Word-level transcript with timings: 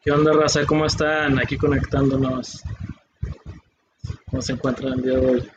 ¿Qué 0.00 0.12
onda, 0.12 0.32
raza? 0.32 0.64
¿Cómo 0.64 0.86
están? 0.86 1.38
Aquí 1.40 1.56
conectándonos. 1.56 2.62
¿Cómo 4.30 4.40
se 4.40 4.52
encuentran 4.52 4.92
el 4.92 5.02
día 5.02 5.18
de 5.18 5.26
hoy? 5.26 5.50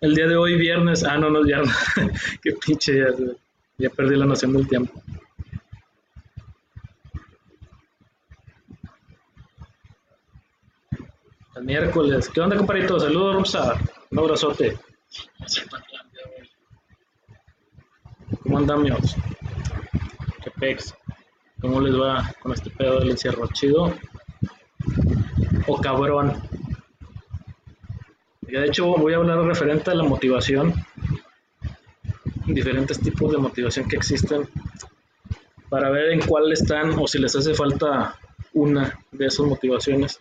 El 0.00 0.14
día 0.14 0.26
de 0.28 0.36
hoy, 0.36 0.54
viernes. 0.56 1.02
Ah, 1.02 1.18
no, 1.18 1.28
no 1.28 1.40
es 1.40 1.46
viernes. 1.46 1.76
Qué 2.42 2.52
pinche, 2.52 2.98
ya, 2.98 3.06
ya 3.78 3.90
perdí 3.90 4.14
la 4.14 4.26
noción 4.26 4.52
del 4.52 4.68
tiempo. 4.68 5.02
El 11.56 11.64
miércoles. 11.64 12.28
¿Qué 12.28 12.40
onda, 12.40 12.56
compadrito? 12.56 13.00
Saludos, 13.00 13.34
Rumsa. 13.34 13.74
Un 14.10 14.18
abrazote. 14.20 14.78
¿Cómo 18.42 18.58
andamos? 18.58 19.16
¿Qué 20.44 20.50
pex? 20.52 20.94
¿Cómo 21.66 21.80
les 21.80 22.00
va 22.00 22.32
con 22.40 22.52
este 22.52 22.70
pedo 22.70 23.00
del 23.00 23.10
encierro? 23.10 23.48
¿Chido? 23.48 23.92
¿O 25.66 25.80
cabrón? 25.80 26.40
De 28.42 28.64
hecho 28.64 28.86
voy 28.86 29.14
a 29.14 29.16
hablar 29.16 29.40
referente 29.40 29.90
a 29.90 29.96
la 29.96 30.04
motivación, 30.04 30.72
diferentes 32.46 33.00
tipos 33.00 33.32
de 33.32 33.38
motivación 33.38 33.88
que 33.88 33.96
existen, 33.96 34.48
para 35.68 35.90
ver 35.90 36.12
en 36.12 36.20
cuál 36.20 36.52
están 36.52 36.96
o 37.00 37.08
si 37.08 37.18
les 37.18 37.34
hace 37.34 37.52
falta 37.52 38.16
una 38.52 39.00
de 39.10 39.26
esas 39.26 39.44
motivaciones. 39.44 40.20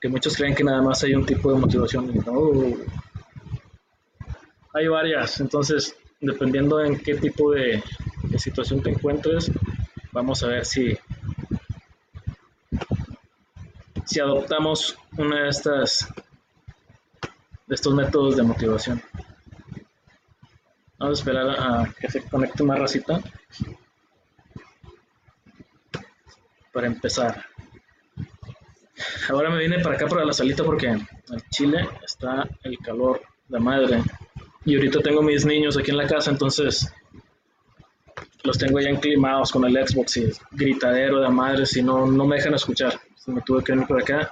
Que 0.00 0.08
muchos 0.08 0.36
creen 0.36 0.54
que 0.54 0.62
nada 0.62 0.80
más 0.80 1.02
hay 1.02 1.12
un 1.16 1.26
tipo 1.26 1.52
de 1.52 1.58
motivación. 1.58 2.14
No, 2.24 2.52
hay 4.74 4.86
varias, 4.86 5.40
entonces 5.40 5.96
dependiendo 6.20 6.80
en 6.80 7.00
qué 7.00 7.16
tipo 7.16 7.50
de, 7.50 7.82
de 8.34 8.40
situación 8.40 8.82
te 8.82 8.90
encuentres, 8.90 9.48
vamos 10.10 10.42
a 10.42 10.48
ver 10.48 10.66
si, 10.66 10.98
si 14.04 14.18
adoptamos 14.18 14.98
una 15.16 15.44
de 15.44 15.48
estas 15.50 16.08
de 17.68 17.74
estos 17.76 17.94
métodos 17.94 18.36
de 18.36 18.42
motivación. 18.42 19.00
Vamos 20.98 21.18
a 21.18 21.20
esperar 21.20 21.48
a 21.48 21.94
que 21.98 22.10
se 22.10 22.22
conecte 22.28 22.64
una 22.64 22.74
racita 22.74 23.20
para 26.72 26.88
empezar. 26.88 27.46
Ahora 29.30 29.48
me 29.48 29.58
vine 29.58 29.78
para 29.78 29.94
acá 29.94 30.08
para 30.08 30.24
la 30.24 30.32
salita 30.32 30.64
porque 30.64 30.88
en 30.88 31.06
Chile 31.50 31.88
está 32.04 32.48
el 32.64 32.78
calor 32.78 33.22
de 33.48 33.60
madre 33.60 34.02
y 34.64 34.74
ahorita 34.74 35.00
tengo 35.00 35.22
mis 35.22 35.46
niños 35.46 35.78
aquí 35.78 35.92
en 35.92 35.98
la 35.98 36.08
casa, 36.08 36.32
entonces 36.32 36.92
tengo 38.58 38.80
ya 38.80 38.90
enclimados 38.90 39.52
con 39.52 39.64
el 39.64 39.86
Xbox 39.86 40.16
y 40.16 40.30
gritadero 40.52 41.20
de 41.20 41.28
madres 41.28 41.76
y 41.76 41.82
no, 41.82 42.06
no 42.06 42.26
me 42.26 42.36
dejan 42.36 42.54
escuchar. 42.54 43.00
me 43.26 43.40
tuve 43.42 43.62
que 43.62 43.72
venir 43.72 43.86
por 43.86 44.00
acá. 44.00 44.30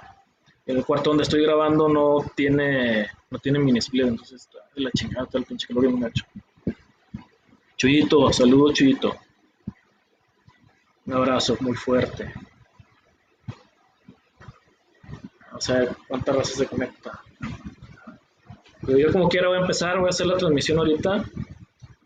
El 0.65 0.85
cuarto 0.85 1.09
donde 1.09 1.23
estoy 1.23 1.43
grabando 1.43 1.89
no 1.89 2.23
tiene, 2.35 3.09
no 3.29 3.39
tiene 3.39 3.59
mini 3.59 3.79
split, 3.79 4.07
entonces 4.07 4.41
está 4.41 4.59
de 4.75 4.81
la 4.81 4.91
chingada 4.91 5.25
todo 5.25 5.39
el 5.39 5.45
pinche 5.45 5.67
calor 5.67 5.87
bien 5.87 5.99
gacho. 5.99 6.25
Chuyito, 7.75 8.31
saludo 8.31 8.71
Chuyito. 8.71 9.15
Un 11.05 11.13
abrazo 11.13 11.57
muy 11.59 11.75
fuerte. 11.75 12.33
Vamos 15.47 15.69
a 15.69 15.79
ver 15.79 15.89
cuántas 16.07 16.35
razas 16.35 16.55
se 16.55 16.65
conecta. 16.65 17.21
Pero 18.85 18.97
yo 18.97 19.11
como 19.11 19.27
quiera 19.27 19.49
voy 19.49 19.57
a 19.57 19.61
empezar, 19.61 19.97
voy 19.97 20.07
a 20.07 20.09
hacer 20.09 20.27
la 20.27 20.37
transmisión 20.37 20.77
ahorita 20.77 21.25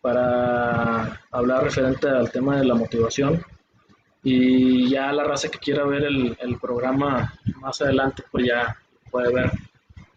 para 0.07 1.19
hablar 1.31 1.65
referente 1.65 2.07
al 2.07 2.31
tema 2.31 2.55
de 2.55 2.63
la 2.63 2.75
motivación. 2.75 3.43
Y 4.23 4.89
ya 4.89 5.11
la 5.11 5.25
raza 5.25 5.49
que 5.49 5.59
quiera 5.59 5.83
ver 5.83 6.05
el, 6.05 6.37
el 6.39 6.57
programa 6.59 7.33
más 7.57 7.81
adelante, 7.81 8.23
pues 8.31 8.45
ya 8.47 8.77
puede 9.11 9.33
ver 9.33 9.51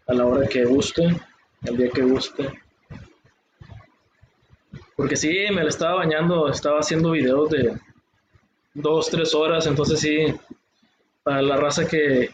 a 0.07 0.13
la 0.13 0.25
hora 0.25 0.47
que 0.47 0.63
guste, 0.63 1.03
el 1.63 1.75
día 1.75 1.89
que 1.89 2.03
guste. 2.03 2.49
Porque 4.95 5.17
sí, 5.17 5.29
me 5.53 5.63
lo 5.63 5.67
estaba 5.67 5.95
bañando, 5.95 6.47
estaba 6.47 6.79
haciendo 6.79 7.11
videos 7.11 7.49
de 7.49 7.77
dos, 8.73 9.09
tres 9.09 9.35
horas, 9.35 9.67
entonces 9.67 9.99
sí, 9.99 10.33
para 11.21 11.41
la 11.41 11.57
raza 11.57 11.85
que, 11.85 12.29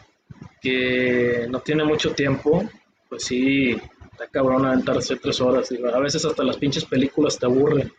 que 0.62 1.48
no 1.50 1.58
tiene 1.58 1.82
mucho 1.82 2.12
tiempo, 2.12 2.70
pues 3.08 3.24
sí, 3.24 3.76
está 4.18 4.32
cabrón 4.32 4.66
aventarse 4.66 5.14
tres 5.14 5.40
horas. 5.40 5.70
a 5.70 5.98
veces 6.00 6.24
hasta 6.24 6.42
las 6.42 6.56
pinches 6.56 6.84
películas 6.84 7.38
te 7.38 7.46
aburren. 7.46 7.92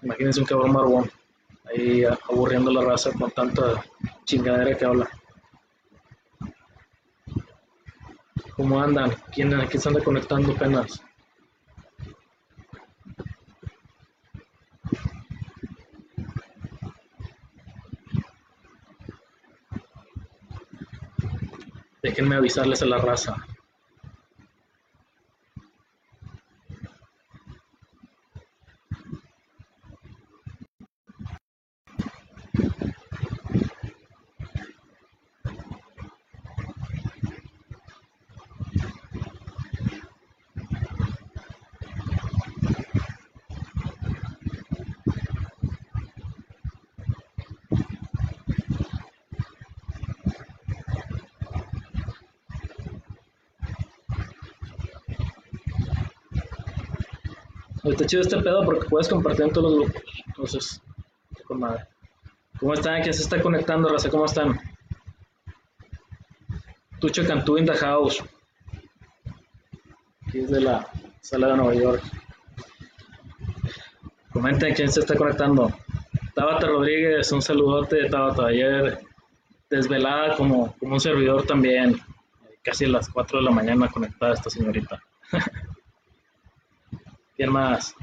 Imagínense 0.00 0.38
un 0.38 0.46
cabrón 0.46 0.72
marbón 0.72 1.10
ahí 1.64 2.04
aburriendo 2.04 2.70
la 2.70 2.82
raza 2.82 3.10
con 3.12 3.32
tanta 3.32 3.84
chingadera 4.24 4.76
que 4.76 4.84
habla. 4.84 5.08
¿Cómo 8.54 8.80
andan? 8.80 9.10
¿Quién, 9.34 9.50
quién 9.68 9.82
se 9.82 9.88
anda 9.88 10.04
conectando 10.04 10.52
apenas? 10.52 11.02
Déjenme 22.02 22.36
avisarles 22.36 22.82
a 22.82 22.86
la 22.86 22.98
raza. 22.98 23.36
Está 57.90 58.04
chido 58.04 58.22
este 58.22 58.38
pedo 58.38 58.64
porque 58.64 58.88
puedes 58.88 59.08
compartir 59.08 59.46
en 59.46 59.52
todos 59.52 59.72
los 59.72 59.88
grupos. 59.88 60.02
Entonces, 60.26 60.82
con 61.44 61.60
madre. 61.60 61.84
¿Cómo 62.58 62.74
están? 62.74 63.02
¿Quién 63.02 63.14
se 63.14 63.22
está 63.22 63.40
conectando, 63.40 63.88
Raza? 63.88 64.10
¿Cómo 64.10 64.24
están? 64.24 64.58
Tucho 66.98 67.24
Cantú 67.26 67.58
in 67.58 67.66
the 67.66 67.74
house. 67.74 68.24
Aquí 70.26 70.40
es 70.40 70.50
de 70.50 70.62
la 70.62 70.88
sala 71.20 71.48
de 71.48 71.56
Nueva 71.58 71.74
York. 71.74 72.02
Comenten 74.32 74.74
quién 74.74 74.90
se 74.90 75.00
está 75.00 75.14
conectando. 75.14 75.70
Tabata 76.34 76.66
Rodríguez, 76.66 77.30
un 77.30 77.40
saludote, 77.40 78.08
Tabata. 78.10 78.46
Ayer 78.46 78.98
desvelada 79.70 80.36
como, 80.36 80.74
como 80.78 80.94
un 80.94 81.00
servidor 81.00 81.46
también. 81.46 82.00
Casi 82.62 82.86
a 82.86 82.88
las 82.88 83.08
4 83.08 83.38
de 83.38 83.44
la 83.44 83.50
mañana 83.52 83.88
conectada 83.88 84.34
esta 84.34 84.50
señorita. 84.50 85.00
¿Quién 87.46 87.52
más? 87.52 87.94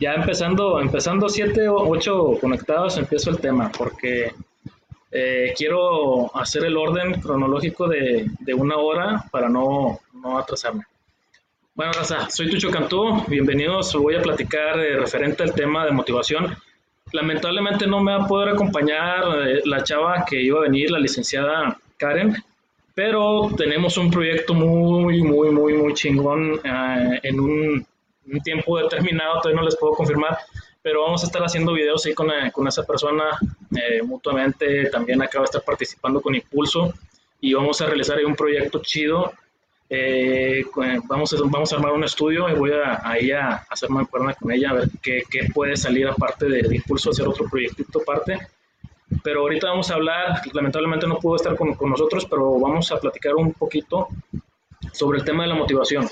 Ya 0.00 0.14
empezando, 0.14 0.80
empezando 0.80 1.28
7 1.28 1.68
o 1.68 1.88
8 1.88 2.38
conectados, 2.40 2.96
empiezo 2.96 3.30
el 3.30 3.40
tema, 3.40 3.72
porque 3.76 4.32
eh, 5.10 5.52
quiero 5.56 6.30
hacer 6.36 6.64
el 6.64 6.76
orden 6.76 7.20
cronológico 7.20 7.88
de, 7.88 8.30
de 8.38 8.54
una 8.54 8.76
hora 8.76 9.24
para 9.32 9.48
no, 9.48 9.98
no, 10.12 10.38
atrasarme. 10.38 10.84
Bueno, 11.74 11.90
Raza, 11.92 12.30
soy 12.30 12.48
Tucho 12.48 12.70
Cantú, 12.70 13.24
bienvenidos, 13.26 13.92
voy 13.94 14.14
a 14.14 14.22
platicar 14.22 14.78
eh, 14.78 14.96
referente 14.96 15.42
al 15.42 15.52
tema 15.52 15.84
de 15.84 15.90
motivación. 15.90 16.56
Lamentablemente 17.10 17.84
no 17.88 18.00
me 18.00 18.16
va 18.16 18.26
a 18.26 18.28
poder 18.28 18.50
acompañar 18.50 19.24
eh, 19.44 19.62
la 19.64 19.82
chava 19.82 20.24
que 20.24 20.40
iba 20.40 20.60
a 20.60 20.62
venir, 20.62 20.92
la 20.92 21.00
licenciada 21.00 21.76
Karen, 21.96 22.36
pero 22.94 23.50
tenemos 23.56 23.98
un 23.98 24.08
proyecto 24.08 24.54
muy, 24.54 25.20
muy, 25.20 25.50
muy, 25.50 25.72
muy 25.72 25.94
chingón 25.94 26.60
en 26.64 27.40
un 27.40 27.84
un 28.26 28.40
tiempo 28.40 28.78
determinado, 28.78 29.40
todavía 29.40 29.60
no 29.60 29.66
les 29.66 29.76
puedo 29.76 29.94
confirmar, 29.94 30.38
pero 30.82 31.02
vamos 31.02 31.22
a 31.22 31.26
estar 31.26 31.42
haciendo 31.42 31.72
videos 31.72 32.04
ahí 32.06 32.14
con, 32.14 32.30
eh, 32.30 32.52
con 32.52 32.68
esa 32.68 32.82
persona 32.82 33.38
eh, 33.74 34.02
mutuamente, 34.02 34.90
también 34.90 35.22
acaba 35.22 35.42
de 35.42 35.46
estar 35.46 35.62
participando 35.62 36.20
con 36.20 36.34
Impulso 36.34 36.92
y 37.40 37.54
vamos 37.54 37.80
a 37.80 37.86
realizar 37.86 38.22
un 38.24 38.34
proyecto 38.34 38.80
chido. 38.82 39.32
Eh, 39.88 40.64
vamos, 41.08 41.32
a, 41.32 41.36
vamos 41.44 41.72
a 41.72 41.76
armar 41.76 41.92
un 41.92 42.04
estudio 42.04 42.48
y 42.48 42.54
voy 42.54 42.72
a, 42.72 43.00
ahí 43.06 43.30
a 43.30 43.64
hacer 43.68 43.90
mancuerna 43.90 44.34
con 44.34 44.50
ella, 44.50 44.70
a 44.70 44.74
ver 44.74 44.88
qué, 45.02 45.22
qué 45.30 45.48
puede 45.52 45.76
salir 45.76 46.08
aparte 46.08 46.48
de, 46.48 46.74
Impulso, 46.74 47.10
hacer 47.10 47.28
otro 47.28 47.48
proyectito 47.48 48.00
aparte. 48.00 48.38
Pero 49.22 49.40
ahorita 49.40 49.68
vamos 49.68 49.90
a 49.90 49.94
hablar, 49.94 50.40
lamentablemente 50.52 51.06
no 51.06 51.18
pudo 51.18 51.36
estar 51.36 51.54
con, 51.56 51.74
con 51.74 51.90
nosotros, 51.90 52.26
pero 52.26 52.58
vamos 52.58 52.90
a 52.92 52.98
platicar 52.98 53.34
un 53.36 53.52
poquito 53.52 54.08
sobre 54.92 55.18
el 55.18 55.24
tema 55.24 55.44
de 55.44 55.50
la 55.50 55.54
motivación. 55.54 56.08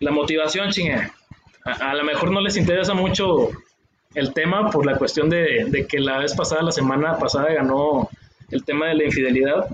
La 0.00 0.10
motivación, 0.10 0.70
chingue, 0.70 1.10
a, 1.64 1.94
lo 1.94 2.04
mejor 2.04 2.30
no 2.30 2.40
les 2.40 2.56
interesa 2.56 2.94
mucho 2.94 3.50
el 4.14 4.32
tema 4.32 4.70
por 4.70 4.86
la 4.86 4.96
cuestión 4.96 5.28
de, 5.28 5.66
de, 5.68 5.86
que 5.86 5.98
la 5.98 6.18
vez 6.18 6.34
pasada, 6.34 6.62
la 6.62 6.72
semana 6.72 7.18
pasada, 7.18 7.52
ganó 7.52 8.08
el 8.50 8.64
tema 8.64 8.86
de 8.86 8.94
la 8.94 9.04
infidelidad. 9.04 9.68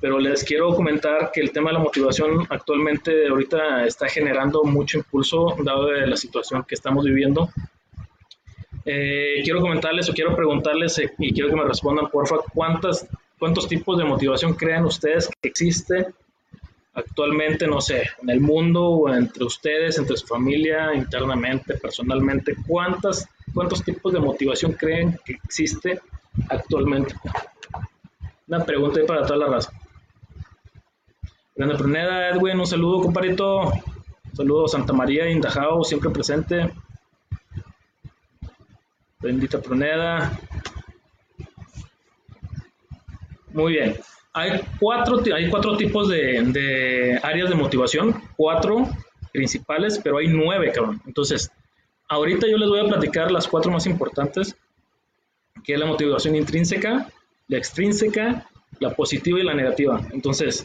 Pero 0.00 0.18
les 0.18 0.44
quiero 0.44 0.74
comentar 0.74 1.30
que 1.32 1.42
el 1.42 1.52
tema 1.52 1.70
de 1.70 1.74
la 1.74 1.80
motivación 1.80 2.46
actualmente 2.48 3.28
ahorita 3.28 3.84
está 3.84 4.08
generando 4.08 4.64
mucho 4.64 4.98
impulso 4.98 5.54
dado 5.62 5.88
de 5.88 6.06
la 6.06 6.16
situación 6.16 6.64
que 6.66 6.74
estamos 6.74 7.04
viviendo. 7.04 7.50
Eh, 8.86 9.42
quiero 9.44 9.60
comentarles 9.60 10.08
o 10.08 10.14
quiero 10.14 10.34
preguntarles 10.34 10.98
eh, 10.98 11.12
y 11.18 11.34
quiero 11.34 11.50
que 11.50 11.56
me 11.56 11.64
respondan, 11.64 12.08
porfa, 12.08 12.36
¿cuántas, 12.54 13.06
¿cuántos 13.38 13.68
tipos 13.68 13.98
de 13.98 14.04
motivación 14.04 14.54
creen 14.54 14.86
ustedes 14.86 15.28
que 15.28 15.48
existe 15.48 16.06
actualmente, 16.98 17.66
no 17.66 17.80
sé, 17.80 18.02
en 18.22 18.30
el 18.30 18.40
mundo 18.40 18.84
o 18.88 19.14
entre 19.14 19.44
ustedes, 19.44 19.98
entre 19.98 20.16
su 20.16 20.26
familia, 20.26 20.94
internamente, 20.94 21.74
personalmente? 21.74 22.56
¿Cuántas, 22.66 23.28
¿Cuántos 23.54 23.82
tipos 23.82 24.12
de 24.12 24.20
motivación 24.20 24.72
creen 24.72 25.18
que 25.24 25.34
existe 25.34 26.00
actualmente? 26.48 27.14
Una 28.46 28.64
pregunta 28.64 29.00
para 29.06 29.26
toda 29.26 29.38
la 29.38 29.46
raza. 29.46 29.72
Grande 31.54 31.76
Pruneda, 31.76 32.30
Edwin, 32.30 32.60
un 32.60 32.66
saludo, 32.66 33.02
comparito. 33.02 33.72
Saludos, 34.32 34.72
Santa 34.72 34.92
María 34.92 35.28
Indajao, 35.28 35.82
siempre 35.84 36.10
presente. 36.10 36.70
Bendita 39.20 39.60
Pruneda. 39.60 40.38
Muy 43.52 43.72
bien. 43.72 43.96
Hay 44.38 44.60
cuatro, 44.78 45.20
hay 45.34 45.50
cuatro 45.50 45.76
tipos 45.76 46.08
de, 46.08 46.42
de, 46.52 47.18
áreas 47.24 47.50
de 47.50 47.56
motivación, 47.56 48.22
cuatro 48.36 48.88
principales, 49.32 50.00
pero 50.02 50.18
hay 50.18 50.28
nueve, 50.28 50.70
cabrón. 50.72 51.02
Entonces, 51.06 51.50
ahorita 52.08 52.46
yo 52.46 52.56
les 52.56 52.68
voy 52.68 52.78
a 52.78 52.84
platicar 52.84 53.32
las 53.32 53.48
cuatro 53.48 53.72
más 53.72 53.86
importantes, 53.86 54.56
que 55.64 55.74
es 55.74 55.80
la 55.80 55.86
motivación 55.86 56.36
intrínseca, 56.36 57.08
la 57.48 57.58
extrínseca, 57.58 58.48
la 58.78 58.94
positiva 58.94 59.40
y 59.40 59.42
la 59.42 59.54
negativa. 59.54 60.00
Entonces, 60.12 60.64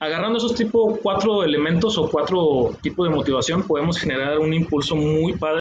agarrando 0.00 0.38
esos 0.38 0.56
tipo 0.56 0.98
cuatro 1.00 1.44
elementos 1.44 1.96
o 1.98 2.10
cuatro 2.10 2.76
tipos 2.82 3.08
de 3.08 3.14
motivación, 3.14 3.62
podemos 3.62 3.98
generar 4.00 4.40
un 4.40 4.52
impulso 4.52 4.96
muy 4.96 5.34
padre 5.34 5.60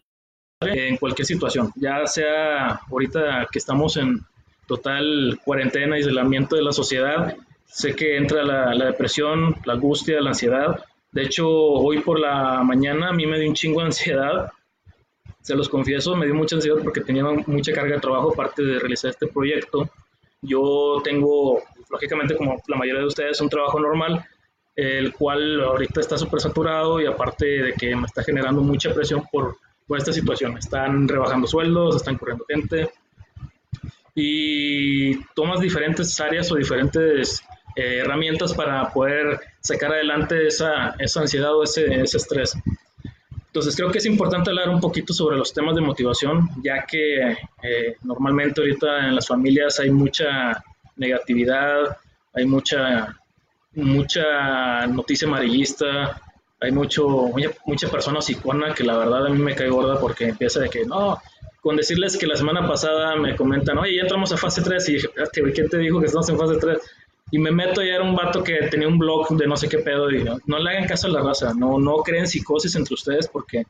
en 0.61 0.97
cualquier 0.97 1.27
situación, 1.27 1.71
ya 1.75 2.07
sea 2.07 2.79
ahorita 2.89 3.47
que 3.51 3.59
estamos 3.59 3.97
en 3.97 4.25
total 4.67 5.39
cuarentena, 5.43 5.95
aislamiento 5.95 6.55
de 6.55 6.63
la 6.63 6.71
sociedad, 6.71 7.35
sé 7.65 7.95
que 7.95 8.17
entra 8.17 8.43
la, 8.43 8.85
depresión, 8.85 9.55
la 9.65 9.73
angustia, 9.73 10.21
la 10.21 10.29
ansiedad. 10.29 10.83
De 11.11 11.23
hecho, 11.23 11.47
hoy 11.47 11.99
por 11.99 12.19
la 12.19 12.63
mañana 12.63 13.09
a 13.09 13.13
mí 13.13 13.25
me 13.25 13.39
dio 13.39 13.49
un 13.49 13.55
chingo 13.55 13.81
de 13.81 13.87
ansiedad 13.87 14.51
se 15.45 15.55
los 15.55 15.69
confieso, 15.69 16.15
me 16.15 16.25
dio 16.25 16.33
mucha 16.33 16.55
ansiedad 16.55 16.79
porque 16.81 17.01
tenía 17.01 17.23
mucha 17.45 17.71
carga 17.71 17.93
de 17.93 18.01
trabajo 18.01 18.33
aparte 18.33 18.63
de 18.63 18.79
realizar 18.79 19.11
este 19.11 19.27
proyecto. 19.27 19.87
Yo 20.41 20.99
tengo, 21.03 21.61
lógicamente, 21.91 22.35
como 22.35 22.59
la 22.65 22.75
mayoría 22.75 23.01
de 23.01 23.07
ustedes, 23.07 23.39
un 23.41 23.49
trabajo 23.49 23.79
normal, 23.79 24.25
el 24.75 25.13
cual 25.13 25.63
ahorita 25.63 25.99
está 25.99 26.17
súper 26.17 26.41
saturado 26.41 26.99
y 26.99 27.05
aparte 27.05 27.45
de 27.45 27.73
que 27.73 27.95
me 27.95 28.07
está 28.07 28.23
generando 28.23 28.61
mucha 28.61 28.91
presión 28.91 29.23
por, 29.31 29.57
por 29.85 29.99
esta 29.99 30.11
situación. 30.11 30.57
Están 30.57 31.07
rebajando 31.07 31.45
sueldos, 31.45 31.97
están 31.97 32.17
corriendo 32.17 32.43
gente 32.49 32.89
y 34.15 35.21
tomas 35.35 35.59
diferentes 35.59 36.19
áreas 36.21 36.49
o 36.51 36.55
diferentes 36.55 37.43
eh, 37.75 37.97
herramientas 37.97 38.53
para 38.53 38.91
poder 38.93 39.39
sacar 39.59 39.91
adelante 39.91 40.47
esa, 40.47 40.95
esa 40.97 41.19
ansiedad 41.19 41.53
o 41.53 41.63
ese, 41.63 42.01
ese 42.01 42.17
estrés. 42.17 42.57
Entonces 43.47 43.75
creo 43.75 43.91
que 43.91 43.99
es 43.99 44.05
importante 44.05 44.49
hablar 44.49 44.69
un 44.69 44.79
poquito 44.79 45.13
sobre 45.13 45.37
los 45.37 45.53
temas 45.53 45.75
de 45.75 45.81
motivación, 45.81 46.49
ya 46.63 46.85
que 46.85 47.31
eh, 47.63 47.97
normalmente 48.03 48.61
ahorita 48.61 49.07
en 49.07 49.15
las 49.15 49.27
familias 49.27 49.79
hay 49.79 49.91
mucha 49.91 50.63
negatividad, 50.95 51.97
hay 52.33 52.45
mucha, 52.45 53.17
mucha 53.73 54.87
noticia 54.87 55.27
amarillista, 55.27 56.21
hay 56.59 56.71
mucho, 56.71 57.07
mucha, 57.07 57.51
mucha 57.65 57.87
persona 57.89 58.21
psicona 58.21 58.73
que 58.73 58.83
la 58.83 58.97
verdad 58.97 59.27
a 59.27 59.29
mí 59.29 59.39
me 59.39 59.55
cae 59.55 59.69
gorda 59.69 59.99
porque 59.99 60.29
empieza 60.29 60.59
de 60.59 60.69
que 60.69 60.85
no, 60.85 61.21
con 61.65 61.75
decirles 61.75 62.15
que 62.15 62.27
la 62.27 62.35
semana 62.35 62.67
pasada 62.67 63.15
me 63.15 63.35
comentan, 63.35 63.79
oye, 63.79 63.95
ya 63.95 64.03
entramos 64.03 64.31
a 64.31 64.37
fase 64.37 64.61
3 64.61 64.87
y 64.87 64.93
dije, 64.93 65.09
¿quién 65.51 65.67
te 65.67 65.79
dijo 65.79 65.99
que 65.99 66.05
estamos 66.05 66.29
en 66.29 66.37
fase 66.37 66.57
3? 66.61 66.77
y 67.31 67.39
me 67.39 67.49
meto 67.49 67.81
y 67.81 67.89
era 67.89 68.03
un 68.03 68.15
vato 68.15 68.43
que 68.43 68.67
tenía 68.69 68.87
un 68.87 68.99
blog 68.99 69.29
de 69.29 69.47
no 69.47 69.57
sé 69.57 69.67
qué 69.67 69.79
pedo 69.79 70.11
y 70.11 70.23
no, 70.23 70.59
le 70.59 70.69
hagan 70.69 70.87
caso 70.87 71.07
a 71.07 71.09
la 71.09 71.23
raza, 71.23 71.55
no, 71.55 71.79
no 71.79 71.97
creen 72.03 72.27
psicosis 72.27 72.75
entre 72.75 72.93
ustedes 72.93 73.27
porque 73.27 73.65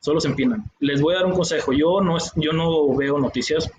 solo 0.00 0.18
se 0.18 0.26
empinan. 0.26 0.64
Les 0.80 1.00
voy 1.00 1.14
a 1.14 1.18
dar 1.18 1.26
un 1.26 1.34
consejo, 1.34 1.72
yo 1.72 2.00
no, 2.00 2.16
yo 2.34 2.52
no 2.52 2.96
veo 2.96 3.16
noticias, 3.20 3.70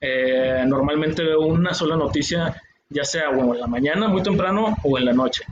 eh, 0.00 0.64
normalmente 0.66 1.22
veo 1.22 1.42
una 1.42 1.74
sola 1.74 1.96
noticia, 1.96 2.58
ya 2.88 3.04
sea 3.04 3.28
en 3.28 3.60
la 3.60 3.66
mañana, 3.66 4.08
muy 4.08 4.22
temprano 4.22 4.78
o 4.82 4.96
en 4.96 5.04
la 5.04 5.12
noche, 5.12 5.44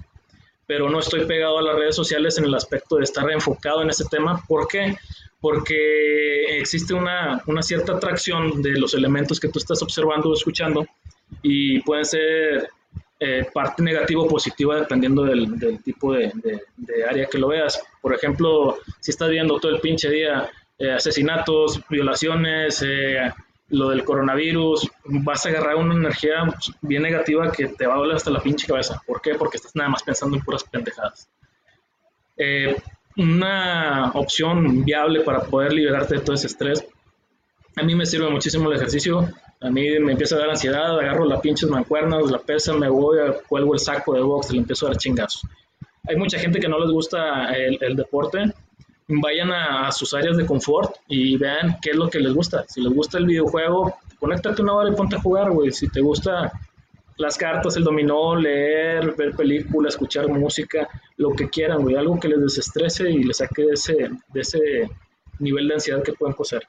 pero 0.72 0.88
no 0.88 1.00
estoy 1.00 1.26
pegado 1.26 1.58
a 1.58 1.62
las 1.62 1.76
redes 1.76 1.94
sociales 1.94 2.38
en 2.38 2.46
el 2.46 2.54
aspecto 2.54 2.96
de 2.96 3.04
estar 3.04 3.30
enfocado 3.30 3.82
en 3.82 3.90
ese 3.90 4.06
tema. 4.10 4.42
¿Por 4.48 4.66
qué? 4.68 4.96
Porque 5.38 6.56
existe 6.58 6.94
una, 6.94 7.42
una 7.46 7.62
cierta 7.62 7.92
atracción 7.92 8.62
de 8.62 8.78
los 8.80 8.94
elementos 8.94 9.38
que 9.38 9.48
tú 9.48 9.58
estás 9.58 9.82
observando 9.82 10.30
o 10.30 10.32
escuchando 10.32 10.86
y 11.42 11.80
pueden 11.80 12.06
ser 12.06 12.70
eh, 13.20 13.46
parte 13.52 13.82
negativa 13.82 14.22
o 14.22 14.26
positiva 14.26 14.76
dependiendo 14.76 15.24
del, 15.24 15.82
tipo 15.84 16.14
de, 16.14 16.32
área 17.06 17.26
que 17.26 17.36
lo 17.36 17.48
veas. 17.48 17.78
Por 18.00 18.14
ejemplo, 18.14 18.78
si 18.98 19.10
estás 19.10 19.28
viendo 19.28 19.60
todo 19.60 19.72
el 19.72 19.80
pinche 19.82 20.08
día 20.08 20.48
eh, 20.78 20.92
asesinatos, 20.92 21.82
violaciones, 21.90 22.82
eh, 22.82 23.30
lo 23.72 23.88
del 23.88 24.04
coronavirus, 24.04 24.88
vas 25.04 25.44
a 25.44 25.48
agarrar 25.48 25.76
una 25.76 25.94
energía 25.94 26.44
bien 26.80 27.02
negativa 27.02 27.50
que 27.50 27.66
te 27.68 27.86
va 27.86 27.94
a 27.94 27.98
doler 27.98 28.16
hasta 28.16 28.30
la 28.30 28.40
pinche 28.40 28.66
cabeza. 28.66 29.02
¿Por 29.06 29.20
qué? 29.20 29.34
Porque 29.34 29.56
estás 29.56 29.74
nada 29.74 29.90
más 29.90 30.02
pensando 30.02 30.36
en 30.36 30.44
puras 30.44 30.64
pendejadas. 30.64 31.28
una 33.16 34.12
opción 34.14 34.84
viable 34.84 35.20
para 35.20 35.40
poder 35.40 35.72
liberarte 35.72 36.14
de 36.14 36.20
todo 36.20 36.34
ese 36.34 36.46
estrés 36.46 36.86
a 37.76 37.82
mí 37.82 37.94
me 37.94 38.04
sirve 38.04 38.28
muchísimo 38.30 38.70
el 38.70 38.76
ejercicio. 38.76 39.28
A 39.60 39.70
mí 39.70 39.98
me 40.00 40.12
empieza 40.12 40.36
a 40.36 40.40
dar 40.40 40.50
ansiedad, 40.50 40.98
agarro 40.98 41.24
las 41.24 41.40
pinches 41.40 41.68
mancuernas, 41.70 42.30
la 42.30 42.38
pesa, 42.38 42.74
me 42.74 42.88
voy, 42.88 43.18
cuelgo 43.48 43.74
el 43.74 43.80
saco 43.80 44.14
de 44.14 44.20
box, 44.20 44.52
le 44.52 44.58
empiezo 44.58 44.86
a 44.86 44.90
dar 44.90 44.98
chingazos. 44.98 45.42
Hay 46.08 46.16
mucha 46.16 46.38
gente 46.38 46.58
que 46.58 46.68
no 46.68 46.78
les 46.80 46.90
gusta 46.90 47.52
el, 47.54 47.96
deporte. 47.96 48.52
Vayan 49.08 49.50
a, 49.50 49.90
sus 49.92 50.14
áreas 50.14 50.36
de 50.36 50.46
confort 50.46 50.96
y 51.08 51.36
vean 51.36 51.76
qué 51.82 51.90
es 51.90 51.96
lo 51.96 52.08
que 52.08 52.20
les 52.20 52.32
gusta. 52.32 52.64
Si 52.68 52.80
les 52.80 52.92
gusta 52.92 53.18
el 53.18 53.26
videojuego, 53.26 53.94
conéctate 54.18 54.62
una 54.62 54.74
hora 54.74 54.90
y 54.90 54.94
ponte 54.94 55.16
a 55.16 55.20
jugar, 55.20 55.50
güey. 55.50 55.72
Si 55.72 55.88
te 55.88 56.00
gusta 56.00 56.52
las 57.16 57.36
cartas, 57.36 57.76
el 57.76 57.84
dominó, 57.84 58.36
leer, 58.36 59.14
ver 59.16 59.34
películas, 59.34 59.94
escuchar 59.94 60.28
música, 60.28 60.88
lo 61.16 61.30
que 61.30 61.48
quieran, 61.48 61.82
güey. 61.82 61.96
Algo 61.96 62.18
que 62.18 62.28
les 62.28 62.40
desestrese 62.40 63.10
y 63.10 63.24
les 63.24 63.38
saque 63.38 63.62
de 63.62 63.72
ese, 63.74 64.10
de 64.32 64.40
ese 64.40 64.90
nivel 65.38 65.68
de 65.68 65.74
ansiedad 65.74 66.02
que 66.02 66.12
pueden 66.12 66.34
poseer. 66.34 66.62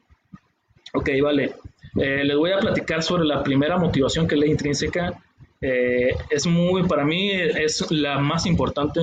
Ok, 0.94 1.10
vale. 1.22 1.54
Eh, 1.96 2.24
les 2.24 2.36
voy 2.36 2.52
a 2.52 2.58
platicar 2.58 3.04
sobre 3.04 3.26
la 3.26 3.44
primera 3.44 3.78
motivación 3.78 4.28
que 4.28 4.36
es 4.36 4.42
la 4.42 4.48
intrínseca. 4.48 5.24
Eh, 5.62 6.16
es 6.30 6.46
muy, 6.46 6.84
para 6.84 7.06
mí, 7.06 7.32
es 7.32 7.90
la 7.92 8.20
más 8.20 8.46
importante, 8.46 9.00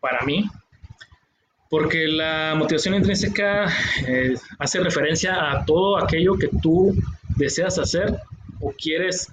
para 0.00 0.24
mí, 0.24 0.44
porque 1.70 2.06
la 2.08 2.54
motivación 2.56 2.94
intrínseca 2.94 3.72
eh, 4.06 4.34
hace 4.58 4.80
referencia 4.80 5.52
a 5.52 5.64
todo 5.64 5.96
aquello 5.96 6.34
que 6.34 6.48
tú 6.60 6.94
deseas 7.36 7.78
hacer 7.78 8.14
o 8.60 8.72
quieres 8.72 9.28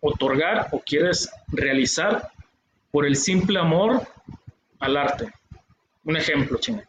otorgar 0.00 0.68
o 0.72 0.80
quieres 0.80 1.30
realizar 1.48 2.30
por 2.90 3.06
el 3.06 3.14
simple 3.14 3.60
amor 3.60 4.02
al 4.80 4.96
arte. 4.96 5.28
Un 6.04 6.16
ejemplo, 6.16 6.58
chingue 6.58 6.88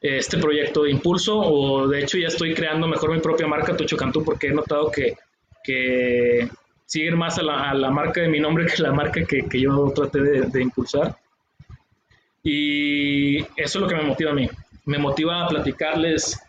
este 0.00 0.38
proyecto 0.38 0.84
de 0.84 0.90
impulso 0.90 1.38
o 1.38 1.86
de 1.86 2.00
hecho 2.00 2.16
ya 2.16 2.28
estoy 2.28 2.54
creando 2.54 2.88
mejor 2.88 3.12
mi 3.12 3.20
propia 3.20 3.46
marca 3.46 3.76
Tocho 3.76 3.96
Cantú 3.96 4.24
porque 4.24 4.46
he 4.48 4.52
notado 4.52 4.90
que, 4.90 5.14
que 5.62 6.48
siguen 6.86 7.18
más 7.18 7.38
a 7.38 7.42
la, 7.42 7.70
a 7.70 7.74
la, 7.74 7.90
marca 7.90 8.22
de 8.22 8.28
mi 8.28 8.40
nombre 8.40 8.66
que 8.66 8.82
la 8.82 8.92
marca 8.92 9.22
que, 9.24 9.46
que 9.46 9.60
yo 9.60 9.92
traté 9.94 10.20
de, 10.20 10.62
impulsar. 10.62 11.16
Y 12.42 13.38
eso 13.38 13.48
es 13.56 13.76
lo 13.76 13.88
que 13.88 13.96
me 13.96 14.02
motiva 14.02 14.30
a 14.30 14.34
mí. 14.34 14.48
Me 14.86 14.98
motiva 14.98 15.44
a 15.44 15.48
platicarles 15.48 16.40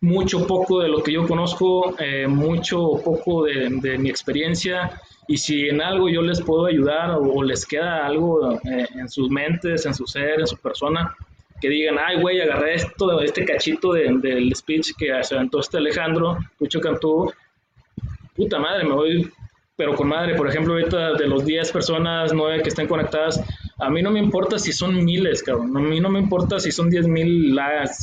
mucho 0.00 0.46
poco 0.46 0.80
de 0.80 0.88
lo 0.88 1.02
que 1.02 1.12
yo 1.12 1.26
conozco, 1.26 1.94
eh, 1.98 2.26
mucho 2.26 3.00
poco 3.04 3.44
de, 3.44 3.68
de, 3.80 3.98
mi 3.98 4.10
experiencia 4.10 5.00
y 5.26 5.36
si 5.36 5.68
en 5.68 5.82
algo 5.82 6.08
yo 6.08 6.22
les 6.22 6.40
puedo 6.40 6.66
ayudar 6.66 7.10
o, 7.10 7.42
les 7.42 7.66
queda 7.66 8.06
algo 8.06 8.54
eh, 8.64 8.86
en 8.94 9.08
sus 9.08 9.28
mentes, 9.28 9.84
en 9.84 9.94
su 9.94 10.06
ser, 10.06 10.40
en 10.40 10.46
su 10.46 10.56
persona, 10.56 11.14
que 11.60 11.68
digan, 11.68 11.96
ay, 11.98 12.20
güey, 12.20 12.40
agarré 12.40 12.74
esto, 12.74 13.20
este 13.20 13.44
cachito 13.44 13.92
del 13.92 14.54
speech 14.54 14.92
que 14.96 15.22
se 15.22 15.34
aventó 15.34 15.60
este 15.60 15.76
Alejandro, 15.76 16.38
Pucho 16.56 16.80
Cantú, 16.80 17.30
puta 18.34 18.58
madre, 18.58 18.84
me 18.84 18.94
voy, 18.94 19.30
pero 19.76 19.94
con 19.94 20.08
madre, 20.08 20.34
por 20.34 20.48
ejemplo, 20.48 20.72
ahorita 20.72 21.14
de 21.14 21.26
los 21.26 21.44
10 21.44 21.72
personas, 21.72 22.32
9 22.32 22.62
que 22.62 22.68
estén 22.70 22.86
conectadas, 22.86 23.42
a 23.78 23.90
mí 23.90 24.02
no 24.02 24.10
me 24.10 24.18
importa 24.18 24.58
si 24.58 24.72
son 24.72 25.04
miles, 25.04 25.42
cabrón, 25.42 25.76
a 25.76 25.80
mí 25.80 26.00
no 26.00 26.10
me 26.10 26.18
importa 26.18 26.58
si 26.58 26.72
son 26.72 26.90
10 26.90 27.06
mil 27.06 27.56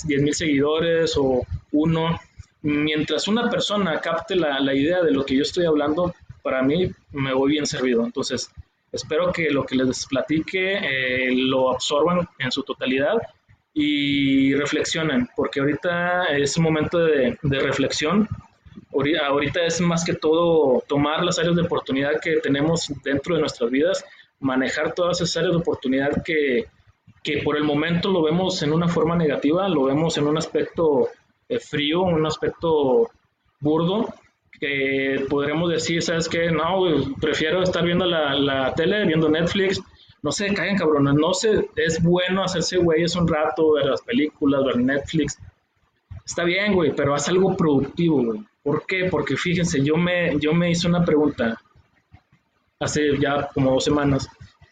10 0.05 0.21
mil 0.21 0.33
seguidores 0.33 1.15
o 1.17 1.45
uno, 1.73 2.19
mientras 2.61 3.27
una 3.27 3.49
persona 3.49 3.99
capte 3.99 4.35
la, 4.35 4.59
la, 4.59 4.73
idea 4.73 5.03
de 5.03 5.11
lo 5.11 5.25
que 5.25 5.35
yo 5.35 5.41
estoy 5.41 5.65
hablando, 5.65 6.13
para 6.41 6.61
mí 6.61 6.89
me 7.11 7.33
voy 7.33 7.51
bien 7.51 7.65
servido. 7.65 8.05
Entonces, 8.05 8.49
espero 8.91 9.33
que 9.33 9.49
lo 9.49 9.65
que 9.65 9.75
les 9.75 10.05
platique 10.05 10.77
eh, 10.77 11.35
lo 11.35 11.71
absorban 11.71 12.27
en 12.39 12.51
su 12.51 12.63
totalidad 12.63 13.17
y 13.73 14.53
reflexionen, 14.55 15.27
porque 15.35 15.59
ahorita 15.59 16.27
es 16.27 16.55
un 16.55 16.63
momento 16.63 16.99
de, 16.99 17.37
de 17.41 17.59
reflexión. 17.59 18.29
Ahorita 19.27 19.65
es 19.65 19.81
más 19.81 20.05
que 20.05 20.13
todo 20.13 20.81
tomar 20.87 21.21
las 21.25 21.37
áreas 21.37 21.57
de 21.57 21.63
oportunidad 21.63 22.21
que 22.21 22.37
tenemos 22.37 22.89
dentro 23.03 23.35
de 23.35 23.41
nuestras 23.41 23.69
vidas, 23.69 24.05
manejar 24.39 24.93
todas 24.93 25.21
esas 25.21 25.37
áreas 25.37 25.53
de 25.53 25.59
oportunidad 25.59 26.23
que, 26.23 26.65
que 27.23 27.41
por 27.43 27.57
el 27.57 27.63
momento 27.63 28.11
lo 28.11 28.21
vemos 28.21 28.61
en 28.61 28.73
una 28.73 28.87
forma 28.87 29.15
negativa, 29.15 29.67
lo 29.67 29.85
vemos 29.85 30.17
en 30.17 30.27
un 30.27 30.37
aspecto 30.37 31.09
eh, 31.49 31.59
frío, 31.59 32.01
un 32.01 32.25
aspecto 32.25 33.09
burdo, 33.59 34.13
que 34.59 35.25
podremos 35.29 35.69
decir, 35.69 36.01
¿sabes 36.01 36.29
qué? 36.29 36.51
No, 36.51 36.83
prefiero 37.19 37.61
estar 37.61 37.83
viendo 37.83 38.05
la, 38.05 38.33
la, 38.35 38.73
tele, 38.73 39.05
viendo 39.05 39.29
Netflix. 39.29 39.81
No 40.21 40.31
sé, 40.31 40.53
caigan 40.53 40.77
cabrones, 40.77 41.13
no 41.13 41.33
sé, 41.33 41.69
es 41.75 42.01
bueno 42.01 42.43
hacerse 42.43 42.77
güeyes 42.77 43.15
un 43.15 43.27
rato, 43.27 43.73
ver 43.73 43.85
las 43.85 44.01
películas, 44.01 44.65
ver 44.65 44.77
Netflix. 44.77 45.39
Está 46.25 46.43
bien, 46.43 46.73
güey, 46.73 46.95
pero 46.95 47.13
haz 47.13 47.29
algo 47.29 47.55
productivo, 47.55 48.23
güey. 48.23 48.39
¿Por 48.63 48.85
qué? 48.87 49.07
Porque 49.11 49.37
fíjense, 49.37 49.83
yo 49.83 49.95
me, 49.95 50.39
yo 50.39 50.53
me 50.53 50.71
hice 50.71 50.87
una 50.87 51.05
pregunta 51.05 51.61
hace 52.85 53.17
ya 53.19 53.49
como 53.53 53.71
dos 53.71 53.83
semanas 53.83 54.29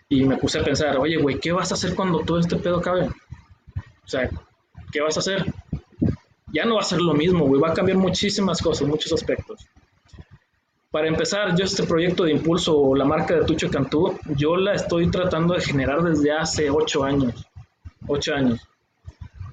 y 0.10 0.24
me 0.25 0.38
puse 0.38 0.60
a 0.60 0.63
pensar, 0.63 0.98
oye, 0.98 1.17
güey, 1.17 1.39
¿qué 1.39 1.51
vas 1.51 1.72
a 1.72 1.75
hacer 1.75 1.96
cuando 1.96 2.20
todo 2.20 2.39
este 2.39 2.55
pedo 2.55 2.77
acabe? 2.77 3.08
O 3.08 4.08
sea, 4.08 4.29
¿qué 4.91 5.01
vas 5.01 5.17
a 5.17 5.22
hacer? 5.22 5.53
Ya 6.53 6.65
no 6.65 6.75
va 6.75 6.82
a 6.82 6.86
ser 6.86 7.01
lo 7.01 7.13
mismo, 7.13 7.46
güey, 7.46 7.60
va 7.60 7.70
a 7.70 7.74
cambiar 7.74 7.98
muchísimas 7.98 8.62
cosas, 8.62 8.88
muchos 8.88 9.12
aspectos. 9.12 9.67
Para 10.91 11.08
empezar, 11.08 11.55
yo 11.58 11.65
este 11.65 11.84
proyecto 11.84 12.25
de 12.25 12.32
impulso, 12.32 12.93
la 12.93 13.05
marca 13.05 13.34
de 13.34 13.46
Tucho 13.46 13.70
Cantú, 13.72 14.20
yo 14.36 14.55
la 14.55 14.75
estoy 14.75 15.10
tratando 15.10 15.55
de 15.55 15.62
generar 15.62 16.03
desde 16.03 16.32
hace 16.32 16.70
ocho 16.70 17.03
años. 17.03 17.48
Ocho 18.08 18.36
años. 18.36 18.62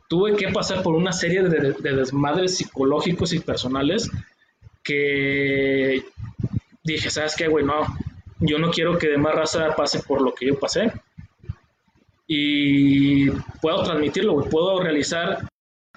Tuve 0.08 0.36
que 0.36 0.48
pasar 0.48 0.82
por 0.82 0.94
una 0.94 1.12
serie 1.12 1.42
de, 1.42 1.72
de 1.72 1.96
desmadres 1.96 2.58
psicológicos 2.58 3.32
y 3.32 3.38
personales 3.38 4.10
que 4.82 6.04
dije, 6.84 7.08
¿sabes 7.08 7.34
qué, 7.36 7.48
güey? 7.48 7.64
No, 7.64 7.86
yo 8.40 8.58
no 8.58 8.70
quiero 8.70 8.98
que 8.98 9.08
demás 9.08 9.34
raza 9.34 9.74
pase 9.76 10.00
por 10.00 10.22
lo 10.22 10.34
que 10.34 10.46
yo 10.46 10.58
pasé. 10.58 10.92
Y 12.26 13.30
puedo 13.60 13.82
transmitirlo, 13.82 14.44
puedo 14.44 14.80
realizar 14.80 15.48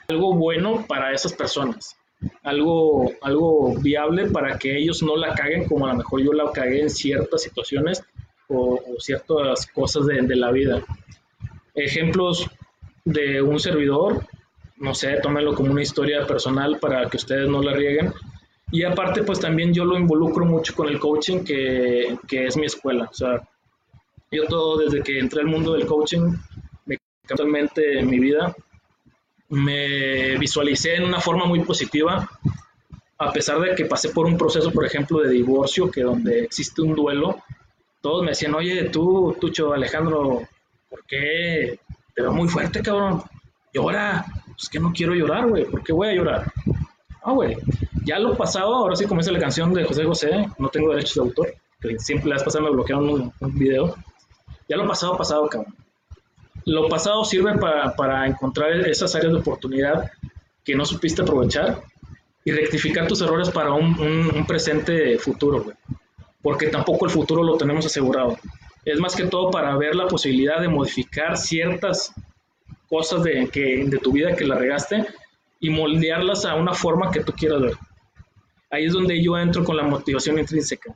algo 0.07 0.33
bueno 0.33 0.85
para 0.88 1.13
esas 1.13 1.33
personas, 1.33 1.95
algo, 2.43 3.12
algo 3.21 3.75
viable 3.79 4.29
para 4.29 4.57
que 4.57 4.77
ellos 4.77 5.03
no 5.03 5.15
la 5.15 5.33
caguen 5.33 5.65
como 5.65 5.85
a 5.85 5.89
lo 5.89 5.97
mejor 6.00 6.21
yo 6.21 6.33
la 6.33 6.51
cagué 6.51 6.81
en 6.81 6.89
ciertas 6.89 7.43
situaciones 7.43 8.03
o, 8.50 8.79
ciertas 9.00 9.67
cosas 9.67 10.05
de, 10.07 10.21
de, 10.21 10.35
la 10.35 10.51
vida. 10.51 10.83
Ejemplos 11.75 12.50
de 13.05 13.41
un 13.41 13.59
servidor, 13.59 14.25
no 14.77 14.93
sé, 14.93 15.17
tómenlo 15.21 15.53
como 15.53 15.71
una 15.71 15.81
historia 15.81 16.25
personal 16.25 16.79
para 16.79 17.09
que 17.09 17.17
ustedes 17.17 17.47
no 17.47 17.62
la 17.62 17.73
rieguen. 17.73 18.13
Y 18.74 18.84
aparte, 18.84 19.22
pues 19.22 19.39
también 19.39 19.72
yo 19.72 19.86
lo 19.86 19.96
involucro 19.96 20.46
mucho 20.46 20.74
con 20.74 20.88
el 20.88 21.00
coaching, 21.00 21.44
que, 21.44 22.18
que 22.27 22.48
es 22.48 22.58
mi 22.58 22.65
escuela. 22.65 23.08
O 23.12 23.13
sea, 23.13 23.39
yo 24.32 24.48
todo 24.48 24.80
desde 24.80 25.03
que 25.03 25.20
entré 25.20 25.42
al 25.42 25.48
mundo 25.48 25.74
del 25.74 25.86
coaching, 25.86 26.34
me 26.88 26.98
totalmente 27.27 28.00
en 28.00 28.10
mi 28.10 28.18
vida, 28.18 28.56
me 29.50 30.39
visualicé 30.39 30.96
en 30.96 31.03
una 31.03 31.20
forma 31.20 31.46
muy 31.46 31.60
positiva, 31.60 32.27
a 33.20 33.32
pesar 33.32 33.60
de 33.60 33.75
que 33.75 33.86
pasé 33.86 34.10
por 34.10 34.25
un 34.25 34.39
proceso, 34.39 34.72
por 34.72 34.88
ejemplo, 34.88 35.20
de 35.20 35.30
divorcio, 35.30 35.92
que 35.92 36.01
donde 36.01 36.39
existe 36.39 36.82
un 36.82 36.96
duelo, 36.96 37.44
todos 38.01 38.24
me 38.24 38.30
decían, 38.30 38.56
oye, 38.56 38.86
tú, 38.86 39.38
Tucho, 39.39 39.72
Alejandro, 39.72 40.48
¿por 40.89 41.06
qué 41.06 41.80
te 42.15 42.22
veo 42.24 42.34
muy 42.34 42.50
fuerte, 42.50 42.82
cabrón? 42.82 43.22
Llora. 43.72 44.25
Pues 44.48 44.68
que 44.68 44.80
no 44.80 44.92
quiero 44.92 45.13
llorar, 45.13 45.48
güey, 45.48 45.65
¿por 45.65 45.84
qué 45.84 45.94
voy 45.94 46.08
a 46.08 46.13
llorar? 46.13 46.51
Ah, 47.24 47.34
güey, 47.34 47.56
ya 48.05 48.19
lo 48.19 48.36
pasado, 48.36 48.75
ahora 48.75 48.95
sí 48.95 49.05
comienza 49.05 49.31
la 49.31 49.39
canción 49.39 49.74
de 49.74 49.86
José 49.86 50.05
José, 50.05 50.50
no 50.57 50.69
tengo 50.69 50.89
derechos 50.89 51.15
de 51.15 51.22
autor, 51.22 51.53
que 51.81 52.00
siempre 52.00 52.29
las 52.29 52.43
pasadas 52.43 52.67
me 52.69 52.74
bloquearon 52.74 53.10
un, 53.10 53.33
un, 53.39 53.60
video. 53.60 53.95
Ya 54.67 54.77
lo 54.77 54.88
pasado, 54.88 55.17
pasado, 55.17 55.48
cabrón. 55.48 55.75
Lo 56.65 56.88
pasado 56.88 57.25
sirve 57.25 57.57
para, 57.57 57.93
para 57.95 58.25
encontrar 58.25 58.72
esas 58.88 59.13
áreas 59.15 59.33
de 59.33 59.39
oportunidad 59.39 60.10
que 60.63 60.75
no 60.75 60.86
supiste 60.86 61.22
aprovechar 61.22 61.81
y 62.45 62.51
rectificar 62.51 63.07
tus 63.07 63.22
errores 63.22 63.50
para 63.50 63.74
un, 63.74 64.00
un, 64.00 64.36
un 64.36 64.45
presente 64.45 65.17
futuro, 65.17 65.63
güey. 65.63 65.75
Porque 66.41 66.67
tampoco 66.67 67.05
el 67.05 67.12
futuro 67.12 67.43
lo 67.43 67.57
tenemos 67.57 67.86
asegurado. 67.86 68.38
Es 68.86 69.00
más 69.00 69.15
que 69.15 69.25
todo 69.25 69.50
para 69.50 69.75
ver 69.77 69.95
la 69.95 70.07
posibilidad 70.07 70.60
de 70.60 70.67
modificar 70.67 71.38
ciertas 71.38 72.13
cosas 72.89 73.24
de, 73.24 73.50
que, 73.50 73.86
de 73.86 73.98
tu 73.98 74.12
vida 74.12 74.36
que 74.36 74.45
la 74.45 74.55
regaste 74.55 75.05
y 75.60 75.69
moldearlas 75.69 76.45
a 76.45 76.55
una 76.55 76.74
forma 76.74 77.10
que 77.12 77.24
tú 77.24 77.31
quieras 77.31 77.62
ver. 77.62 77.74
Ahí 78.74 78.86
es 78.86 78.94
donde 78.94 79.22
yo 79.22 79.38
entro 79.38 79.63
con 79.63 79.77
la 79.77 79.84
motivación 79.84 80.39
intrínseca. 80.39 80.96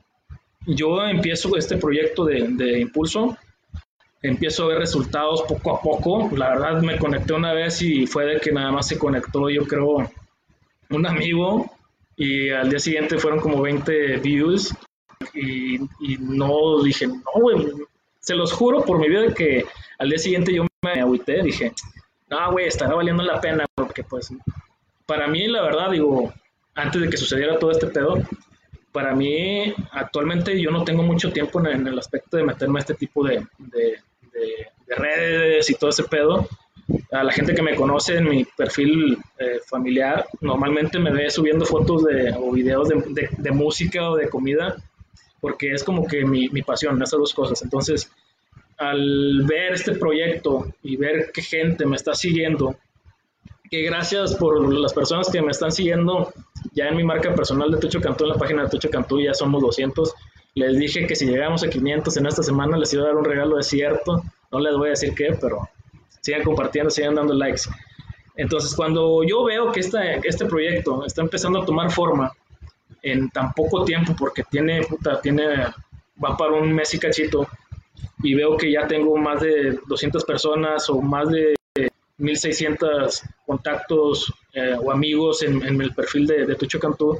Yo 0.66 1.00
empiezo 1.06 1.56
este 1.56 1.76
proyecto 1.76 2.24
de, 2.24 2.80
impulso, 2.80 3.38
empiezo 4.20 4.64
a 4.64 4.68
ver 4.70 4.78
resultados 4.80 5.42
poco 5.42 5.76
a 5.76 5.80
poco. 5.80 6.28
La 6.36 6.48
verdad 6.48 6.82
me 6.82 6.98
conecté 6.98 7.34
una 7.34 7.52
vez 7.52 7.80
y 7.80 8.04
fue 8.08 8.24
de 8.24 8.40
que 8.40 8.50
nada 8.50 8.72
más 8.72 8.88
se 8.88 8.98
conectó, 8.98 9.48
yo 9.48 9.64
creo, 9.64 10.10
un 10.90 11.06
amigo 11.06 11.70
y 12.16 12.50
al 12.50 12.68
día 12.68 12.80
siguiente 12.80 13.16
fueron 13.16 13.38
como 13.38 13.62
20 13.62 14.16
views 14.16 14.74
y, 15.32 15.76
y 15.76 16.18
no 16.18 16.82
dije, 16.82 17.06
no, 17.06 17.22
güey, 17.40 17.64
se 18.18 18.34
los 18.34 18.52
juro 18.52 18.84
por 18.84 18.98
mi 18.98 19.08
vida 19.08 19.32
que 19.32 19.64
al 20.00 20.08
día 20.08 20.18
siguiente 20.18 20.52
yo 20.52 20.66
me 20.82 21.00
agüité, 21.00 21.44
dije, 21.44 21.72
no, 22.28 22.50
güey, 22.50 22.66
estará 22.66 22.96
valiendo 22.96 23.22
la 23.22 23.40
pena, 23.40 23.66
porque 23.76 24.02
pues 24.02 24.32
para 25.06 25.28
mí, 25.28 25.46
la 25.46 25.62
verdad, 25.62 25.92
digo, 25.92 26.34
antes 26.78 27.00
de 27.02 27.10
que 27.10 27.16
sucediera 27.16 27.58
todo 27.58 27.72
este 27.72 27.88
pedo, 27.88 28.22
para 28.92 29.14
mí 29.14 29.74
actualmente 29.92 30.60
yo 30.60 30.70
no 30.70 30.84
tengo 30.84 31.02
mucho 31.02 31.32
tiempo 31.32 31.64
en, 31.66 31.86
el 31.86 31.98
aspecto 31.98 32.36
de 32.36 32.44
meterme 32.44 32.78
a 32.78 32.80
este 32.80 32.94
tipo 32.94 33.24
de, 33.26 33.44
de, 33.58 33.98
de, 34.32 34.94
redes 34.94 35.68
y 35.70 35.74
todo 35.74 35.90
ese 35.90 36.04
pedo. 36.04 36.48
A 37.12 37.22
la 37.22 37.32
gente 37.32 37.54
que 37.54 37.62
me 37.62 37.74
conoce 37.74 38.16
en 38.16 38.28
mi 38.28 38.44
perfil 38.44 39.18
eh, 39.38 39.60
familiar, 39.66 40.26
normalmente 40.40 40.98
me 40.98 41.12
ve 41.12 41.28
subiendo 41.30 41.66
fotos 41.66 42.04
de, 42.04 42.32
o 42.38 42.50
videos 42.52 42.88
de, 42.88 43.28
de, 43.36 43.50
música 43.50 44.10
o 44.10 44.16
de 44.16 44.30
comida, 44.30 44.76
porque 45.40 45.72
es 45.72 45.84
como 45.84 46.06
que 46.06 46.24
mi, 46.24 46.48
mi 46.48 46.62
pasión, 46.62 47.02
esas 47.02 47.18
dos 47.18 47.34
cosas. 47.34 47.60
Entonces, 47.62 48.10
al 48.78 49.42
ver 49.44 49.74
este 49.74 49.92
proyecto 49.96 50.72
y 50.82 50.96
ver 50.96 51.30
qué 51.34 51.42
gente 51.42 51.84
me 51.84 51.96
está 51.96 52.14
siguiendo, 52.14 52.76
que 53.70 53.82
gracias 53.82 54.34
por 54.34 54.72
las 54.72 54.92
personas 54.92 55.28
que 55.30 55.42
me 55.42 55.50
están 55.50 55.72
siguiendo 55.72 56.32
ya 56.72 56.88
en 56.88 56.96
mi 56.96 57.04
marca 57.04 57.34
personal 57.34 57.70
de 57.70 57.78
Tucho 57.78 58.00
Cantú, 58.00 58.24
en 58.24 58.30
la 58.30 58.36
página 58.36 58.62
de 58.64 58.70
Tucho 58.70 58.90
Cantú 58.90 59.20
ya 59.20 59.34
somos 59.34 59.62
200. 59.62 60.14
Les 60.54 60.78
dije 60.78 61.06
que 61.06 61.14
si 61.14 61.26
llegamos 61.26 61.62
a 61.62 61.68
500 61.68 62.16
en 62.16 62.26
esta 62.26 62.42
semana 62.42 62.76
les 62.76 62.92
iba 62.92 63.02
a 63.02 63.06
dar 63.06 63.16
un 63.16 63.24
regalo, 63.24 63.56
de 63.56 63.62
cierto. 63.62 64.22
No 64.50 64.60
les 64.60 64.74
voy 64.74 64.88
a 64.88 64.90
decir 64.90 65.14
qué, 65.14 65.36
pero 65.40 65.68
sigan 66.20 66.42
compartiendo, 66.42 66.90
sigan 66.90 67.14
dando 67.14 67.34
likes. 67.34 67.62
Entonces, 68.36 68.74
cuando 68.74 69.22
yo 69.24 69.44
veo 69.44 69.72
que 69.72 69.80
este, 69.80 70.20
este 70.24 70.46
proyecto 70.46 71.04
está 71.04 71.22
empezando 71.22 71.62
a 71.62 71.64
tomar 71.64 71.90
forma 71.90 72.32
en 73.02 73.28
tan 73.30 73.52
poco 73.52 73.84
tiempo, 73.84 74.14
porque 74.18 74.44
tiene, 74.44 74.82
puta, 74.84 75.20
tiene, 75.20 75.66
va 76.22 76.36
para 76.36 76.52
un 76.52 76.72
mes 76.72 76.94
y 76.94 76.98
cachito, 76.98 77.46
y 78.22 78.34
veo 78.34 78.56
que 78.56 78.72
ya 78.72 78.86
tengo 78.86 79.16
más 79.16 79.40
de 79.40 79.78
200 79.86 80.24
personas 80.24 80.88
o 80.88 81.00
más 81.00 81.28
de 81.28 81.57
1600 82.18 83.22
contactos 83.46 84.32
eh, 84.52 84.76
o 84.80 84.90
amigos 84.92 85.42
en, 85.42 85.64
en, 85.64 85.80
el 85.80 85.94
perfil 85.94 86.26
de, 86.26 86.46
de 86.46 86.54
Tucho 86.56 86.78
Cantú, 86.78 87.18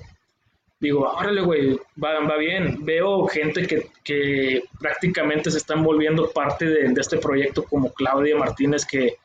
digo, 0.81 1.11
órale, 1.11 1.41
güey, 1.41 1.79
va, 2.03 2.21
va, 2.21 2.37
bien. 2.37 2.85
Veo 2.85 3.27
gente 3.27 3.67
que, 3.67 3.91
que, 4.05 4.65
prácticamente 4.81 5.51
se 5.51 5.59
están 5.59 5.83
volviendo 5.83 6.31
parte 6.31 6.67
de, 6.67 6.89
de, 6.89 7.01
este 7.01 7.19
proyecto, 7.19 7.65
como 7.65 7.93
Claudia 7.93 8.37
Martínez, 8.37 8.85
que 8.85 9.17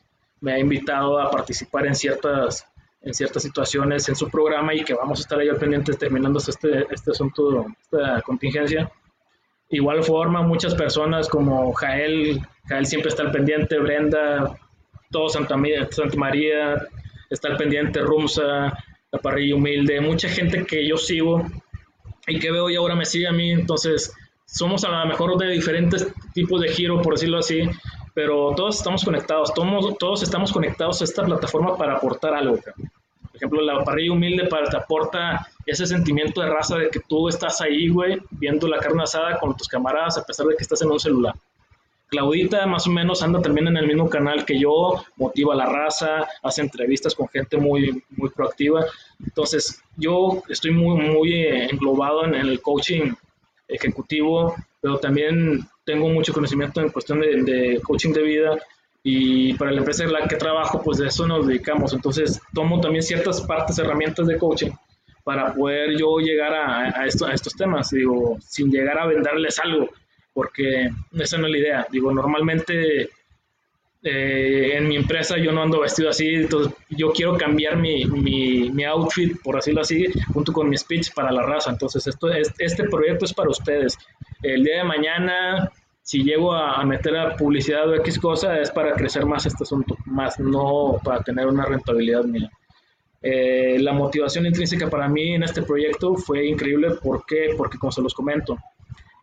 me 0.42 0.53
ha 0.53 0.60
invitado 0.60 1.20
a 1.20 1.32
participar 1.32 1.88
en 1.88 1.96
ciertas, 1.96 2.68
en 3.01 3.13
ciertas 3.13 3.44
situaciones 3.44 4.10
en 4.10 4.15
su 4.15 4.30
programa 4.30 4.74
y 4.74 4.84
que 4.84 4.94
vamos 4.94 5.20
a 5.20 5.22
estar 5.22 5.39
ahí 5.39 5.50
al 5.50 5.58
pendiente 5.58 5.94
terminando 5.94 6.39
este, 6.39 6.86
este 6.92 7.12
asunto, 7.12 7.65
esta 7.82 8.22
contingencia. 8.22 8.92
Igual 9.70 10.03
forma, 10.03 10.42
muchas 10.42 10.75
personas 10.75 11.27
como 11.30 11.74
Jael, 11.74 12.42
Jael 12.65 12.86
siempre 12.86 13.10
está 13.10 13.24
al 13.24 13.32
pendiente, 13.32 13.80
Brenda, 13.80 14.56
todo 15.13 15.29
Santa, 15.29 15.55
Santa 15.91 16.17
María, 16.17 16.86
está 17.29 17.48
al 17.48 17.58
pendiente, 17.58 18.01
Rumsa, 18.01 18.77
La 19.12 19.20
Parrilla 19.22 19.55
Humilde, 19.55 20.01
mucha 20.01 20.27
gente 20.27 20.65
que 20.65 20.86
yo 20.86 20.98
sigo 20.98 21.46
y 22.27 22.39
que 22.39 22.51
veo 22.51 22.70
y 22.70 22.75
ahora 22.75 22.96
me 22.96 23.05
sigue 23.05 23.27
a 23.27 23.32
mí, 23.32 23.51
entonces 23.51 24.13
somos 24.46 24.84
a 24.84 24.89
lo 24.89 25.05
mejor 25.05 25.38
de 25.38 25.51
diferentes 25.51 26.13
tipos 26.34 26.60
de 26.60 26.67
giro, 26.70 27.01
por 27.01 27.13
decirlo 27.13 27.38
así, 27.38 27.62
pero 28.13 28.53
todos 28.55 28.77
estamos 28.77 29.03
conectados, 29.03 29.53
todos, 29.53 29.98
todos 29.98 30.24
estamos 30.24 30.51
conectados 30.51 31.01
a 31.01 31.05
esta 31.05 31.24
plataforma 31.24 31.77
para 31.77 31.96
aportar 31.96 32.34
algo. 32.34 32.58
Por 32.58 33.36
ejemplo, 33.36 33.62
la 33.62 33.84
parrilla 33.84 34.12
humilde 34.12 34.48
para, 34.48 34.70
te 34.70 34.77
aporta 34.77 35.48
ese 35.65 35.88
sentimiento 35.88 36.41
de 36.41 36.50
raza 36.50 36.77
de 36.77 36.89
que 36.89 37.00
tú 37.00 37.27
estás 37.27 37.62
ahí, 37.62 37.88
güey, 37.89 38.20
viendo 38.32 38.67
la 38.67 38.77
carne 38.77 39.03
asada 39.03 39.39
con 39.39 39.58
tus 39.58 39.67
camaradas 39.67 40.17
a 40.17 40.24
pesar 40.24 40.46
de 40.46 40.55
que 40.55 40.63
estás 40.63 40.82
en 40.82 40.91
un 40.91 41.00
celular. 41.00 41.34
Claudita 42.13 42.67
más 42.67 42.86
o 42.86 42.91
menos 42.91 43.24
anda 43.24 43.41
también 43.41 43.70
en 43.70 43.75
el 43.75 43.88
mismo 43.88 44.08
canal 44.08 44.46
que 44.46 44.60
yo, 44.60 45.03
motiva 45.15 45.55
a 45.55 45.58
la 45.58 45.65
raza, 45.65 46.27
hace 46.43 46.62
entrevistas 46.62 47.15
con 47.15 47.27
gente 47.27 47.58
muy, 47.58 48.03
muy 48.12 48.29
proactiva. 48.29 48.86
Entonces, 49.25 49.82
yo 49.98 50.43
estoy 50.48 50.70
muy, 50.70 50.96
muy 50.96 51.34
eh, 51.34 51.70
englobado 51.72 52.24
en, 52.25 52.36
el 52.36 52.62
coaching 52.62 53.13
ejecutivo, 53.67 54.53
pero 54.79 55.00
también 55.00 55.67
tengo 55.86 56.08
mucho 56.08 56.34
conocimiento 56.34 56.82
en 56.82 56.89
cuestión 56.89 57.20
de, 57.20 57.41
de, 57.41 57.82
coaching 57.82 58.13
de 58.13 58.22
vida 58.22 58.60
y 59.01 59.55
para 59.55 59.72
la 59.72 59.79
empresa 59.79 60.03
en 60.03 60.13
la 60.13 60.27
que 60.27 60.36
trabajo, 60.36 60.84
pues 60.84 61.00
de 61.00 61.08
eso 61.08 61.25
nos 61.25 61.48
dedicamos. 61.48 61.93
Entonces, 61.93 62.39
tomo 62.53 62.79
también 62.79 63.01
ciertas 63.01 63.41
partes, 63.41 63.79
herramientas 63.79 64.27
de 64.27 64.38
coaching 64.38 64.70
para 65.24 65.51
poder 65.51 65.98
yo 65.98 66.20
llegar 66.20 66.53
a, 66.53 67.01
a, 67.01 67.08
esto, 67.08 67.25
a 67.25 67.34
estos 67.34 67.53
temas, 67.53 67.89
digo, 67.89 68.38
sin 68.39 68.70
llegar 68.70 69.00
a 69.00 69.08
venderles 69.08 69.58
algo 69.58 69.89
porque 70.34 70.90
esa 71.13 71.38
no 71.38 71.46
es 71.48 71.52
la 71.52 71.58
idea. 71.58 71.88
Digo, 71.92 72.12
normalmente 72.12 73.10
eh, 74.06 74.75
en 74.75 74.90
mi 74.90 74.98
empresa 74.98 75.38
yo 75.38 75.54
no 75.54 75.63
ando 75.63 75.80
vestido 75.80 76.10
así, 76.10 76.28
entonces 76.36 76.74
yo 76.90 77.13
quiero 77.13 77.38
cambiar 77.38 77.78
mi, 77.78 78.04
mi, 78.04 78.70
mi, 78.70 78.84
outfit, 78.84 79.42
por 79.42 79.56
decirlo 79.56 79.80
así, 79.80 80.08
junto 80.34 80.52
con 80.52 80.68
mi 80.68 80.75
speech 80.78 81.13
para 81.13 81.32
la 81.32 81.44
raza. 81.44 81.72
Entonces, 81.72 82.06
esto, 82.08 82.30
este 82.30 82.84
proyecto 82.86 83.24
es 83.24 83.34
para 83.34 83.50
ustedes. 83.50 83.98
El 84.42 84.66
día 84.66 84.80
de 84.80 84.84
mañana, 84.84 85.72
si 86.02 86.22
llego 86.22 86.54
a, 86.54 86.84
meter 86.84 87.16
a 87.16 87.38
publicidad 87.38 87.90
o 87.90 87.96
X 87.96 88.20
cosa, 88.20 88.60
es 88.60 88.72
para 88.72 88.94
crecer 88.94 89.25
más 89.25 89.46
este 89.46 89.63
asunto, 89.63 89.96
más 90.06 90.38
no 90.38 91.00
para 91.02 91.22
tener 91.22 91.48
una 91.48 91.66
rentabilidad 91.66 92.25
mía. 92.25 92.52
Eh, 93.22 93.78
la 93.80 93.94
motivación 93.94 94.46
intrínseca 94.46 94.90
para 94.90 95.08
mí 95.08 95.36
en 95.36 95.44
este 95.44 95.62
proyecto 95.62 96.16
fue 96.16 96.46
increíble. 96.46 96.96
¿Por 97.02 97.25
qué? 97.25 97.54
Porque, 97.58 97.78
como 97.78 97.94
se 97.94 98.02
los 98.02 98.13
comento, 98.13 98.58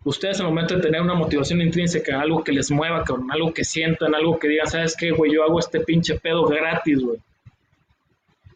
ustedes 0.05 0.41
en 0.41 0.47
el 0.47 0.53
momento 0.53 0.77
de 0.77 0.83
tener 0.83 1.03
una 1.03 1.15
motivación 1.15 1.61
intrínseca, 1.61 2.21
algo 2.21 2.43
que 2.43 2.53
les 2.53 2.71
mueva, 2.71 3.05
con 3.05 3.31
algo 3.31 3.53
que 3.53 3.65
sientan, 3.65 4.15
algo 4.15 4.39
que 4.39 4.49
digan, 4.49 4.67
¿sabes 4.67 4.97
qué, 4.97 5.11
güey? 5.11 5.33
Yo 5.33 5.45
hago 5.45 5.59
este 5.59 5.81
pinche 5.81 6.19
pedo 6.19 6.45
gratis, 6.47 7.03
güey. 7.03 7.19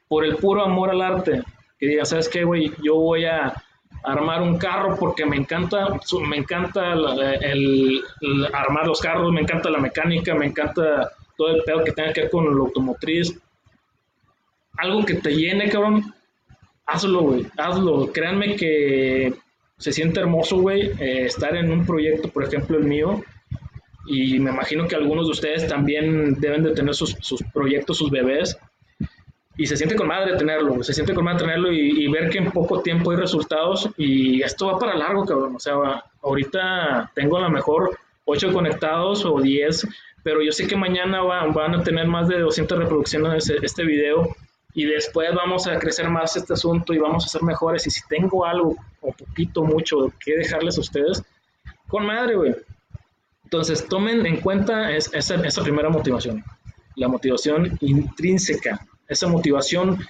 Por 0.08 0.24
el 0.24 0.36
puro 0.36 0.64
amor 0.64 0.90
al 0.90 1.02
arte. 1.02 1.42
Que 1.78 1.88
digan, 1.88 2.06
¿sabes 2.06 2.28
qué, 2.28 2.44
güey? 2.44 2.72
Yo 2.82 2.94
voy 2.96 3.24
a 3.24 3.52
armar 4.04 4.42
un 4.42 4.58
carro 4.58 4.96
porque 4.98 5.24
me 5.24 5.36
encanta, 5.36 5.88
me 6.28 6.36
encanta 6.36 6.92
el, 6.92 8.02
armar 8.52 8.86
los 8.86 9.00
carros, 9.00 9.32
me 9.32 9.40
encanta 9.40 9.70
la 9.70 9.78
mecánica, 9.78 10.34
me 10.34 10.46
encanta 10.46 11.10
todo 11.36 11.48
el 11.48 11.62
pedo 11.64 11.84
que 11.84 11.92
tenga 11.92 12.12
que 12.12 12.22
ver 12.22 12.30
con 12.30 12.46
el 12.46 12.58
automotriz. 12.58 13.38
Algo 14.76 15.04
que 15.04 15.14
te 15.14 15.34
llene, 15.34 15.68
cabrón, 15.68 16.14
hazlo, 16.86 17.22
güey, 17.22 17.46
hazlo. 17.56 18.12
Créanme 18.12 18.56
que 18.56 19.34
se 19.78 19.92
siente 19.92 20.20
hermoso, 20.20 20.58
güey, 20.58 20.92
eh, 21.00 21.26
estar 21.26 21.56
en 21.56 21.70
un 21.70 21.84
proyecto, 21.84 22.28
por 22.28 22.44
ejemplo, 22.44 22.78
el 22.78 22.84
mío, 22.84 23.22
y 24.06 24.38
me 24.38 24.50
imagino 24.50 24.86
que 24.86 24.96
algunos 24.96 25.26
de 25.26 25.32
ustedes 25.32 25.66
también 25.66 26.34
deben 26.40 26.62
de 26.62 26.72
tener 26.72 26.94
sus, 26.94 27.16
proyectos, 27.52 27.98
sus 27.98 28.10
bebés, 28.10 28.56
y 29.56 29.66
se 29.66 29.76
siente 29.76 29.94
con 29.94 30.08
madre 30.08 30.36
tenerlo, 30.36 30.82
se 30.82 30.92
siente 30.92 31.14
con 31.14 31.24
madre 31.24 31.40
tenerlo 31.40 31.72
y, 31.72 32.08
ver 32.08 32.28
que 32.28 32.38
en 32.38 32.50
poco 32.50 32.82
tiempo 32.82 33.10
hay 33.10 33.16
resultados, 33.16 33.88
y 33.96 34.42
esto 34.42 34.66
va 34.66 34.78
para 34.78 34.96
largo, 34.96 35.24
cabrón, 35.24 35.56
o 35.56 35.60
sea, 35.60 35.74
ahorita 36.22 37.10
tengo 37.14 37.38
a 37.38 37.42
lo 37.42 37.50
mejor 37.50 37.98
8 38.24 38.52
conectados 38.52 39.24
o 39.24 39.40
10, 39.40 39.86
pero 40.22 40.42
yo 40.42 40.52
sé 40.52 40.66
que 40.66 40.76
mañana 40.76 41.22
van, 41.22 41.74
a 41.74 41.82
tener 41.82 42.06
más 42.06 42.28
de 42.28 42.40
200 42.40 42.78
reproducciones 42.78 43.48
este 43.50 43.84
video, 43.84 44.34
y 44.74 44.84
después 44.86 45.32
vamos 45.34 45.68
a 45.68 45.78
crecer 45.78 46.10
más 46.10 46.36
este 46.36 46.52
asunto 46.52 46.92
y 46.92 46.98
vamos 46.98 47.24
a 47.24 47.28
ser 47.28 47.42
mejores. 47.42 47.86
Y 47.86 47.90
si 47.90 48.00
tengo 48.08 48.44
algo 48.44 48.76
o 49.00 49.12
poquito, 49.12 49.62
mucho 49.62 50.12
que 50.22 50.36
dejarles 50.36 50.76
a 50.76 50.80
ustedes, 50.80 51.22
con 51.88 52.04
madre, 52.04 52.34
güey. 52.34 52.54
Entonces, 53.44 53.86
tomen 53.86 54.26
en 54.26 54.40
cuenta 54.40 54.90
esa, 54.90 55.36
esa 55.36 55.62
primera 55.62 55.88
motivación, 55.88 56.44
la 56.96 57.06
motivación 57.06 57.78
intrínseca, 57.80 58.84
esa 59.06 59.28
motivación 59.28 60.04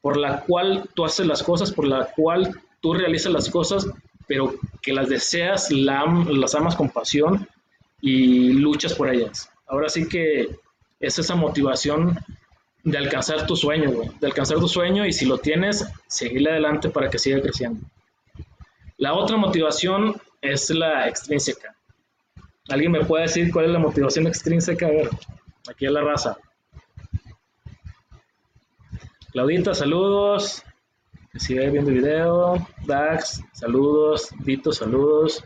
por 0.00 0.16
la 0.16 0.40
cual 0.42 0.88
tú 0.94 1.04
haces 1.04 1.26
las 1.26 1.42
cosas, 1.42 1.72
por 1.72 1.86
la 1.86 2.06
cual 2.14 2.60
tú 2.80 2.94
realizas 2.94 3.32
las 3.32 3.50
cosas, 3.50 3.88
pero 4.28 4.54
que 4.82 4.92
las 4.92 5.08
deseas, 5.08 5.72
las 5.72 6.54
amas 6.54 6.76
con 6.76 6.90
pasión 6.90 7.48
y 8.00 8.52
luchas 8.52 8.94
por 8.94 9.08
ellas. 9.08 9.50
Ahora 9.66 9.88
sí 9.88 10.06
que 10.06 10.48
es 11.00 11.18
esa 11.18 11.34
motivación 11.34 12.16
de 12.86 12.98
alcanzar 12.98 13.46
tu 13.46 13.56
sueño, 13.56 13.90
güey, 13.90 14.08
de 14.20 14.28
alcanzar 14.28 14.58
tu 14.58 14.68
sueño 14.68 15.04
y 15.04 15.12
si 15.12 15.26
lo 15.26 15.38
tienes, 15.38 15.84
seguirle 16.06 16.50
adelante 16.52 16.88
para 16.88 17.10
que 17.10 17.18
siga 17.18 17.42
creciendo. 17.42 17.84
La 18.96 19.12
otra 19.14 19.36
motivación 19.36 20.14
es 20.40 20.70
la 20.70 21.08
extrínseca. 21.08 21.74
¿Alguien 22.68 22.92
me 22.92 23.04
puede 23.04 23.24
decir 23.24 23.52
cuál 23.52 23.64
es 23.64 23.70
la 23.72 23.80
motivación 23.80 24.28
extrínseca? 24.28 24.86
A 24.86 24.90
ver, 24.90 25.10
aquí 25.68 25.86
a 25.86 25.90
la 25.90 26.02
raza. 26.02 26.38
Claudita, 29.32 29.74
saludos. 29.74 30.62
Que 31.32 31.40
sigue 31.40 31.68
viendo 31.70 31.90
el 31.90 31.96
video. 31.96 32.68
Dax, 32.86 33.42
saludos. 33.52 34.28
Vito, 34.44 34.70
saludos. 34.70 35.42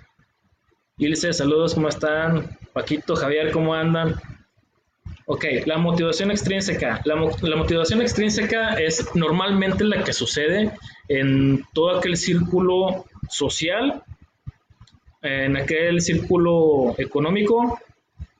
Ilse, 0.98 1.32
saludos, 1.32 1.74
¿cómo 1.74 1.88
están? 1.88 2.58
Paquito, 2.74 3.16
Javier, 3.16 3.50
¿cómo 3.50 3.74
andan? 3.74 4.20
Ok, 5.32 5.44
la 5.64 5.78
motivación 5.78 6.32
extrínseca. 6.32 7.00
La, 7.04 7.14
motivación 7.14 8.02
extrínseca 8.02 8.74
es 8.80 9.14
normalmente 9.14 9.84
la 9.84 10.02
que 10.02 10.12
sucede 10.12 10.72
en 11.06 11.64
todo 11.72 11.96
aquel 11.96 12.16
círculo 12.16 13.04
social, 13.28 14.02
en 15.22 15.56
aquel 15.56 16.00
círculo 16.00 16.96
económico 16.98 17.78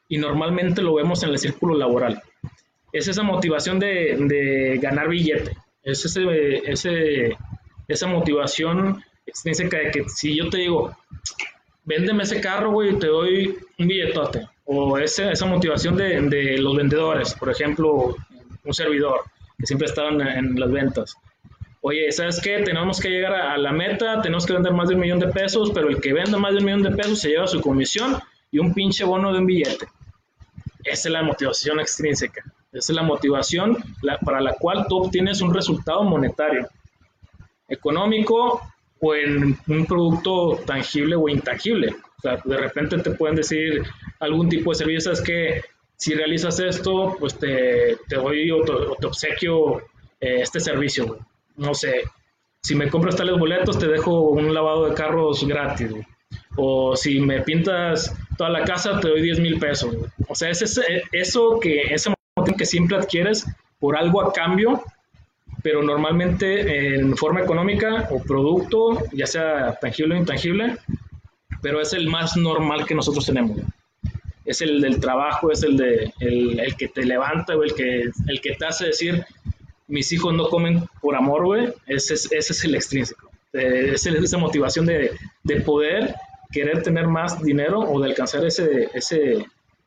y 0.08 0.18
normalmente 0.18 0.82
lo 0.82 0.94
vemos 0.94 1.22
en 1.22 1.28
el 1.28 1.38
círculo 1.38 1.76
laboral. 1.76 2.20
Es 2.92 3.06
esa 3.06 3.22
motivación 3.22 3.78
de, 3.78 4.76
ganar 4.82 5.08
billete, 5.08 5.56
es 5.84 6.04
ese, 6.04 7.36
esa 7.86 8.06
motivación 8.08 9.00
extrínseca 9.26 9.78
de 9.78 9.90
que 9.92 10.08
si 10.08 10.34
yo 10.34 10.50
te 10.50 10.58
digo, 10.58 10.96
véndeme 11.84 12.24
ese 12.24 12.40
carro, 12.40 12.72
güey, 12.72 12.98
te 12.98 13.06
doy 13.06 13.56
un 13.78 13.86
billetote 13.86 14.48
o 14.72 14.96
esa, 14.98 15.32
esa 15.32 15.46
motivación 15.46 15.96
de, 15.96 16.20
de, 16.28 16.58
los 16.58 16.76
vendedores, 16.76 17.34
por 17.34 17.50
ejemplo, 17.50 18.14
un 18.64 18.72
servidor 18.72 19.22
que 19.58 19.66
siempre 19.66 19.88
estaban 19.88 20.20
en, 20.20 20.60
las 20.60 20.70
ventas. 20.70 21.16
Oye, 21.80 22.12
¿sabes 22.12 22.40
qué? 22.40 22.62
Tenemos 22.62 23.00
que 23.00 23.08
llegar 23.08 23.34
a, 23.34 23.58
la 23.58 23.72
meta, 23.72 24.22
tenemos 24.22 24.46
que 24.46 24.52
vender 24.52 24.72
más 24.72 24.88
de 24.88 24.94
un 24.94 25.00
millón 25.00 25.18
de 25.18 25.26
pesos, 25.26 25.72
pero 25.74 25.88
el 25.88 26.00
que 26.00 26.12
venda 26.12 26.38
más 26.38 26.52
de 26.52 26.58
un 26.58 26.66
millón 26.66 26.82
de 26.84 26.92
pesos 26.92 27.18
se 27.18 27.30
lleva 27.30 27.48
su 27.48 27.60
comisión 27.60 28.16
y 28.52 28.60
un 28.60 28.72
pinche 28.72 29.02
bono 29.04 29.32
de 29.32 29.40
un 29.40 29.46
billete. 29.46 29.88
Esa 30.84 31.08
es 31.08 31.12
la 31.12 31.24
motivación 31.24 31.80
extrínseca. 31.80 32.44
Esa 32.70 32.92
es 32.92 32.96
la 32.96 33.02
motivación 33.02 33.76
para 34.24 34.40
la 34.40 34.52
cual 34.52 34.86
tú 34.88 34.98
obtienes 34.98 35.40
un 35.40 35.52
resultado 35.52 36.04
monetario, 36.04 36.68
económico 37.68 38.62
o 39.00 39.14
en 39.14 39.58
un 39.66 39.86
producto 39.86 40.60
tangible 40.66 41.16
o 41.16 41.28
intangible. 41.28 41.94
O 42.18 42.20
sea, 42.20 42.38
de 42.44 42.56
repente 42.56 42.98
te 42.98 43.10
pueden 43.12 43.36
decir 43.36 43.82
algún 44.18 44.48
tipo 44.48 44.70
de 44.70 44.76
servicio, 44.76 45.12
es 45.12 45.22
que 45.22 45.62
si 45.96 46.14
realizas 46.14 46.58
esto, 46.60 47.16
pues 47.18 47.38
te, 47.38 47.96
te 48.08 48.16
doy 48.16 48.50
o 48.50 48.62
te, 48.62 49.06
obsequio 49.06 49.78
eh, 50.20 50.40
este 50.42 50.60
servicio. 50.60 51.18
No 51.56 51.74
sé, 51.74 52.02
si 52.62 52.74
me 52.74 52.88
compras 52.88 53.16
tales 53.16 53.38
boletos, 53.38 53.78
te 53.78 53.86
dejo 53.86 54.30
un 54.30 54.52
lavado 54.52 54.86
de 54.86 54.94
carros 54.94 55.46
gratis. 55.46 55.92
O 56.56 56.94
si 56.96 57.20
me 57.20 57.40
pintas 57.42 58.14
toda 58.36 58.50
la 58.50 58.64
casa, 58.64 59.00
te 59.00 59.08
doy 59.08 59.22
10 59.22 59.40
mil 59.40 59.58
pesos. 59.58 59.94
O 60.28 60.34
sea, 60.34 60.50
es 60.50 60.62
ese, 60.62 61.02
eso 61.12 61.58
que, 61.60 61.82
ese 61.92 62.12
que 62.56 62.66
siempre 62.66 62.96
adquieres 62.96 63.46
por 63.78 63.96
algo 63.96 64.22
a 64.22 64.32
cambio, 64.32 64.82
pero 65.62 65.82
normalmente 65.82 66.94
en 66.94 67.16
forma 67.16 67.42
económica 67.42 68.08
o 68.10 68.22
producto, 68.22 68.98
ya 69.12 69.26
sea 69.26 69.78
tangible 69.80 70.14
o 70.14 70.18
intangible, 70.18 70.76
pero 71.62 71.80
es 71.80 71.92
el 71.92 72.08
más 72.08 72.36
normal 72.36 72.86
que 72.86 72.94
nosotros 72.94 73.26
tenemos. 73.26 73.58
Es 74.44 74.62
el 74.62 74.80
del 74.80 75.00
trabajo, 75.00 75.52
es 75.52 75.62
el, 75.62 75.76
de, 75.76 76.12
el, 76.20 76.74
que 76.76 76.88
te 76.88 77.04
levanta, 77.04 77.56
o 77.56 77.62
el 77.62 77.74
que, 77.74 78.10
el 78.26 78.40
que 78.40 78.54
te 78.54 78.66
hace 78.66 78.86
decir, 78.86 79.24
mis 79.86 80.12
hijos 80.12 80.32
no 80.34 80.48
comen 80.48 80.84
por 81.00 81.14
amor, 81.14 81.44
güey. 81.44 81.72
Ese, 81.86 82.14
ese 82.14 82.36
es 82.36 82.64
el 82.64 82.74
extrínseco. 82.74 83.30
Eh, 83.52 83.92
es 83.94 84.06
esa 84.06 84.38
motivación 84.38 84.86
de, 84.86 85.10
de, 85.42 85.60
poder 85.60 86.14
querer 86.52 86.82
tener 86.82 87.08
más 87.08 87.42
dinero 87.42 87.80
o 87.80 88.00
de 88.00 88.08
alcanzar 88.08 88.44
ese, 88.44 88.88
ese 88.94 89.44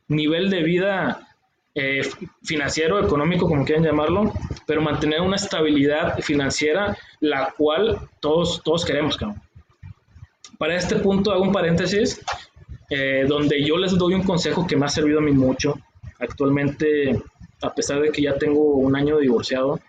nivel 0.07 0.49
de 0.49 0.63
vida 0.63 1.27
eh, 1.75 2.01
financiero, 2.43 3.03
económico, 3.03 3.47
como 3.47 3.65
quieran 3.65 3.85
llamarlo, 3.85 4.33
pero 4.65 4.81
mantener 4.81 5.21
una 5.21 5.35
estabilidad 5.35 6.19
financiera, 6.19 6.97
la 7.19 7.53
cual 7.57 7.97
todos, 8.19 8.61
todos 8.63 8.85
queremos. 8.85 9.17
Para 10.57 10.75
este 10.75 10.95
punto 10.97 11.31
hago 11.31 11.43
un 11.43 11.51
paréntesis 11.51 12.21
eh, 12.89 13.25
donde 13.27 13.63
yo 13.63 13.77
les 13.77 13.97
doy 13.97 14.13
un 14.13 14.23
consejo 14.23 14.65
que 14.67 14.77
me 14.77 14.85
ha 14.85 14.89
servido 14.89 15.19
a 15.19 15.21
mí 15.21 15.31
mucho. 15.31 15.75
Actualmente, 16.19 17.21
a 17.61 17.73
pesar 17.73 18.01
de 18.01 18.11
que 18.11 18.21
ya 18.21 18.37
tengo 18.37 18.75
un 18.75 18.95
año 18.95 19.17
divorciado, 19.17 19.79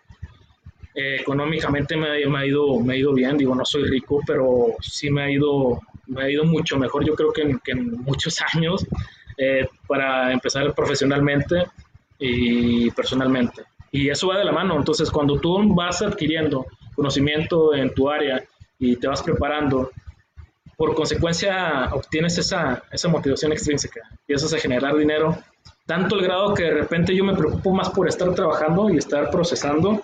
Eh, 0.97 1.17
económicamente 1.21 1.97
me, 1.97 2.09
ha 2.09 2.47
ido, 2.47 2.79
me 2.79 2.95
ha 2.95 2.97
ido 2.97 3.13
bien, 3.13 3.37
digo, 3.37 3.53
no 3.53 3.65
soy 3.65 3.83
rico, 3.91 4.21
pero 4.25 4.77
sí 4.81 5.11
me 5.11 5.25
ha 5.25 5.31
ido, 5.31 5.81
me 6.07 6.23
ha 6.23 6.31
ido 6.31 6.45
mucho 6.45 6.79
mejor, 6.79 7.05
yo 7.05 7.17
creo 7.17 7.33
que 7.33 7.43
en, 7.43 7.59
que 7.59 7.73
en 7.73 7.91
muchos 8.03 8.41
años, 8.55 8.87
eh, 9.37 9.67
para 9.89 10.33
empezar 10.33 10.73
profesionalmente 10.73 11.65
y 12.21 12.93
personalmente. 12.93 13.63
Y 13.95 14.11
eso 14.11 14.27
va 14.27 14.39
de 14.39 14.45
la 14.45 14.51
mano, 14.51 14.77
entonces 14.77 15.09
cuando 15.09 15.39
tú 15.39 15.73
vas 15.73 16.03
adquiriendo 16.03 16.67
conocimiento 16.97 17.73
en 17.77 17.95
tu 17.95 18.11
área 18.11 18.43
y 18.77 18.97
te 18.97 19.07
vas 19.07 19.23
preparando, 19.23 19.93
por 20.77 20.97
consecuencia 20.97 21.91
obtienes 21.93 22.37
esa, 22.39 22.83
esa 22.91 23.07
motivación 23.07 23.53
extrínseca, 23.53 24.01
empiezas 24.11 24.53
a 24.53 24.59
generar 24.59 24.97
dinero, 24.97 25.39
tanto 25.87 26.17
el 26.17 26.25
grado 26.25 26.55
que 26.55 26.65
de 26.65 26.73
repente 26.73 27.15
yo 27.15 27.23
me 27.23 27.37
preocupo 27.37 27.73
más 27.73 27.89
por 27.91 28.09
estar 28.09 28.35
trabajando 28.35 28.91
y 28.91 28.97
estar 28.97 29.31
procesando 29.31 30.03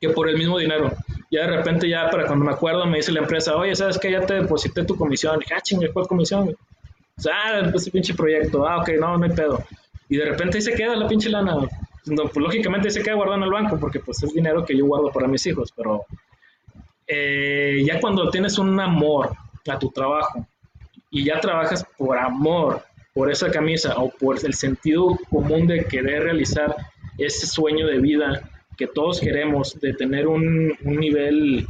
que 0.00 0.08
por 0.08 0.30
el 0.30 0.38
mismo 0.38 0.56
dinero. 0.56 0.90
Ya 1.30 1.42
de 1.42 1.54
repente, 1.54 1.90
ya 1.90 2.08
para 2.08 2.26
cuando 2.26 2.46
me 2.46 2.52
acuerdo, 2.52 2.86
me 2.86 2.96
dice 2.96 3.12
la 3.12 3.20
empresa, 3.20 3.56
oye, 3.56 3.76
¿sabes 3.76 3.98
qué? 3.98 4.10
Ya 4.10 4.24
te 4.24 4.40
deposité 4.40 4.84
tu 4.84 4.96
comisión. 4.96 5.38
Y 5.46 5.52
ah, 5.52 5.60
chingue, 5.60 5.92
¿cuál 5.92 6.06
comisión? 6.06 6.48
O 6.48 7.20
sea, 7.20 7.34
ah, 7.44 7.68
pues 7.70 7.90
pinche 7.90 8.14
proyecto. 8.14 8.66
Ah, 8.66 8.78
ok, 8.78 8.90
no, 8.98 9.18
no 9.18 9.24
hay 9.26 9.32
pedo. 9.32 9.62
Y 10.08 10.16
de 10.16 10.24
repente 10.24 10.56
ahí 10.56 10.62
se 10.62 10.72
queda 10.72 10.96
la 10.96 11.06
pinche 11.06 11.28
lana. 11.28 11.68
Pues 12.06 12.36
lógicamente 12.36 12.90
se 12.90 13.02
queda 13.02 13.16
guardado 13.16 13.38
en 13.38 13.44
el 13.44 13.50
banco 13.50 13.78
porque 13.80 13.98
pues 13.98 14.22
es 14.22 14.32
dinero 14.32 14.64
que 14.64 14.76
yo 14.76 14.86
guardo 14.86 15.10
para 15.10 15.26
mis 15.26 15.44
hijos, 15.46 15.72
pero 15.74 16.04
eh, 17.06 17.82
ya 17.84 18.00
cuando 18.00 18.30
tienes 18.30 18.58
un 18.58 18.78
amor 18.78 19.30
a 19.68 19.78
tu 19.78 19.90
trabajo 19.90 20.46
y 21.10 21.24
ya 21.24 21.40
trabajas 21.40 21.84
por 21.96 22.16
amor, 22.16 22.82
por 23.12 23.30
esa 23.30 23.50
camisa 23.50 23.94
o 23.96 24.10
por 24.10 24.36
el 24.44 24.54
sentido 24.54 25.18
común 25.30 25.66
de 25.66 25.84
querer 25.84 26.24
realizar 26.24 26.76
ese 27.18 27.46
sueño 27.46 27.86
de 27.86 27.98
vida 27.98 28.48
que 28.76 28.86
todos 28.86 29.20
queremos, 29.20 29.78
de 29.80 29.94
tener 29.94 30.28
un, 30.28 30.76
nivel 30.82 31.66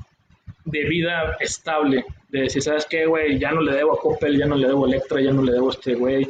de 0.64 0.84
vida 0.84 1.36
estable, 1.40 2.04
de 2.28 2.42
decir, 2.42 2.62
¿sabes 2.62 2.86
qué, 2.86 3.06
güey? 3.06 3.38
Ya 3.38 3.52
no 3.52 3.60
le 3.60 3.72
debo 3.72 3.94
a 3.94 4.00
Coppel, 4.00 4.36
ya 4.36 4.46
no 4.46 4.56
le 4.56 4.66
debo 4.66 4.84
a 4.84 4.88
Electra, 4.88 5.20
ya 5.20 5.32
no 5.32 5.42
le 5.42 5.52
debo 5.52 5.68
a 5.68 5.72
este 5.72 5.94
güey. 5.94 6.26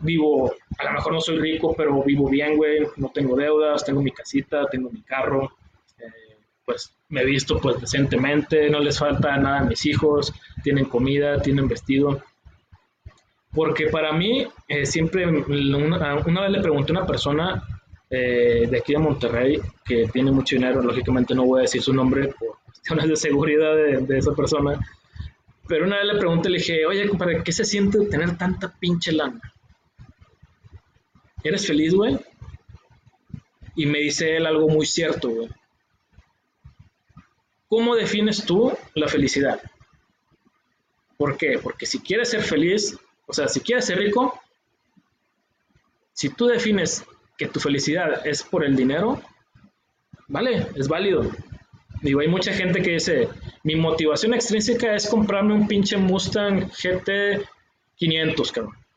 Vivo, 0.00 0.54
a 0.78 0.84
lo 0.84 0.92
mejor 0.92 1.12
no 1.12 1.20
soy 1.20 1.38
rico, 1.38 1.74
pero 1.76 2.02
vivo 2.04 2.28
bien, 2.28 2.56
güey. 2.56 2.86
No 2.96 3.10
tengo 3.12 3.36
deudas, 3.36 3.84
tengo 3.84 4.00
mi 4.00 4.12
casita, 4.12 4.66
tengo 4.70 4.90
mi 4.90 5.02
carro. 5.02 5.50
Eh, 5.98 6.36
pues 6.64 6.92
me 7.08 7.22
he 7.22 7.24
visto 7.24 7.58
pues 7.60 7.80
decentemente, 7.80 8.70
no 8.70 8.78
les 8.78 8.98
falta 8.98 9.36
nada 9.36 9.60
a 9.60 9.64
mis 9.64 9.84
hijos, 9.86 10.32
tienen 10.62 10.84
comida, 10.84 11.42
tienen 11.42 11.66
vestido. 11.66 12.22
Porque 13.52 13.88
para 13.88 14.12
mí, 14.12 14.46
eh, 14.68 14.86
siempre, 14.86 15.26
una, 15.26 16.16
una, 16.16 16.40
vez 16.42 16.50
le 16.50 16.60
pregunté 16.60 16.92
a 16.92 16.98
una 16.98 17.06
persona 17.06 17.64
eh, 18.08 18.68
de 18.70 18.78
aquí 18.78 18.92
de 18.92 18.98
Monterrey 18.98 19.60
que 19.84 20.06
tiene 20.12 20.30
mucho 20.30 20.54
dinero, 20.54 20.80
lógicamente 20.80 21.34
no 21.34 21.44
voy 21.44 21.60
a 21.60 21.62
decir 21.62 21.82
su 21.82 21.92
nombre 21.92 22.28
por 22.28 22.58
cuestiones 22.64 23.08
de 23.08 23.16
seguridad 23.16 23.74
de, 23.74 24.18
esa 24.18 24.32
persona, 24.32 24.78
pero 25.66 25.86
una 25.86 25.96
vez 25.96 26.06
le 26.06 26.18
pregunté, 26.18 26.50
le 26.50 26.58
dije, 26.58 26.86
oye, 26.86 27.08
compadre, 27.08 27.42
¿qué 27.42 27.52
se 27.52 27.64
siente 27.64 27.98
tener 28.06 28.36
tanta 28.36 28.72
pinche 28.78 29.12
lana? 29.12 29.40
¿Eres 31.42 31.66
feliz, 31.66 31.94
güey? 31.94 32.18
Y 33.76 33.86
me 33.86 33.98
dice 33.98 34.36
él 34.36 34.46
algo 34.46 34.68
muy 34.68 34.86
cierto, 34.86 35.30
güey. 35.30 35.48
¿Cómo 37.68 37.94
defines 37.94 38.44
tú 38.44 38.72
la 38.94 39.08
felicidad? 39.08 39.60
¿Por 41.16 41.36
qué? 41.36 41.58
Porque 41.62 41.86
si 41.86 42.00
quieres 42.00 42.30
ser 42.30 42.42
feliz, 42.42 42.98
o 43.26 43.32
sea, 43.32 43.46
si 43.48 43.60
quieres 43.60 43.84
ser 43.84 43.98
rico, 43.98 44.40
si 46.12 46.30
tú 46.30 46.46
defines 46.46 47.04
que 47.36 47.46
tu 47.46 47.60
felicidad 47.60 48.26
es 48.26 48.42
por 48.42 48.64
el 48.64 48.74
dinero, 48.74 49.20
vale, 50.26 50.66
es 50.74 50.88
válido. 50.88 51.30
Digo, 52.02 52.20
hay 52.20 52.28
mucha 52.28 52.52
gente 52.52 52.80
que 52.82 52.92
dice, 52.92 53.28
mi 53.64 53.76
motivación 53.76 54.34
extrínseca 54.34 54.94
es 54.94 55.08
comprarme 55.08 55.54
un 55.54 55.68
pinche 55.68 55.96
Mustang 55.96 56.70
GT 56.70 57.46
500, 57.96 58.52
cabrón. 58.52 58.87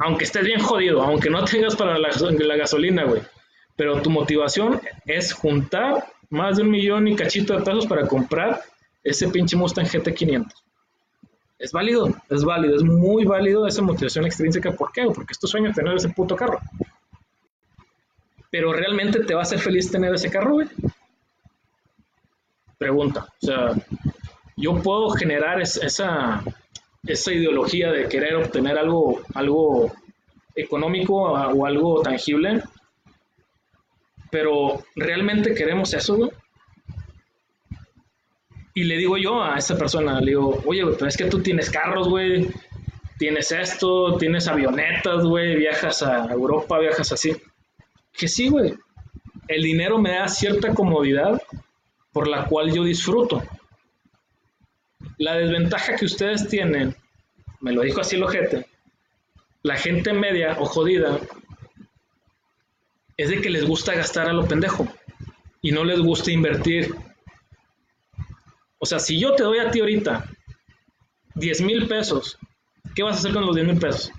Aunque 0.00 0.24
estés 0.24 0.44
bien 0.44 0.60
jodido, 0.60 1.02
aunque 1.02 1.30
no 1.30 1.44
tengas 1.44 1.76
para 1.76 1.98
la, 1.98 2.10
gasolina, 2.56 3.04
güey. 3.04 3.22
Pero 3.76 4.02
tu 4.02 4.10
motivación 4.10 4.80
es 5.06 5.32
juntar 5.32 6.04
más 6.28 6.56
de 6.56 6.62
un 6.64 6.70
millón 6.70 7.08
y 7.08 7.16
cachito 7.16 7.56
de 7.56 7.64
pesos 7.64 7.86
para 7.86 8.06
comprar 8.06 8.60
ese 9.04 9.28
pinche 9.28 9.56
Mustang 9.56 9.86
GT 9.86 10.14
500 10.14 10.64
es 11.60 11.72
válido, 11.72 12.08
es 12.30 12.42
válido, 12.42 12.74
es 12.74 12.82
muy 12.82 13.26
válido 13.26 13.66
esa 13.66 13.82
motivación 13.82 14.24
extrínseca. 14.24 14.72
¿Por 14.72 14.92
qué? 14.92 15.04
Porque 15.14 15.32
es 15.32 15.38
tu 15.38 15.46
sueño 15.46 15.72
tener 15.72 15.94
ese 15.94 16.08
puto 16.08 16.34
carro. 16.34 16.58
Pero 18.50 18.72
realmente 18.72 19.20
te 19.20 19.34
va 19.34 19.40
a 19.40 19.42
hacer 19.42 19.58
feliz 19.58 19.90
tener 19.90 20.14
ese 20.14 20.30
carro, 20.30 20.54
güey. 20.54 20.68
Pregunta. 22.78 23.26
O 23.42 23.46
sea, 23.46 23.74
yo 24.56 24.82
puedo 24.82 25.10
generar 25.10 25.60
esa, 25.60 26.42
esa 27.06 27.32
ideología 27.32 27.90
de 27.90 28.08
querer 28.08 28.34
obtener 28.36 28.78
algo, 28.78 29.20
algo 29.34 29.92
económico 30.54 31.14
o 31.16 31.66
algo 31.66 32.02
tangible, 32.02 32.62
pero 34.30 34.84
realmente 34.96 35.54
queremos 35.54 35.92
eso. 35.94 36.30
Y 38.74 38.84
le 38.84 38.96
digo 38.96 39.16
yo 39.16 39.42
a 39.42 39.58
esa 39.58 39.76
persona, 39.76 40.20
le 40.20 40.30
digo, 40.30 40.62
oye, 40.64 40.84
pero 40.86 41.08
es 41.08 41.16
que 41.16 41.24
tú 41.24 41.42
tienes 41.42 41.70
carros, 41.70 42.08
güey, 42.08 42.48
tienes 43.18 43.50
esto, 43.52 44.16
tienes 44.16 44.46
avionetas, 44.46 45.24
güey, 45.24 45.56
viajas 45.56 46.02
a 46.02 46.30
Europa, 46.32 46.78
viajas 46.78 47.12
así. 47.12 47.36
Que 48.12 48.28
sí, 48.28 48.48
güey, 48.48 48.74
el 49.48 49.62
dinero 49.62 49.98
me 49.98 50.12
da 50.12 50.28
cierta 50.28 50.72
comodidad 50.72 51.42
por 52.12 52.28
la 52.28 52.46
cual 52.46 52.72
yo 52.72 52.84
disfruto. 52.84 53.42
La 55.20 55.36
desventaja 55.36 55.96
que 55.96 56.06
ustedes 56.06 56.48
tienen, 56.48 56.96
me 57.60 57.72
lo 57.72 57.82
dijo 57.82 58.00
así 58.00 58.16
el 58.16 58.24
ojete, 58.24 58.66
la 59.62 59.76
gente 59.76 60.12
media 60.12 60.56
o 60.58 60.64
jodida, 60.64 61.20
es 63.16 63.28
de 63.28 63.40
que 63.40 63.50
les 63.50 63.66
gusta 63.66 63.94
gastar 63.94 64.28
a 64.28 64.32
lo 64.32 64.48
pendejo 64.48 64.88
y 65.60 65.72
no 65.72 65.84
les 65.84 66.00
gusta 66.00 66.30
invertir 66.30 66.94
o 68.82 68.86
sea, 68.86 68.98
si 68.98 69.20
yo 69.20 69.34
te 69.34 69.42
doy 69.42 69.58
a 69.58 69.70
ti 69.70 69.80
ahorita 69.80 70.24
10 71.34 71.60
mil 71.60 71.86
pesos, 71.86 72.38
¿qué 72.94 73.02
vas 73.02 73.16
a 73.16 73.18
hacer 73.18 73.34
con 73.34 73.44
los 73.44 73.54
10 73.54 73.66
mil 73.66 73.78
pesos? 73.78 74.10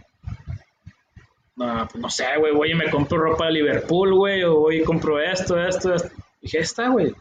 No, 1.55 1.87
pues 1.91 2.01
no 2.01 2.09
sé, 2.11 2.25
güey, 2.37 2.53
voy 2.53 2.71
y 2.71 2.75
me 2.75 2.89
compro 2.91 3.17
ropa 3.17 3.47
de 3.47 3.53
Liverpool, 3.53 4.13
güey, 4.13 4.43
o 4.43 4.59
voy 4.59 4.81
y 4.81 4.83
compro 4.83 5.19
esto, 5.19 5.59
esto, 5.59 5.95
esto. 5.95 6.09
Dije, 6.41 6.59
está, 6.59 6.89
güey. 6.89 7.11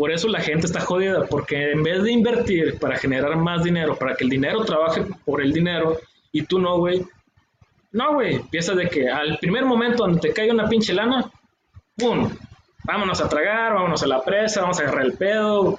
Por 0.00 0.10
eso 0.10 0.28
la 0.28 0.40
gente 0.40 0.64
está 0.64 0.80
jodida, 0.80 1.26
porque 1.26 1.72
en 1.72 1.82
vez 1.82 2.02
de 2.02 2.10
invertir 2.10 2.78
para 2.78 2.96
generar 2.96 3.36
más 3.36 3.62
dinero, 3.62 3.96
para 3.96 4.14
que 4.14 4.24
el 4.24 4.30
dinero 4.30 4.64
trabaje 4.64 5.04
por 5.26 5.42
el 5.42 5.52
dinero, 5.52 5.98
y 6.32 6.40
tú 6.44 6.58
no, 6.58 6.78
güey. 6.78 7.06
No, 7.92 8.14
güey, 8.14 8.38
piensas 8.44 8.78
de 8.78 8.88
que 8.88 9.10
al 9.10 9.36
primer 9.36 9.66
momento 9.66 10.04
donde 10.04 10.18
te 10.18 10.32
caiga 10.32 10.54
una 10.54 10.70
pinche 10.70 10.94
lana, 10.94 11.30
¡pum! 11.98 12.30
Vámonos 12.84 13.20
a 13.20 13.28
tragar, 13.28 13.74
vámonos 13.74 14.02
a 14.02 14.06
la 14.06 14.24
presa, 14.24 14.62
vamos 14.62 14.80
a 14.80 14.84
agarrar 14.84 15.04
el 15.04 15.18
pedo, 15.18 15.78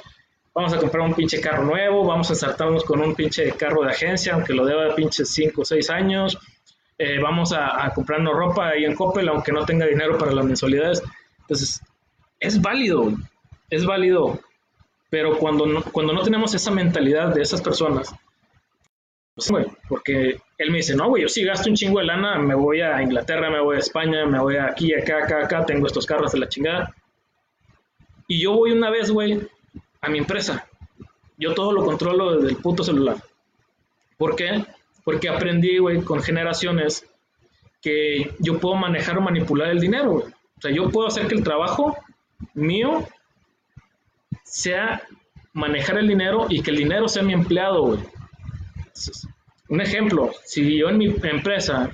vamos 0.54 0.72
a 0.72 0.78
comprar 0.78 1.04
un 1.04 1.16
pinche 1.16 1.42
carro 1.42 1.64
nuevo, 1.64 2.06
vamos 2.06 2.30
a 2.30 2.36
saltarnos 2.36 2.84
con 2.84 3.02
un 3.02 3.16
pinche 3.16 3.52
carro 3.54 3.82
de 3.82 3.90
agencia, 3.90 4.36
aunque 4.36 4.54
lo 4.54 4.68
deba 4.68 4.84
de 4.84 4.94
pinches 4.94 5.34
5 5.34 5.64
o 5.64 5.66
6 5.66 5.90
años, 5.90 6.38
eh, 7.00 7.18
vamos 7.20 7.54
a, 7.54 7.92
comprarnos 7.96 8.36
ropa 8.36 8.68
ahí 8.68 8.86
en 8.86 8.94
Coppel, 8.94 9.30
aunque 9.30 9.52
no 9.52 9.66
tenga 9.66 9.88
dinero 9.88 10.16
para 10.20 10.32
las 10.32 10.46
mensualidades. 10.46 11.02
Entonces, 11.40 11.82
es 12.40 12.62
válido, 12.62 13.12
es 13.72 13.86
válido, 13.86 14.40
pero 15.10 15.38
cuando 15.40 15.66
no, 15.66 15.82
cuando 15.82 16.14
no 16.14 16.22
tenemos 16.22 16.54
esa 16.54 16.70
mentalidad 16.70 17.34
de 17.34 17.42
esas 17.42 17.62
personas, 17.62 18.14
pues, 19.34 19.50
porque 19.88 20.40
él 20.58 20.72
me 20.72 20.78
dice, 20.78 20.96
no, 20.96 21.08
güey, 21.08 21.24
yo 21.24 21.30
sí 21.30 21.44
gasto 21.44 21.70
un 21.70 21.76
chingo 21.76 22.00
de 22.00 22.06
lana, 22.06 22.38
me 22.38 22.54
voy 22.54 22.82
a 22.82 23.02
Inglaterra, 23.02 23.50
me 23.50 23.62
voy 23.62 23.78
a 23.78 23.80
España, 23.80 24.26
me 24.26 24.40
voy 24.40 24.58
aquí, 24.58 24.94
acá, 24.94 25.24
acá, 25.24 25.44
acá, 25.46 25.66
tengo 25.66 25.88
estos 25.88 26.06
carros 26.06 26.34
de 26.34 26.40
la 26.40 26.50
chingada. 26.50 26.94
Y 28.28 28.42
yo 28.42 28.54
voy 28.54 28.74
una 28.74 28.90
vez, 28.90 29.10
güey, 29.10 29.40
a 30.02 30.10
mi 30.10 30.20
empresa. 30.20 30.68
Yo 31.38 31.54
todo 31.54 31.72
lo 31.72 31.84
controlo 31.84 32.36
desde 32.36 32.50
el 32.50 32.58
puto 32.58 32.84
celular. 32.84 33.18
¿Por 34.18 34.36
qué? 34.36 34.64
Porque 35.04 35.30
aprendí, 35.30 35.78
güey, 35.80 36.02
con 36.04 36.22
generaciones 36.22 37.06
que 37.82 38.36
yo 38.40 38.60
puedo 38.60 38.76
manejar 38.76 39.18
o 39.18 39.22
manipular 39.22 39.70
el 39.70 39.80
dinero, 39.80 40.12
güey. 40.12 40.26
O 40.26 40.62
sea, 40.62 40.72
yo 40.72 40.90
puedo 40.90 41.08
hacer 41.08 41.28
que 41.28 41.36
el 41.36 41.44
trabajo 41.44 41.98
mío 42.54 43.08
sea 44.52 45.02
manejar 45.54 45.98
el 45.98 46.08
dinero 46.08 46.48
y 46.50 46.62
que 46.62 46.72
el 46.72 46.78
dinero 46.78 47.08
sea 47.08 47.24
mi 47.24 47.34
empleado, 47.34 47.84
güey. 47.84 48.00
Un 49.70 49.82
ejemplo, 49.82 50.32
si 50.46 50.78
yo 50.78 50.90
en 50.90 50.98
mi 50.98 51.16
empresa 51.24 51.90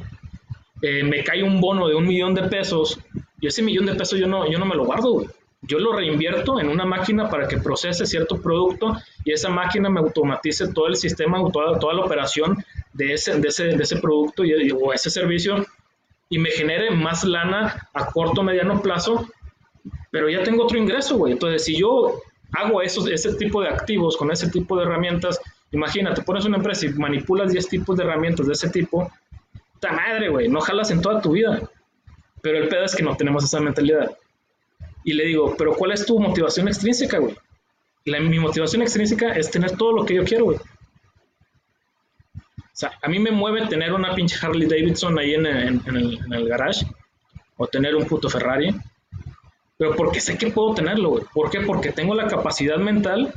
eh, 0.82 1.04
me 1.04 1.24
cae 1.24 1.43
un 1.43 1.62
bono 1.62 1.88
de 1.88 1.96
un 1.96 2.08
millón 2.08 2.34
de 2.34 2.43
pesos, 2.43 3.00
y 3.39 3.48
ese 3.48 3.62
millón 3.62 3.86
de 3.86 3.96
pesos 3.96 4.20
yo 4.20 4.28
no, 4.28 4.50
yo 4.52 4.58
no 4.58 4.65
me 4.65 4.76
lo 4.76 4.86
guardo, 4.86 5.12
güey 5.12 5.28
yo 5.62 5.80
lo 5.80 5.93
reinvierto 5.93 6.60
en 6.60 6.70
una 6.70 6.86
máquina 6.86 7.30
para 7.30 7.48
que 7.48 7.58
procese 7.58 8.06
cierto 8.06 8.39
producto 8.41 8.96
y 9.26 9.32
esa 9.32 9.50
máquina 9.50 9.89
me 9.89 10.00
automatice 10.00 10.72
todo 10.72 10.88
el 10.88 10.96
sistema, 10.96 11.39
toda, 11.52 11.80
toda 11.80 11.93
la 11.96 12.06
operación 12.06 12.63
de 12.93 13.13
ese, 13.13 13.39
de 13.39 13.48
ese, 13.48 13.63
de 13.65 13.84
ese 13.84 13.98
producto 13.98 14.46
y, 14.46 14.72
o 14.72 14.93
ese 14.93 15.10
servicio 15.10 15.65
y 16.30 16.38
me 16.38 16.52
genere 16.52 16.91
más 16.91 17.24
lana 17.24 17.89
a 17.93 18.06
corto 18.12 18.43
mediano 18.43 18.82
plazo 18.82 19.28
pero 20.12 20.30
ya 20.30 20.41
tengo 20.43 20.63
otro 20.63 20.78
ingreso, 20.78 21.17
güey. 21.17 21.34
Entonces, 21.34 21.65
si 21.65 21.78
yo 21.78 22.22
hago 22.54 22.82
esos, 22.82 23.08
ese 23.08 23.34
tipo 23.36 23.62
de 23.62 23.70
activos 23.70 24.18
con 24.18 24.32
ese 24.32 24.50
tipo 24.50 24.78
de 24.78 24.84
herramientas, 24.84 25.40
imagínate, 25.72 26.22
pones 26.22 26.46
una 26.46 26.58
empresa 26.58 26.86
y 26.86 26.90
manipulas 26.94 27.52
10 27.52 27.68
tipos 27.68 27.98
de 27.98 28.04
herramientas 28.04 28.48
de 28.48 28.54
ese 28.54 28.70
tipo, 28.70 29.12
¡ta 29.80 29.92
madre, 29.92 30.30
güey! 30.30 30.48
No 30.48 30.62
jalas 30.62 30.92
en 30.92 31.02
toda 31.02 31.22
tu 31.22 31.32
vida. 31.32 31.62
Pero 32.42 32.60
el 32.60 32.70
pedo 32.70 32.86
es 32.86 32.96
que 32.96 33.04
no 33.04 33.16
tenemos 33.16 33.44
esa 33.44 33.60
mentalidad. 33.60 34.16
Y 35.04 35.14
le 35.14 35.26
digo, 35.26 35.56
¿pero 35.58 35.74
cuál 35.74 35.92
es 35.92 36.06
tu 36.06 36.20
motivación 36.20 36.68
extrínseca, 36.68 37.18
güey? 37.18 37.36
La, 38.06 38.20
mi 38.20 38.40
motivación 38.40 38.82
extrínseca 38.82 39.34
es 39.34 39.52
tener 39.52 39.72
todo 39.78 39.94
lo 39.94 40.06
que 40.06 40.16
yo 40.16 40.24
quiero, 40.24 40.46
güey. 40.46 40.58
O 42.78 42.80
sea, 42.80 42.92
a 43.02 43.08
mí 43.08 43.18
me 43.18 43.32
mueve 43.32 43.66
tener 43.68 43.92
una 43.92 44.14
pinche 44.14 44.38
Harley 44.40 44.68
Davidson 44.68 45.18
ahí 45.18 45.34
en, 45.34 45.46
el, 45.46 46.48
garage 46.48 46.86
o 47.58 47.66
tener 47.68 47.96
un 47.96 48.06
puto 48.06 48.30
Ferrari, 48.30 48.76
pero 49.78 49.96
porque 49.96 50.20
sé 50.20 50.38
que 50.38 50.52
puedo 50.52 50.74
tenerlo, 50.74 51.10
güey. 51.10 51.24
¿Por 51.34 51.50
qué? 51.50 51.62
Porque 51.62 51.92
tengo 51.92 52.16
la 52.16 52.28
capacidad 52.28 52.78
mental 52.78 53.34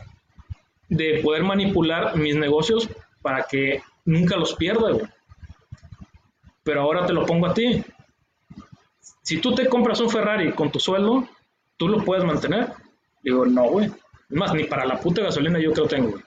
de 0.88 1.20
poder 1.22 1.44
manipular 1.44 2.16
mis 2.16 2.36
negocios 2.36 2.88
para 3.22 3.44
que 3.44 3.82
nunca 4.04 4.36
los 4.36 4.54
pierda, 4.54 4.90
güey. 4.90 5.06
Pero 6.62 6.82
ahora 6.82 7.06
te 7.06 7.12
lo 7.12 7.26
pongo 7.26 7.46
a 7.46 7.54
ti. 7.54 7.84
Si 9.22 9.38
tú 9.38 9.54
te 9.54 9.68
compras 9.68 10.00
un 10.00 10.10
Ferrari 10.10 10.52
con 10.52 10.70
tu 10.70 10.80
sueldo, 10.80 11.28
¿tú 11.76 11.88
lo 11.88 12.04
puedes 12.04 12.24
mantener? 12.24 12.72
Digo, 13.22 13.44
no, 13.46 13.64
güey. 13.64 13.86
Es 13.86 14.36
más, 14.36 14.54
ni 14.54 14.64
para 14.64 14.86
la 14.86 14.98
puta 14.98 15.22
gasolina 15.22 15.58
yo 15.58 15.72
creo 15.72 15.86
tengo, 15.86 16.10
güey 16.10 16.22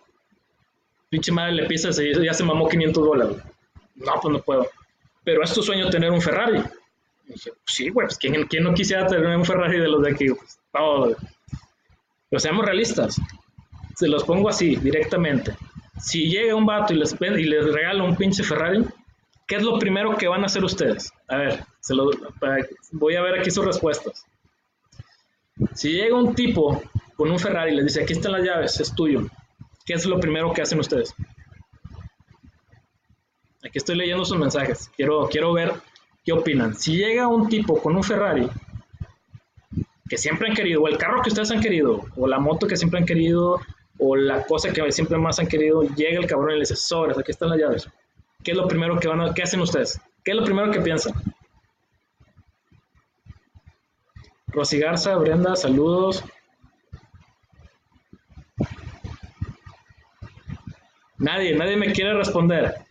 pinche 1.14 1.32
madre 1.32 1.52
le 1.52 1.68
pisas 1.68 2.02
ya 2.24 2.34
se 2.34 2.44
mamó 2.44 2.68
500 2.68 3.06
dólares. 3.06 3.38
No, 3.98 4.14
pues 4.20 4.34
no 4.34 4.42
puedo. 4.42 4.68
Pero 5.24 5.44
es 5.44 5.54
tu 5.54 5.62
sueño 5.62 5.88
tener 5.92 6.10
un 6.10 6.20
Ferrari. 6.20 6.64
Dije, 7.26 7.52
pues 7.52 7.64
sí, 7.66 7.90
güey, 7.90 8.08
pues 8.08 8.18
¿quién, 8.18 8.64
no 8.64 8.74
quisiera 8.74 9.08
tener 9.08 9.36
un 9.36 9.46
Ferrari 9.46 9.80
de 9.80 9.88
los 9.88 10.04
de 10.04 10.12
aquí? 10.12 10.28
Pues, 10.30 11.18
Pero 12.30 12.40
seamos 12.40 12.66
realistas. 12.66 13.20
Se 13.96 14.08
los 14.08 14.24
pongo 14.24 14.50
así, 14.50 14.76
directamente. 14.76 15.56
Si 16.00 16.30
llega 16.30 16.56
un 16.56 16.66
vato 16.66 16.94
y 16.94 16.98
les, 16.98 17.16
y 17.20 17.44
les 17.44 17.72
regala 17.72 18.04
un 18.04 18.16
pinche 18.16 18.44
Ferrari, 18.44 18.84
¿qué 19.48 19.56
es 19.56 19.64
lo 19.64 19.78
primero 19.80 20.18
que 20.18 20.28
van 20.28 20.44
a 20.44 20.48
hacer 20.48 20.64
ustedes? 20.64 21.12
A 21.28 21.38
ver, 21.38 21.66
se 21.80 21.94
lo, 21.96 22.10
voy 22.92 23.16
a 23.16 23.22
ver 23.22 23.40
aquí 23.40 23.52
sus 23.52 23.66
respuestas. 23.66 24.26
Si 25.74 25.94
llega 25.94 26.18
un 26.18 26.34
tipo 26.34 26.82
con 27.16 27.32
un 27.32 27.40
Ferrari 27.40 27.72
y 27.72 27.76
les 27.76 27.86
dice, 27.86 28.04
aquí 28.04 28.14
están 28.14 28.32
las 28.34 28.44
llaves, 28.44 28.80
es 28.80 28.94
tuyo. 28.94 29.28
¿Qué 29.86 29.94
es 29.94 30.06
lo 30.06 30.20
primero 30.20 30.52
que 30.54 30.62
hacen 30.62 30.80
ustedes? 30.80 31.14
Aquí 33.64 33.78
estoy 33.78 33.96
leyendo 33.96 34.26
sus 34.26 34.38
mensajes. 34.38 34.90
Quiero, 34.96 35.28
quiero 35.30 35.54
ver 35.54 35.74
qué 36.24 36.32
opinan. 36.32 36.76
Si 36.76 36.98
llega 36.98 37.28
un 37.28 37.48
tipo 37.50 37.82
con 37.82 37.96
un 37.96 38.04
Ferrari 38.04 38.50
que 40.10 40.18
siempre 40.18 40.50
han 40.50 40.56
querido, 40.56 40.82
o 40.82 40.88
el 40.88 40.98
carro 40.98 41.22
que 41.22 41.30
ustedes 41.30 41.52
han 41.52 41.62
querido, 41.62 42.06
o 42.16 42.28
la 42.28 42.40
moto 42.40 42.68
que 42.68 42.78
siempre 42.78 43.00
han 43.00 43.06
querido, 43.06 43.60
o 43.98 44.16
la 44.16 44.44
cosa 44.46 44.72
que 44.72 44.92
siempre 44.92 45.18
más 45.18 45.40
han 45.40 45.48
querido, 45.48 45.84
llega 45.96 46.20
el 46.20 46.28
cabrón 46.28 46.52
y 46.52 46.54
le 46.56 46.60
dice, 46.62 46.76
sobres, 46.76 47.18
aquí 47.18 47.32
están 47.32 47.50
las 47.50 47.60
llaves. 47.60 47.90
¿Qué 48.44 48.52
es 48.52 48.58
lo 48.58 48.68
primero 48.68 49.00
que 49.00 49.08
van 49.08 49.22
a, 49.22 49.34
qué 49.34 49.44
hacen 49.44 49.62
ustedes? 49.62 50.00
¿Qué 50.24 50.32
es 50.32 50.38
lo 50.38 50.44
primero 50.44 50.72
que 50.72 50.82
piensan? 50.82 51.14
Rosy 54.48 54.78
Garza, 54.78 55.16
Brenda, 55.16 55.56
saludos. 55.56 56.24
Nadie, 61.18 61.56
nadie 61.56 61.78
me 61.78 61.92
quiere 61.92 62.14
responder. 62.14 62.83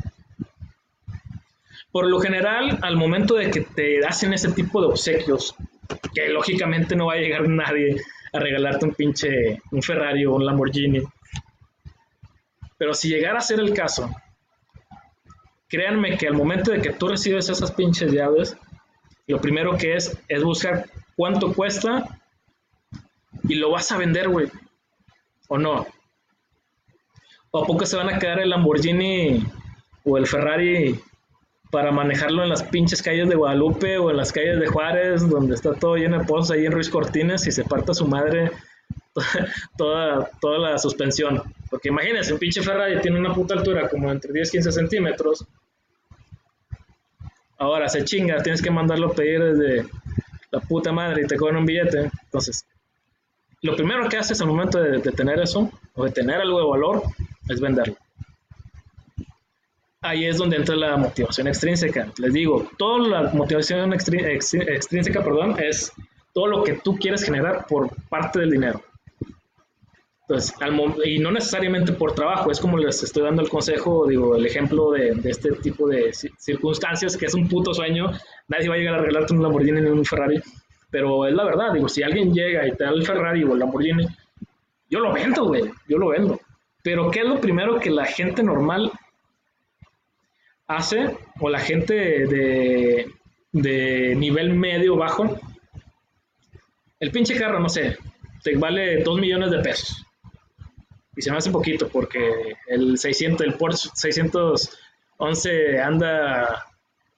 Por 1.92 2.08
lo 2.08 2.18
general, 2.20 2.78
al 2.80 2.96
momento 2.96 3.34
de 3.34 3.50
que 3.50 3.60
te 3.60 4.04
hacen 4.04 4.32
ese 4.32 4.50
tipo 4.52 4.80
de 4.80 4.88
obsequios, 4.88 5.54
que 6.14 6.28
lógicamente 6.30 6.96
no 6.96 7.06
va 7.06 7.14
a 7.14 7.18
llegar 7.18 7.46
nadie 7.46 8.00
a 8.32 8.38
regalarte 8.38 8.86
un 8.86 8.94
pinche, 8.94 9.60
un 9.70 9.82
Ferrari 9.82 10.24
o 10.24 10.34
un 10.34 10.46
Lamborghini. 10.46 11.02
Pero 12.78 12.94
si 12.94 13.10
llegara 13.10 13.38
a 13.38 13.42
ser 13.42 13.60
el 13.60 13.74
caso, 13.74 14.10
créanme 15.68 16.16
que 16.16 16.26
al 16.26 16.34
momento 16.34 16.70
de 16.70 16.80
que 16.80 16.94
tú 16.94 17.08
recibes 17.08 17.50
esas 17.50 17.72
pinches 17.72 18.10
llaves, 18.10 18.56
lo 19.26 19.38
primero 19.38 19.76
que 19.76 19.94
es 19.94 20.18
es 20.28 20.42
buscar 20.42 20.86
cuánto 21.14 21.52
cuesta 21.52 22.18
y 23.44 23.54
lo 23.56 23.70
vas 23.70 23.92
a 23.92 23.98
vender, 23.98 24.30
güey. 24.30 24.48
¿O 25.48 25.58
no? 25.58 25.86
¿O 27.50 27.62
a 27.62 27.66
poco 27.66 27.84
se 27.84 27.96
van 27.96 28.08
a 28.08 28.18
quedar 28.18 28.40
el 28.40 28.48
Lamborghini 28.48 29.44
o 30.04 30.16
el 30.16 30.26
Ferrari 30.26 30.98
para 31.72 31.90
manejarlo 31.90 32.42
en 32.42 32.50
las 32.50 32.62
pinches 32.62 33.02
calles 33.02 33.30
de 33.30 33.34
Guadalupe 33.34 33.96
o 33.96 34.10
en 34.10 34.18
las 34.18 34.30
calles 34.30 34.60
de 34.60 34.66
Juárez, 34.66 35.26
donde 35.26 35.54
está 35.54 35.72
todo 35.72 35.96
lleno 35.96 36.18
de 36.18 36.24
pozos 36.26 36.50
ahí 36.50 36.66
en 36.66 36.72
Ruiz 36.72 36.90
Cortines 36.90 37.46
y 37.46 37.50
se 37.50 37.64
parta 37.64 37.94
su 37.94 38.06
madre 38.06 38.52
toda, 39.78 40.30
toda 40.38 40.58
la 40.58 40.78
suspensión? 40.78 41.42
Porque 41.70 41.88
imagínense, 41.88 42.34
un 42.34 42.38
pinche 42.38 42.60
Ferrari 42.60 43.00
tiene 43.00 43.18
una 43.18 43.32
puta 43.32 43.54
altura 43.54 43.88
como 43.88 44.12
entre 44.12 44.34
10 44.34 44.48
y 44.48 44.52
15 44.52 44.70
centímetros. 44.70 45.46
Ahora 47.56 47.88
se 47.88 48.04
chinga, 48.04 48.42
tienes 48.42 48.60
que 48.60 48.70
mandarlo 48.70 49.06
a 49.06 49.14
pedir 49.14 49.42
desde 49.42 49.88
la 50.50 50.60
puta 50.60 50.92
madre 50.92 51.22
y 51.22 51.26
te 51.26 51.36
cobran 51.36 51.56
un 51.56 51.64
billete. 51.64 52.10
Entonces, 52.24 52.66
lo 53.62 53.74
primero 53.76 54.10
que 54.10 54.18
haces 54.18 54.38
al 54.42 54.48
momento 54.48 54.78
de, 54.78 54.98
de 54.98 55.12
tener 55.12 55.40
eso, 55.40 55.70
o 55.94 56.04
de 56.04 56.10
tener 56.10 56.38
algo 56.38 56.58
de 56.58 56.66
valor, 56.66 57.02
es 57.48 57.60
venderlo. 57.62 57.96
Ahí 60.02 60.26
es 60.26 60.36
donde 60.36 60.56
entra 60.56 60.74
la 60.74 60.96
motivación 60.96 61.46
extrínseca. 61.46 62.12
Les 62.18 62.32
digo, 62.32 62.68
toda 62.76 63.08
la 63.08 63.30
motivación 63.32 63.92
extrínseca, 63.92 65.22
perdón, 65.22 65.56
es 65.62 65.92
todo 66.34 66.48
lo 66.48 66.64
que 66.64 66.74
tú 66.74 66.96
quieres 66.96 67.22
generar 67.22 67.66
por 67.68 67.90
parte 68.08 68.40
del 68.40 68.50
dinero. 68.50 68.82
Entonces, 70.22 70.54
y 71.04 71.18
no 71.18 71.30
necesariamente 71.30 71.92
por 71.92 72.14
trabajo, 72.14 72.50
es 72.50 72.58
como 72.58 72.78
les 72.78 73.02
estoy 73.02 73.22
dando 73.22 73.42
el 73.42 73.48
consejo, 73.48 74.06
digo, 74.06 74.34
el 74.34 74.46
ejemplo 74.46 74.90
de, 74.92 75.20
este 75.24 75.52
tipo 75.52 75.88
de 75.88 76.12
circunstancias, 76.12 77.16
que 77.16 77.26
es 77.26 77.34
un 77.34 77.48
puto 77.48 77.74
sueño, 77.74 78.10
nadie 78.48 78.68
va 78.68 78.76
a 78.76 78.78
llegar 78.78 78.94
a 78.94 78.98
regalarte 78.98 79.34
un 79.34 79.42
Lamborghini 79.42 79.80
ni 79.82 79.88
un 79.88 80.04
Ferrari, 80.04 80.40
pero 80.90 81.26
es 81.26 81.34
la 81.34 81.44
verdad, 81.44 81.72
digo, 81.74 81.88
si 81.88 82.02
alguien 82.02 82.32
llega 82.32 82.66
y 82.66 82.72
te 82.72 82.84
da 82.84 82.90
el 82.90 83.04
Ferrari 83.04 83.44
o 83.44 83.52
el 83.52 83.58
Lamborghini, 83.58 84.06
yo 84.88 85.00
lo 85.00 85.12
vendo, 85.12 85.44
güey, 85.44 85.70
yo 85.88 85.98
lo 85.98 86.08
vendo. 86.08 86.40
Pero 86.82 87.10
¿qué 87.10 87.20
es 87.20 87.26
lo 87.26 87.40
primero 87.40 87.78
que 87.78 87.90
la 87.90 88.04
gente 88.04 88.42
normal 88.42 88.90
hace 90.76 91.16
o 91.40 91.48
la 91.48 91.58
gente 91.58 91.94
de, 91.94 93.10
de 93.52 94.14
nivel 94.16 94.54
medio 94.54 94.96
bajo? 94.96 95.38
El 97.00 97.10
pinche 97.10 97.36
carro, 97.36 97.58
no 97.58 97.68
sé, 97.68 97.98
te 98.42 98.56
vale 98.56 99.02
2 99.02 99.20
millones 99.20 99.50
de 99.50 99.58
pesos. 99.58 100.04
Y 101.16 101.22
se 101.22 101.30
me 101.30 101.38
hace 101.38 101.50
poquito 101.50 101.88
porque 101.88 102.54
el 102.68 102.96
600, 102.96 103.46
el 103.46 103.54
Porsche 103.54 103.90
611 103.94 105.80
anda, 105.80 106.64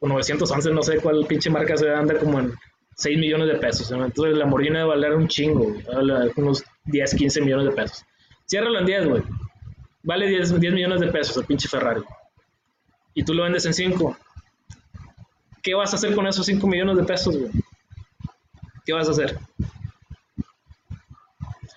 o 0.00 0.08
911, 0.08 0.70
no 0.72 0.82
sé 0.82 0.98
cuál 0.98 1.26
pinche 1.26 1.50
marca 1.50 1.76
se 1.76 1.90
anda 1.90 2.18
como 2.18 2.40
en 2.40 2.52
6 2.96 3.18
millones 3.18 3.48
de 3.48 3.56
pesos. 3.56 3.90
Entonces 3.92 4.34
la 4.34 4.40
Lamborghini 4.40 4.76
debe 4.76 4.88
valer 4.88 5.14
un 5.14 5.28
chingo, 5.28 5.74
unos 6.36 6.64
10, 6.86 7.14
15 7.14 7.40
millones 7.42 7.66
de 7.66 7.72
pesos. 7.72 8.04
Ciérralo 8.46 8.80
en 8.80 8.86
10, 8.86 9.06
güey 9.06 9.22
vale 10.04 10.28
10, 10.28 10.60
10 10.60 10.72
millones 10.72 11.00
de 11.00 11.08
pesos 11.08 11.36
el 11.36 11.44
pinche 11.44 11.68
Ferrari. 11.68 12.02
Y 13.14 13.24
tú 13.24 13.34
lo 13.34 13.44
vendes 13.44 13.64
en 13.66 13.74
5. 13.74 14.16
¿Qué 15.62 15.74
vas 15.74 15.92
a 15.92 15.96
hacer 15.96 16.14
con 16.14 16.26
esos 16.26 16.46
5 16.46 16.66
millones 16.66 16.96
de 16.96 17.04
pesos, 17.04 17.36
güey? 17.36 17.50
¿Qué 18.84 18.92
vas 18.92 19.08
a 19.08 19.12
hacer? 19.12 19.38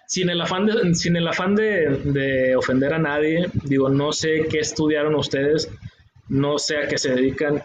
Sin 0.07 0.29
el 0.29 0.41
afán, 0.41 0.65
de, 0.65 0.95
sin 0.95 1.15
el 1.15 1.27
afán 1.27 1.55
de, 1.55 1.89
de 2.03 2.55
ofender 2.55 2.93
a 2.93 2.99
nadie, 2.99 3.49
digo, 3.63 3.89
no 3.89 4.11
sé 4.11 4.47
qué 4.49 4.59
estudiaron 4.59 5.15
ustedes, 5.15 5.69
no 6.27 6.57
sé 6.57 6.77
a 6.77 6.87
qué 6.87 6.97
se 6.97 7.13
dedican, 7.13 7.63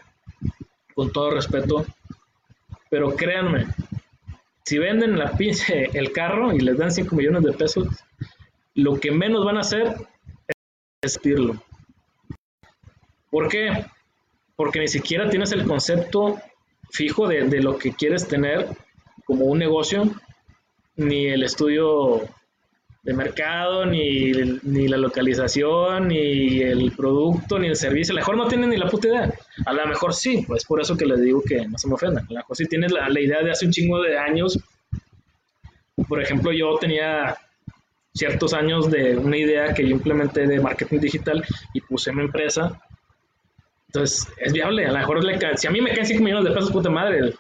con 0.95 1.13
todo 1.13 1.31
respeto, 1.31 1.87
pero 2.91 3.15
créanme, 3.17 3.67
si 4.65 4.79
venden 4.79 5.19
la 5.19 5.33
pinche 5.33 5.91
el 5.95 6.13
carro 6.13 6.53
y 6.53 6.61
les 6.61 6.77
dan 6.79 6.93
5 6.93 7.17
millones 7.17 7.43
de 7.43 7.53
pesos, 7.53 7.89
lo 8.75 8.99
que 9.01 9.11
menos 9.11 9.45
van 9.45 9.57
a 9.57 9.61
hacer 9.61 9.97
decirlo. 11.03 11.63
¿Por 13.33 13.49
qué? 13.49 13.87
Porque 14.57 14.79
ni 14.79 14.89
siquiera 14.89 15.31
tienes 15.31 15.53
el 15.53 15.65
concepto 15.65 16.39
fijo 16.91 17.27
de, 17.27 17.63
lo 17.63 17.79
que 17.79 17.95
quieres 17.95 18.29
tener 18.29 18.69
como 19.25 19.47
un 19.47 19.59
negocio, 19.59 20.05
ni 20.97 21.29
el 21.29 21.43
estudio 21.43 22.29
de 23.03 23.15
mercado, 23.15 23.87
ni, 23.87 24.33
ni, 24.65 24.87
la 24.87 24.99
localización, 24.99 26.09
ni 26.09 26.61
el 26.61 26.93
producto, 26.93 27.59
ni 27.59 27.69
el 27.69 27.77
servicio. 27.77 28.13
A 28.13 28.17
lo 28.17 28.21
mejor 28.21 28.37
no 28.37 28.49
tienen 28.49 28.69
ni 28.69 28.77
la 28.77 28.91
puta 28.91 29.09
idea. 29.09 29.33
A 29.65 29.73
lo 29.73 29.87
mejor 29.87 30.13
sí, 30.13 30.45
pues 30.47 30.67
por 30.67 30.83
eso 30.83 30.95
que 30.95 31.07
les 31.07 31.23
digo 31.23 31.43
que 31.43 31.67
no 31.67 31.79
se 31.79 31.89
me 31.89 31.95
ofendan. 31.95 32.27
A 32.27 32.33
lo 32.33 32.37
mejor 32.41 32.55
sí 32.55 32.67
tienes 32.67 32.93
la, 32.93 33.09
la 33.09 33.19
idea 33.19 33.43
de 33.43 33.51
hace 33.51 33.65
un 33.65 33.73
chingo 33.73 34.03
de 34.03 34.19
años. 34.19 34.59
Por 36.07 36.21
ejemplo, 36.21 36.53
yo 36.53 36.77
tenía 36.79 37.39
ciertos 38.13 38.53
años 38.53 38.91
de 38.91 39.17
una 39.17 39.39
idea 39.39 39.73
que 39.73 39.85
yo 39.85 39.93
implementé 39.93 40.47
de 40.47 40.61
marketing 40.61 40.99
digital 40.99 41.43
y 41.73 41.81
puse 41.81 42.13
mi 42.13 42.21
empresa. 42.21 42.79
Entonces, 43.95 44.27
es 44.39 44.55
viable. 44.55 44.87
A 44.87 44.93
lo 44.93 44.99
mejor, 45.01 45.23
le 45.23 45.57
si 45.59 45.67
a 45.67 45.71
mí 45.71 45.83
me 45.83 45.93
caen 45.93 46.07
5 46.07 46.25
millones 46.25 46.45
de 46.45 46.53
pesos, 46.53 46.73
puta 46.73 46.89
madre, 46.89 47.35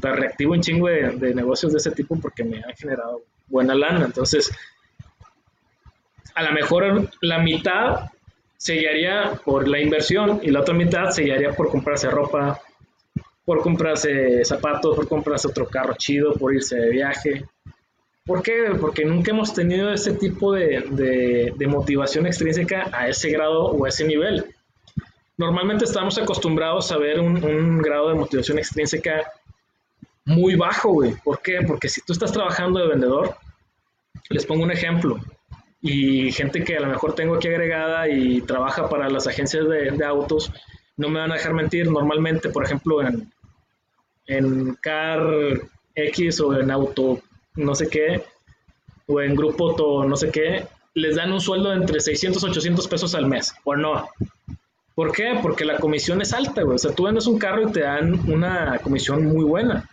reactivo 0.00 0.52
un 0.52 0.60
chingo 0.60 0.86
de, 0.86 1.34
negocios 1.34 1.72
de 1.72 1.78
ese 1.78 1.90
tipo 1.90 2.16
porque 2.20 2.44
me 2.44 2.58
han 2.58 2.76
generado 2.76 3.22
buena 3.48 3.74
lana. 3.74 4.04
Entonces, 4.04 4.52
a 6.36 6.44
lo 6.44 6.52
mejor 6.52 7.10
la 7.22 7.40
mitad 7.40 8.08
se 8.56 8.74
guiaría 8.74 9.40
por 9.44 9.66
la 9.66 9.80
inversión 9.80 10.38
y 10.44 10.52
la 10.52 10.60
otra 10.60 10.74
mitad 10.74 11.10
se 11.10 11.24
guiaría 11.24 11.52
por 11.54 11.70
comprarse 11.70 12.08
ropa, 12.08 12.60
por 13.44 13.60
comprarse 13.60 14.44
zapatos, 14.44 14.94
por 14.94 15.08
comprarse 15.08 15.48
otro 15.48 15.66
carro 15.66 15.94
chido, 15.98 16.34
por 16.34 16.54
irse 16.54 16.76
de 16.76 16.90
viaje. 16.90 17.44
¿Por 18.24 18.44
qué? 18.44 18.76
Porque 18.80 19.04
nunca 19.04 19.32
hemos 19.32 19.52
tenido 19.52 19.92
ese 19.92 20.12
tipo 20.12 20.52
de, 20.52 21.52
de 21.56 21.66
motivación 21.66 22.26
extrínseca 22.26 22.90
a 22.92 23.08
ese 23.08 23.28
grado 23.30 23.66
o 23.66 23.84
a 23.84 23.88
ese 23.88 24.04
nivel 24.04 24.55
normalmente 25.36 25.84
estamos 25.84 26.18
acostumbrados 26.18 26.90
a 26.92 26.98
ver 26.98 27.20
un, 27.20 27.78
grado 27.78 28.08
de 28.08 28.14
motivación 28.14 28.58
extrínseca 28.58 29.30
muy 30.24 30.56
bajo, 30.56 30.92
güey. 30.92 31.14
¿Por 31.24 31.40
qué? 31.40 31.60
Porque 31.66 31.88
si 31.88 32.00
tú 32.02 32.12
estás 32.12 32.32
trabajando 32.32 32.80
de 32.80 32.88
vendedor, 32.88 33.36
les 34.30 34.44
pongo 34.44 34.64
un 34.64 34.72
ejemplo, 34.72 35.20
y 35.80 36.32
gente 36.32 36.64
que 36.64 36.76
a 36.76 36.80
lo 36.80 36.88
mejor 36.88 37.14
tengo 37.14 37.36
aquí 37.36 37.48
agregada 37.48 38.08
y 38.08 38.40
trabaja 38.40 38.88
para 38.88 39.08
las 39.08 39.26
agencias 39.26 39.68
de, 39.68 40.04
autos, 40.04 40.50
no 40.96 41.08
me 41.08 41.20
van 41.20 41.30
a 41.30 41.34
dejar 41.34 41.54
mentir. 41.54 41.90
Normalmente, 41.90 42.48
por 42.48 42.64
ejemplo, 42.64 43.02
en, 43.02 43.32
en 44.26 44.74
Car 44.76 45.22
X 45.94 46.40
o 46.40 46.58
en 46.58 46.70
Auto 46.70 47.20
no 47.54 47.74
sé 47.74 47.88
qué, 47.88 48.22
o 49.06 49.20
en 49.20 49.34
Grupo 49.34 49.70
Auto 49.70 50.04
no 50.04 50.16
sé 50.16 50.30
qué, 50.30 50.66
les 50.94 51.16
dan 51.16 51.32
un 51.32 51.40
sueldo 51.40 51.70
de 51.70 51.76
entre 51.76 52.00
600 52.00 52.42
y 52.42 52.46
800 52.46 52.88
pesos 52.88 53.14
al 53.14 53.26
mes, 53.26 53.54
o 53.64 53.76
no. 53.76 54.08
¿Por 54.96 55.12
qué? 55.12 55.38
Porque 55.42 55.66
la 55.66 55.76
comisión 55.76 56.22
es 56.22 56.32
alta, 56.32 56.62
güey. 56.62 56.76
O 56.76 56.78
sea, 56.78 56.92
tú 56.92 57.04
vendes 57.04 57.26
un 57.26 57.38
carro 57.38 57.68
y 57.68 57.70
te 57.70 57.80
dan 57.80 58.18
una 58.32 58.78
comisión 58.78 59.26
muy 59.26 59.44
buena. 59.44 59.86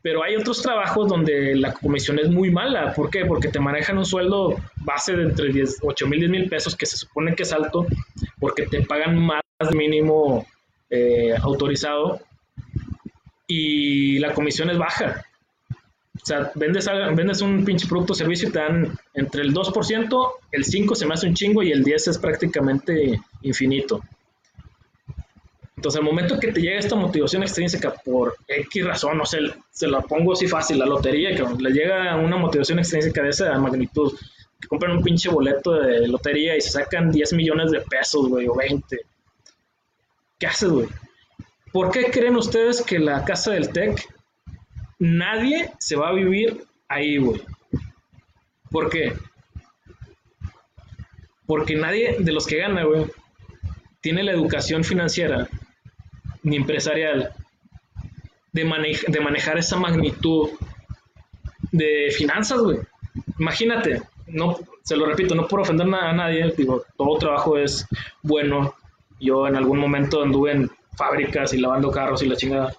Pero 0.00 0.22
hay 0.22 0.34
otros 0.34 0.62
trabajos 0.62 1.08
donde 1.08 1.54
la 1.54 1.74
comisión 1.74 2.18
es 2.18 2.30
muy 2.30 2.50
mala. 2.50 2.94
¿Por 2.94 3.10
qué? 3.10 3.26
Porque 3.26 3.48
te 3.48 3.60
manejan 3.60 3.98
un 3.98 4.06
sueldo 4.06 4.56
base 4.76 5.14
de 5.14 5.24
entre 5.24 5.52
10, 5.52 5.80
8 5.82 6.06
mil, 6.06 6.20
10 6.20 6.30
mil 6.30 6.48
pesos, 6.48 6.74
que 6.74 6.86
se 6.86 6.96
supone 6.96 7.34
que 7.34 7.42
es 7.42 7.52
alto, 7.52 7.86
porque 8.38 8.66
te 8.66 8.80
pagan 8.80 9.18
más 9.18 9.42
mínimo 9.74 10.46
eh, 10.88 11.34
autorizado 11.42 12.22
y 13.46 14.20
la 14.20 14.32
comisión 14.32 14.70
es 14.70 14.78
baja. 14.78 15.26
O 16.24 16.26
sea, 16.26 16.50
vendes, 16.54 16.88
vendes 17.14 17.42
un 17.42 17.66
pinche 17.66 17.86
producto 17.86 18.14
o 18.14 18.16
servicio 18.16 18.48
y 18.48 18.52
te 18.52 18.58
dan 18.58 18.98
entre 19.12 19.42
el 19.42 19.52
2%, 19.52 20.30
el 20.52 20.64
5% 20.64 20.94
se 20.94 21.04
me 21.04 21.12
hace 21.12 21.26
un 21.26 21.34
chingo 21.34 21.62
y 21.62 21.70
el 21.70 21.84
10% 21.84 22.08
es 22.08 22.16
prácticamente 22.16 23.20
infinito. 23.42 24.02
Entonces, 25.76 25.98
al 25.98 26.06
momento 26.06 26.40
que 26.40 26.50
te 26.50 26.62
llega 26.62 26.78
esta 26.78 26.96
motivación 26.96 27.42
extrínseca 27.42 27.92
por 27.92 28.38
X 28.48 28.86
razón, 28.86 29.18
no 29.18 29.26
sé, 29.26 29.40
se 29.70 29.86
la 29.86 30.00
pongo 30.00 30.32
así 30.32 30.46
fácil, 30.46 30.78
la 30.78 30.86
lotería, 30.86 31.36
que 31.36 31.44
le 31.58 31.70
llega 31.72 32.16
una 32.16 32.38
motivación 32.38 32.78
extrínseca 32.78 33.22
de 33.22 33.28
esa 33.28 33.58
magnitud, 33.58 34.10
que 34.58 34.66
compran 34.66 34.96
un 34.96 35.02
pinche 35.02 35.28
boleto 35.28 35.72
de 35.72 36.08
lotería 36.08 36.56
y 36.56 36.62
se 36.62 36.70
sacan 36.70 37.10
10 37.12 37.34
millones 37.34 37.70
de 37.70 37.82
pesos, 37.82 38.30
güey, 38.30 38.48
o 38.48 38.54
20. 38.54 38.98
¿Qué 40.38 40.46
haces, 40.46 40.70
güey? 40.70 40.88
¿Por 41.70 41.90
qué 41.90 42.10
creen 42.10 42.36
ustedes 42.36 42.80
que 42.80 42.98
la 42.98 43.26
casa 43.26 43.50
del 43.50 43.68
TEC 43.68 44.13
nadie 45.04 45.70
se 45.78 45.96
va 45.96 46.08
a 46.08 46.12
vivir 46.12 46.64
ahí, 46.88 47.18
güey. 47.18 47.42
¿Por 48.70 48.88
qué? 48.88 49.12
Porque 51.46 51.76
nadie 51.76 52.16
de 52.18 52.32
los 52.32 52.46
que 52.46 52.56
gana, 52.56 52.84
güey, 52.84 53.04
tiene 54.00 54.22
la 54.22 54.32
educación 54.32 54.82
financiera 54.82 55.46
ni 56.42 56.56
empresarial 56.56 57.34
de, 58.52 58.64
de 59.08 59.20
manejar 59.20 59.58
esa 59.58 59.76
magnitud 59.76 60.50
de 61.70 62.10
finanzas, 62.16 62.60
güey. 62.60 62.78
Imagínate, 63.38 64.02
no, 64.26 64.58
se 64.82 64.96
lo 64.96 65.06
repito, 65.06 65.34
no 65.34 65.46
por 65.46 65.60
ofender 65.60 65.86
a 65.86 66.12
nadie, 66.12 66.52
digo, 66.56 66.82
todo 66.96 67.18
trabajo 67.18 67.58
es 67.58 67.86
bueno. 68.22 68.74
Yo 69.20 69.46
en 69.46 69.56
algún 69.56 69.78
momento 69.78 70.22
anduve 70.22 70.52
en 70.52 70.70
fábricas 70.96 71.52
y 71.52 71.58
lavando 71.58 71.90
carros 71.90 72.22
y 72.22 72.26
la 72.26 72.36
chingada. 72.36 72.74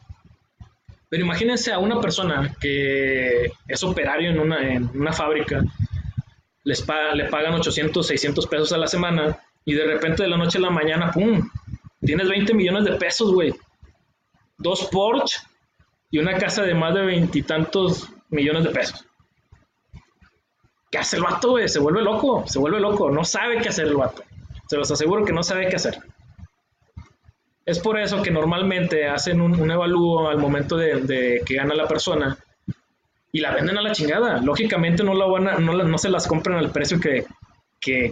Pero 1.16 1.24
imagínense 1.24 1.72
a 1.72 1.80
una 1.80 2.02
persona 2.02 2.54
que 2.60 3.50
es 3.70 3.84
operario 3.86 4.32
en 4.32 4.38
una, 4.38 4.70
en 4.70 4.90
una 5.00 5.14
fábrica, 5.14 5.64
les 6.66 6.86
le 7.14 7.30
pagan 7.30 7.54
800, 7.54 8.06
600 8.06 8.46
pesos 8.48 8.74
a 8.74 8.78
la 8.78 8.88
semana 8.88 9.40
y 9.64 9.76
de 9.76 9.86
repente 9.86 10.24
de 10.24 10.30
la 10.30 10.36
noche 10.36 10.58
a 10.58 10.62
la 10.62 10.72
mañana, 10.72 11.12
¡pum! 11.14 11.50
Tienes 12.02 12.28
20 12.28 12.54
millones 12.54 12.84
de 12.84 12.98
pesos, 12.98 13.32
güey. 13.32 13.56
Dos 14.58 14.90
Porsche 14.92 15.38
y 16.12 16.20
una 16.20 16.38
casa 16.38 16.64
de 16.64 16.74
más 16.74 16.94
de 16.94 17.04
veintitantos 17.04 18.10
millones 18.28 18.66
de 18.66 18.72
pesos. 18.72 19.06
¿Qué 20.92 20.98
hace 20.98 21.16
el 21.16 21.24
vato, 21.24 21.52
güey? 21.52 21.70
Se 21.70 21.80
vuelve 21.80 22.02
loco, 22.02 22.44
se 22.46 22.60
vuelve 22.60 22.82
loco. 22.82 23.10
No 23.10 23.24
sabe 23.24 23.62
qué 23.62 23.70
hacer 23.70 23.88
el 23.88 23.96
vato. 23.96 24.22
Se 24.68 24.76
los 24.76 24.92
aseguro 24.92 25.24
que 25.24 25.32
no 25.32 25.44
sabe 25.44 25.70
qué 25.70 25.78
hacer. 25.78 25.98
Es 27.66 27.80
por 27.80 28.00
eso 28.00 28.22
que 28.22 28.30
normalmente 28.30 29.08
hacen 29.08 29.42
un, 29.42 29.60
un 29.60 29.72
evalúo 29.72 30.30
al 30.30 30.38
momento 30.38 30.78
de, 30.78 31.42
que 31.44 31.56
gana 31.56 31.74
la 31.74 31.88
persona 31.88 32.38
y 33.32 33.40
la 33.40 33.54
venden 33.54 33.78
a 33.78 33.82
la 33.82 33.92
chingada. 33.92 34.40
Lógicamente 34.40 35.04
no, 35.04 35.16
la 35.16 35.26
van 35.26 35.66
no, 35.66 35.98
se 35.98 36.10
las 36.10 36.28
compran 36.28 36.58
al 36.58 36.72
precio 36.72 37.00
que, 37.00 37.26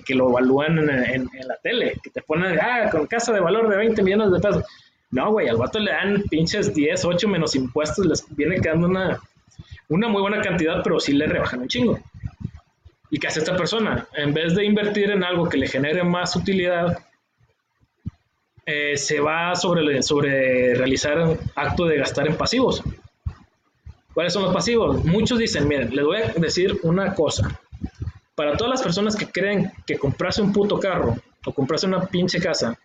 lo 0.10 0.30
evalúan 0.30 0.80
en, 0.80 1.30
la 1.48 1.58
tele, 1.62 1.94
que 2.04 2.10
te 2.10 2.24
ponen, 2.24 2.60
ah, 2.60 2.90
con 2.92 3.06
casa 3.06 3.32
de 3.32 3.40
valor 3.40 3.70
de 3.70 3.78
20 3.78 4.02
millones 4.02 4.32
de 4.32 4.40
pesos. 4.40 4.66
No, 5.12 5.32
güey, 5.32 5.48
al 5.48 5.58
vato 5.58 5.78
le 5.78 5.92
dan 5.92 6.24
pinches 6.24 6.74
10, 6.74 7.06
8 7.06 7.28
menos 7.28 7.56
impuestos, 7.56 8.06
les 8.08 8.26
viene 8.36 8.60
quedando 8.60 8.88
una, 8.88 9.20
una 9.88 10.08
muy 10.08 10.22
buena 10.22 10.42
cantidad, 10.42 10.82
pero 10.84 11.00
sí 11.00 11.14
le 11.14 11.28
rebajan 11.28 11.62
un 11.62 11.68
chingo. 11.68 12.00
¿Y 13.12 13.20
qué 13.20 13.28
hace 13.28 13.40
esta 13.40 13.56
persona? 13.56 14.08
En 14.16 14.34
vez 14.34 14.56
de 14.56 14.66
invertir 14.66 15.12
en 15.12 15.24
algo 15.24 15.48
que 15.48 15.58
le 15.58 15.68
genere 15.68 16.04
más 16.04 16.36
utilidad, 16.36 16.98
eh, 18.66 18.96
se 18.98 19.20
va 19.20 19.56
sobre, 19.56 20.02
sobre 20.02 20.76
realizar 20.76 21.38
acto 21.56 21.86
de 21.86 21.98
gastar 21.98 22.28
en 22.28 22.38
pasivos. 22.38 22.82
¿Cuáles 24.14 24.32
son 24.32 24.44
los 24.44 24.54
pasivos? 24.54 25.04
Muchos 25.04 25.40
dicen, 25.40 25.68
miren, 25.68 25.94
les 25.94 26.06
voy 26.06 26.18
a 26.18 26.34
decir 26.34 26.80
una 26.84 27.14
cosa. 27.14 27.60
Para 28.36 28.56
todas 28.56 28.72
las 28.72 28.82
personas 28.82 29.16
que 29.16 29.28
creen 29.28 29.72
que 29.86 29.98
comprarse 29.98 30.42
un 30.42 30.54
puto 30.54 30.80
carro 30.80 31.16
o 31.46 31.54
comprarse 31.54 31.88
una 31.88 32.06
pinche 32.06 32.40
casa 32.40 32.78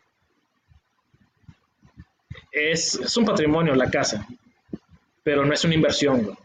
es, 2.51 2.95
es 2.97 3.17
un 3.17 3.25
patrimonio 3.25 3.75
la 3.75 3.91
casa, 3.91 4.27
pero 5.23 5.45
no 5.45 5.53
es 5.53 5.65
una 5.65 5.75
inversión, 5.75 6.37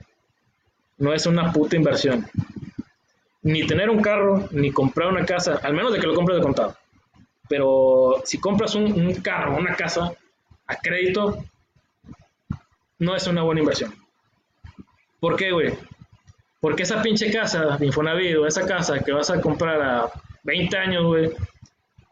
no 0.98 1.14
es 1.14 1.26
una 1.26 1.52
puta 1.52 1.76
inversión. 1.76 2.28
Ni 3.42 3.66
tener 3.66 3.90
un 3.90 4.02
carro, 4.02 4.48
ni 4.52 4.72
comprar 4.72 5.10
una 5.10 5.26
casa, 5.26 5.60
al 5.64 5.74
menos 5.74 5.92
de 5.92 6.00
que 6.00 6.08
lo 6.08 6.14
compres 6.14 6.38
de 6.38 6.44
contado. 6.44 6.78
Pero 7.54 8.16
si 8.26 8.40
compras 8.40 8.74
un, 8.74 9.14
carro, 9.22 9.56
una 9.56 9.76
casa 9.76 10.12
a 10.66 10.76
crédito, 10.78 11.46
no 12.98 13.16
es 13.16 13.28
una 13.28 13.44
buena 13.44 13.62
inversión. 13.62 13.94
¿Por 15.20 15.36
qué, 15.36 15.52
güey? 15.52 15.78
Porque 16.60 16.82
esa 16.82 17.04
pinche 17.04 17.32
casa 17.32 17.78
de 17.78 17.86
Infonavit 17.86 18.38
esa 18.48 18.66
casa 18.66 18.98
que 19.02 19.12
vas 19.12 19.30
a 19.30 19.40
comprar 19.40 19.80
a 19.84 20.12
20 20.42 20.76
años, 20.76 21.04
güey, 21.06 21.30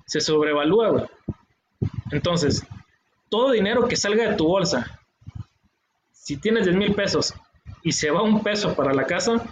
se 0.06 0.22
sobrevalúa, 0.22 0.90
güey. 0.90 1.06
Entonces, 2.12 2.64
todo 3.28 3.50
dinero 3.50 3.88
que 3.88 3.96
salga 3.96 4.30
de 4.30 4.36
tu 4.36 4.46
bolsa, 4.46 5.00
si 6.12 6.38
tienes 6.38 6.66
10 6.66 6.78
mil 6.78 6.94
pesos 6.94 7.34
y 7.82 7.94
se 7.94 8.12
va 8.12 8.22
un 8.22 8.44
peso 8.44 8.76
para 8.76 8.94
la 8.94 9.08
casa, 9.08 9.44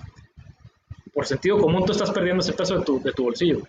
por 1.15 1.25
sentido 1.25 1.57
común 1.57 1.83
tú 1.83 1.93
estás 1.93 2.11
perdiendo 2.11 2.41
ese 2.41 2.53
peso 2.53 2.77
de 2.77 2.85
tu, 2.85 3.01
de 3.01 3.11
tu 3.11 3.23
bolsillo. 3.23 3.63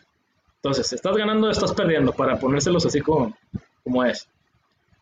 Entonces, 0.62 0.92
estás 0.92 1.16
ganando, 1.16 1.50
estás 1.50 1.72
perdiendo, 1.72 2.12
para 2.12 2.38
ponérselos 2.38 2.84
así 2.84 3.00
como, 3.00 3.34
como 3.82 4.04
es. 4.04 4.28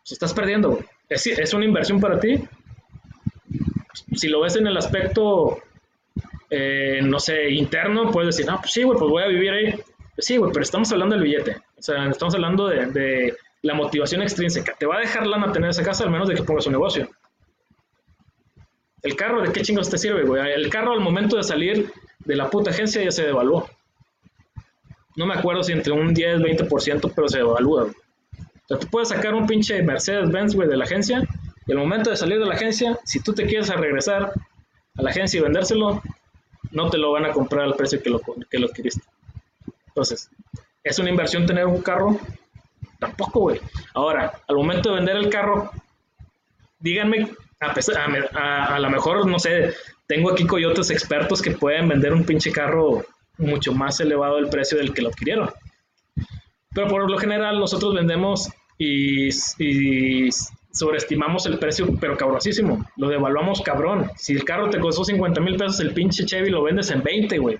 Si 0.03 0.13
estás 0.13 0.33
perdiendo, 0.33 0.79
¿Es, 1.09 1.25
¿es, 1.25 1.53
una 1.53 1.65
inversión 1.65 1.99
para 1.99 2.19
ti? 2.19 2.41
Si 4.15 4.27
lo 4.27 4.41
ves 4.41 4.55
en 4.55 4.67
el 4.67 4.77
aspecto, 4.77 5.57
eh, 6.49 7.01
no 7.03 7.19
sé, 7.19 7.49
interno, 7.49 8.11
puedes 8.11 8.35
decir, 8.35 8.49
no, 8.49 8.59
pues 8.59 8.71
sí, 8.71 8.83
güey, 8.83 8.97
pues 8.97 9.09
voy 9.09 9.23
a 9.23 9.27
vivir 9.27 9.51
ahí. 9.51 9.71
Pues 10.15 10.25
sí, 10.27 10.37
güey, 10.37 10.51
pero 10.51 10.63
estamos 10.63 10.91
hablando 10.91 11.15
del 11.15 11.23
billete. 11.23 11.57
O 11.77 11.81
sea, 11.81 12.07
estamos 12.07 12.35
hablando 12.35 12.67
de, 12.67 12.85
de 12.87 13.37
la 13.63 13.73
motivación 13.73 14.21
extrínseca. 14.21 14.75
Te 14.79 14.85
va 14.85 14.97
a 14.97 14.99
dejar 14.99 15.25
lana 15.25 15.51
tener 15.51 15.71
esa 15.71 15.83
casa, 15.83 16.03
al 16.03 16.11
menos 16.11 16.29
de 16.29 16.35
que 16.35 16.43
pongas 16.43 16.67
un 16.67 16.73
negocio. 16.73 17.09
El 19.01 19.15
carro, 19.15 19.41
¿de 19.41 19.51
qué 19.51 19.61
chingos 19.61 19.89
te 19.89 19.97
sirve, 19.97 20.23
güey? 20.23 20.51
El 20.53 20.69
carro 20.69 20.93
al 20.93 20.99
momento 20.99 21.37
de 21.37 21.43
salir 21.43 21.91
de 22.19 22.35
la 22.35 22.49
puta 22.49 22.69
agencia 22.69 23.03
ya 23.03 23.11
se 23.11 23.25
devaluó 23.25 23.67
no 25.15 25.25
me 25.25 25.33
acuerdo 25.33 25.63
si 25.63 25.71
entre 25.71 25.93
un 25.93 26.13
10, 26.13 26.39
20%, 26.39 27.11
pero 27.15 27.27
se 27.27 27.39
evalúa. 27.39 27.83
O 27.83 28.67
sea, 28.67 28.77
tú 28.77 28.87
puedes 28.87 29.09
sacar 29.09 29.33
un 29.33 29.47
pinche 29.47 29.81
Mercedes-Benz, 29.81 30.55
güey, 30.55 30.67
de 30.67 30.77
la 30.77 30.85
agencia, 30.85 31.27
y 31.65 31.71
al 31.71 31.77
momento 31.77 32.09
de 32.09 32.17
salir 32.17 32.39
de 32.39 32.45
la 32.45 32.55
agencia, 32.55 32.99
si 33.03 33.21
tú 33.21 33.33
te 33.33 33.45
quieres 33.45 33.69
a 33.69 33.75
regresar 33.75 34.31
a 34.95 35.01
la 35.01 35.09
agencia 35.09 35.39
y 35.39 35.43
vendérselo, 35.43 36.01
no 36.71 36.89
te 36.89 36.97
lo 36.97 37.11
van 37.11 37.25
a 37.25 37.31
comprar 37.31 37.65
al 37.65 37.75
precio 37.75 38.01
que 38.01 38.09
lo, 38.09 38.21
que 38.49 38.59
lo 38.59 38.67
adquiriste. 38.67 39.01
Entonces, 39.87 40.29
¿es 40.83 40.99
una 40.99 41.09
inversión 41.09 41.45
tener 41.45 41.65
un 41.65 41.81
carro? 41.81 42.19
Tampoco, 42.99 43.39
güey. 43.41 43.61
Ahora, 43.93 44.41
al 44.47 44.55
momento 44.55 44.89
de 44.89 44.95
vender 44.95 45.17
el 45.17 45.29
carro, 45.29 45.71
díganme 46.79 47.31
A, 47.59 48.75
a, 48.75 48.79
lo 48.79 48.89
mejor, 48.89 49.27
no 49.27 49.39
sé, 49.39 49.73
tengo 50.07 50.31
aquí 50.31 50.45
coyotes 50.45 50.89
expertos 50.89 51.41
que 51.41 51.51
pueden 51.51 51.87
vender 51.87 52.13
un 52.13 52.23
pinche 52.23 52.51
carro 52.51 53.05
mucho 53.39 53.73
más 53.73 53.99
elevado 53.99 54.35
del 54.35 54.49
precio 54.49 54.77
del 54.77 54.93
que 54.93 55.01
lo 55.01 55.09
adquirieron. 55.09 55.49
Pero 56.73 56.87
por 56.87 57.09
lo 57.09 57.17
general 57.17 57.59
nosotros 57.59 57.95
vendemos 57.95 58.49
y, 58.77 59.29
y 59.57 60.29
sobreestimamos 60.71 61.45
el 61.47 61.57
precio, 61.57 61.87
pero 61.99 62.15
cabrosísimo. 62.15 62.85
Lo 62.97 63.09
devaluamos 63.09 63.61
cabrón. 63.61 64.11
Si 64.15 64.33
el 64.33 64.43
carro 64.43 64.69
te 64.69 64.79
costó 64.79 65.03
50 65.03 65.41
mil 65.41 65.57
pesos, 65.57 65.79
el 65.79 65.93
pinche 65.93 66.25
Chevy 66.25 66.49
lo 66.49 66.63
vendes 66.63 66.91
en 66.91 67.01
20, 67.01 67.37
güey. 67.39 67.59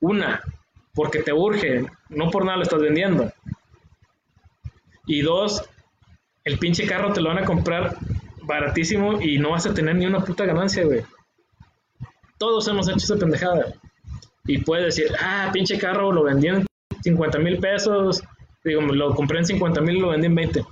Una, 0.00 0.42
porque 0.94 1.22
te 1.22 1.32
urge, 1.32 1.84
no 2.08 2.30
por 2.30 2.44
nada 2.44 2.56
lo 2.56 2.62
estás 2.62 2.80
vendiendo. 2.80 3.30
Y 5.06 5.20
dos, 5.20 5.62
el 6.44 6.58
pinche 6.58 6.86
carro 6.86 7.12
te 7.12 7.20
lo 7.20 7.28
van 7.28 7.38
a 7.38 7.44
comprar 7.44 7.96
baratísimo 8.42 9.20
y 9.20 9.38
no 9.38 9.50
vas 9.50 9.66
a 9.66 9.74
tener 9.74 9.96
ni 9.96 10.06
una 10.06 10.24
puta 10.24 10.44
ganancia, 10.44 10.84
güey. 10.84 11.02
Todos 12.38 12.66
hemos 12.68 12.88
hecho 12.88 12.98
esa 12.98 13.16
pendejada. 13.16 13.74
Y 14.46 14.58
puedes 14.58 14.96
decir, 14.96 15.12
ah, 15.20 15.50
pinche 15.52 15.78
carro, 15.78 16.12
lo 16.12 16.22
vendí 16.24 16.48
en 16.48 16.66
50 17.02 17.38
mil 17.38 17.58
pesos. 17.58 18.22
Digo, 18.64 18.80
lo 18.80 19.14
compré 19.14 19.38
en 19.38 19.46
50 19.46 19.80
mil 19.80 19.96
y 19.96 20.00
lo 20.00 20.08
vendí 20.08 20.26
en 20.26 20.34
20. 20.34 20.64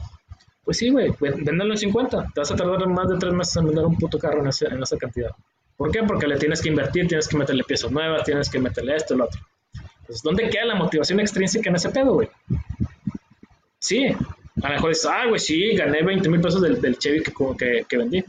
Pues 0.64 0.78
sí, 0.78 0.90
güey, 0.90 1.12
véndelo 1.20 1.72
en 1.72 1.78
50. 1.78 2.30
Te 2.34 2.40
vas 2.40 2.50
a 2.50 2.56
tardar 2.56 2.86
más 2.88 3.08
de 3.08 3.18
tres 3.18 3.32
meses 3.32 3.56
en 3.56 3.66
vender 3.66 3.84
un 3.84 3.98
puto 3.98 4.18
carro 4.18 4.40
en, 4.40 4.50
en 4.72 4.82
esa 4.82 4.96
cantidad. 4.96 5.30
¿Por 5.76 5.90
qué? 5.90 6.02
Porque 6.02 6.26
le 6.26 6.38
tienes 6.38 6.62
que 6.62 6.68
invertir, 6.68 7.08
tienes 7.08 7.28
que 7.28 7.36
meterle 7.36 7.64
piezas 7.64 7.90
nuevas, 7.90 8.24
tienes 8.24 8.48
que 8.48 8.58
meterle 8.58 8.96
esto 8.96 9.16
lo 9.16 9.24
otro. 9.24 9.40
Entonces, 10.00 10.22
¿dónde 10.22 10.48
queda 10.48 10.66
la 10.66 10.74
motivación 10.74 11.20
extrínseca 11.20 11.70
en 11.70 11.76
ese 11.76 11.90
pedo, 11.90 12.14
güey? 12.14 12.28
Sí, 13.78 14.06
a 14.62 14.68
lo 14.68 14.74
mejor 14.74 14.90
dices, 14.90 15.06
ah, 15.06 15.26
güey, 15.26 15.40
sí, 15.40 15.74
gané 15.74 16.02
20 16.02 16.28
mil 16.28 16.40
pesos 16.40 16.62
del, 16.62 16.98
Chevy 16.98 17.22
que, 17.22 17.84
que, 17.88 17.96
vendí. 17.96 18.24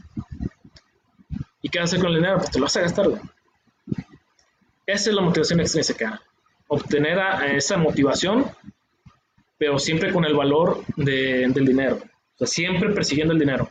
¿Y 1.62 1.68
qué 1.68 1.78
vas 1.78 1.92
a 1.92 1.96
hacer 1.96 2.00
con 2.00 2.10
el 2.10 2.16
dinero? 2.16 2.38
Pues 2.38 2.50
te 2.50 2.58
lo 2.58 2.64
vas 2.64 2.76
a 2.76 2.80
gastar, 2.80 3.08
güey. 3.08 3.20
Esa 4.86 5.10
es 5.10 5.16
la 5.16 5.22
motivación 5.22 5.60
extrínseca. 5.60 6.22
Obtener 6.68 7.18
esa 7.54 7.76
motivación, 7.76 8.46
pero 9.58 9.78
siempre 9.80 10.12
con 10.12 10.24
el 10.24 10.34
valor 10.34 10.84
del 10.96 11.52
dinero. 11.52 11.96
O 11.96 12.38
sea, 12.38 12.46
siempre 12.46 12.90
persiguiendo 12.92 13.32
el 13.32 13.40
dinero. 13.40 13.68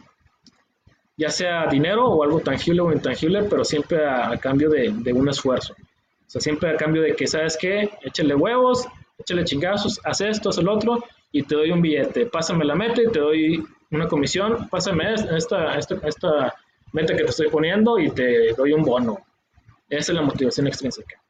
Ya 1.18 1.30
sea 1.30 1.68
dinero 1.68 2.06
o 2.06 2.24
algo 2.24 2.42
tangible 2.42 2.82
o 2.82 2.92
intangible, 2.92 3.44
pero 3.44 3.64
siempre 3.64 4.06
a, 4.06 4.38
cambio 4.38 4.70
de, 4.70 5.14
un 5.14 5.30
esfuerzo. 5.30 5.74
O 5.74 6.30
sea, 6.30 6.42
siempre 6.42 6.72
a 6.72 6.76
cambio 6.76 7.02
de 7.02 7.16
que, 7.16 7.28
¿sabes 7.28 7.58
qué? 7.58 7.90
Échale 8.02 8.36
huevos, 8.36 8.86
échale 9.18 9.46
chingazos, 9.46 10.02
haz 10.04 10.20
esto, 10.20 10.50
haz 10.50 10.58
el 10.58 10.68
otro, 10.68 11.02
y 11.32 11.44
te 11.44 11.56
doy 11.56 11.72
un 11.72 11.82
billete. 11.82 12.26
Pásame 12.26 12.66
la 12.66 12.76
meta 12.76 13.02
y 13.02 13.10
te 13.10 13.20
doy 13.20 13.64
una 13.92 14.08
comisión. 14.10 14.68
Pásame 14.68 15.14
esta, 15.14 15.78
esta 15.78 16.54
meta 16.92 17.16
que 17.16 17.24
te 17.24 17.30
estoy 17.30 17.50
poniendo 17.50 18.00
y 18.00 18.10
te 18.10 18.52
doy 18.54 18.74
un 18.74 18.84
bono. 18.84 19.18
Esa 19.90 20.12
es 20.12 20.16
la 20.16 20.22
motivación 20.22 20.68
extrínseca. 20.68 21.22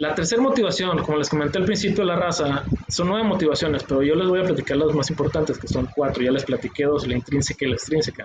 La 0.00 0.14
tercera 0.14 0.40
motivación, 0.40 1.02
como 1.02 1.18
les 1.18 1.28
comenté 1.28 1.58
al 1.58 1.64
principio 1.64 2.04
la 2.04 2.14
raza, 2.14 2.64
son 2.86 3.08
nueve 3.08 3.24
motivaciones, 3.24 3.82
pero 3.82 4.04
yo 4.04 4.14
les 4.14 4.28
voy 4.28 4.40
a 4.40 4.44
platicar 4.44 4.76
las 4.76 4.94
más 4.94 5.10
importantes, 5.10 5.58
que 5.58 5.66
son 5.66 5.88
cuatro. 5.92 6.22
Ya 6.22 6.30
les 6.30 6.44
platiqué 6.44 6.84
dos, 6.84 7.04
la 7.08 7.16
intrínseca 7.16 7.64
y 7.64 7.70
la 7.70 7.74
extrínseca. 7.74 8.24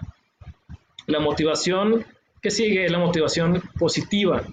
La 1.08 1.20
motivación 1.20 2.06
que 2.44 2.52
sigue 2.52 2.86
es 2.86 2.92
la 2.92 3.00
motivación 3.00 3.60
positiva. 3.80 4.44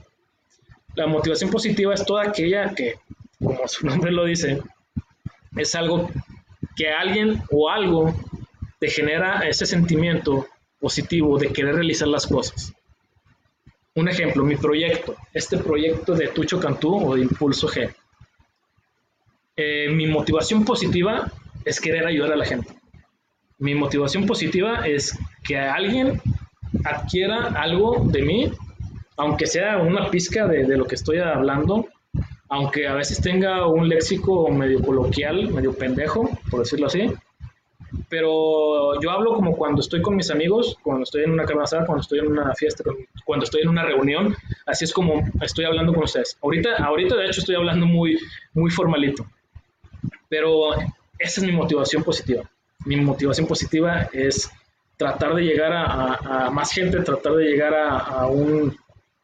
La 0.94 1.06
motivación 1.06 1.50
positiva 1.50 1.92
es 1.92 2.06
toda 2.06 2.22
aquella 2.22 2.74
que, 2.74 2.94
como 3.38 3.68
su 3.68 3.84
nombre 3.84 4.12
lo 4.12 4.24
dice, 4.24 4.62
es 5.56 5.74
algo 5.74 6.08
que 6.74 6.88
alguien 6.88 7.42
o 7.50 7.68
algo 7.68 8.14
te 8.78 8.88
genera 8.88 9.46
ese 9.46 9.66
sentimiento 9.66 10.46
positivo 10.80 11.38
de 11.38 11.52
querer 11.52 11.74
realizar 11.74 12.08
las 12.08 12.26
cosas. 12.26 12.72
Un 13.94 14.08
ejemplo, 14.08 14.44
mi 14.44 14.56
proyecto, 14.56 15.16
este 15.34 15.58
proyecto 15.58 16.14
de 16.14 16.28
Tucho 16.28 16.60
Cantú 16.60 17.08
o 17.08 17.16
de 17.16 17.22
Impulso 17.22 17.68
G. 17.68 17.92
Eh, 19.56 19.88
mi 19.90 20.06
motivación 20.06 20.64
positiva 20.64 21.30
es 21.64 21.80
querer 21.80 22.06
ayudar 22.06 22.32
a 22.32 22.36
la 22.36 22.44
gente. 22.44 22.72
Mi 23.58 23.74
motivación 23.74 24.26
positiva 24.26 24.86
es 24.86 25.18
que 25.42 25.58
alguien 25.58 26.20
adquiera 26.84 27.48
algo 27.60 28.04
de 28.06 28.22
mí, 28.22 28.52
aunque 29.16 29.46
sea 29.46 29.78
una 29.78 30.08
pizca 30.08 30.46
de, 30.46 30.64
de 30.64 30.76
lo 30.76 30.86
que 30.86 30.94
estoy 30.94 31.18
hablando, 31.18 31.88
aunque 32.48 32.86
a 32.86 32.94
veces 32.94 33.20
tenga 33.20 33.66
un 33.66 33.88
léxico 33.88 34.48
medio 34.50 34.80
coloquial, 34.82 35.50
medio 35.50 35.76
pendejo, 35.76 36.30
por 36.50 36.60
decirlo 36.60 36.86
así, 36.86 37.12
pero 38.08 39.00
yo 39.00 39.10
hablo 39.10 39.34
como 39.34 39.56
cuando 39.56 39.80
estoy 39.80 40.02
con 40.02 40.16
mis 40.16 40.30
amigos, 40.30 40.76
cuando 40.82 41.04
estoy 41.04 41.24
en 41.24 41.30
una 41.30 41.44
casa, 41.44 41.84
cuando 41.84 42.02
estoy 42.02 42.20
en 42.20 42.28
una 42.28 42.54
fiesta, 42.54 42.84
cuando 43.24 43.44
estoy 43.44 43.62
en 43.62 43.68
una 43.68 43.84
reunión, 43.84 44.36
así 44.66 44.84
es 44.84 44.92
como 44.92 45.24
estoy 45.40 45.64
hablando 45.64 45.92
con 45.92 46.04
ustedes. 46.04 46.36
Ahorita, 46.42 46.76
ahorita 46.76 47.16
de 47.16 47.26
hecho 47.26 47.40
estoy 47.40 47.56
hablando 47.56 47.86
muy, 47.86 48.18
muy 48.54 48.70
formalito, 48.70 49.26
pero 50.28 50.72
esa 51.18 51.40
es 51.40 51.42
mi 51.42 51.52
motivación 51.52 52.02
positiva. 52.02 52.42
Mi 52.84 52.96
motivación 52.96 53.46
positiva 53.46 54.08
es 54.12 54.50
tratar 54.96 55.34
de 55.34 55.42
llegar 55.42 55.72
a, 55.72 56.50
más 56.50 56.72
gente, 56.72 57.00
tratar 57.00 57.34
de 57.34 57.44
llegar 57.44 57.74
a, 57.74 58.26
un, 58.26 58.76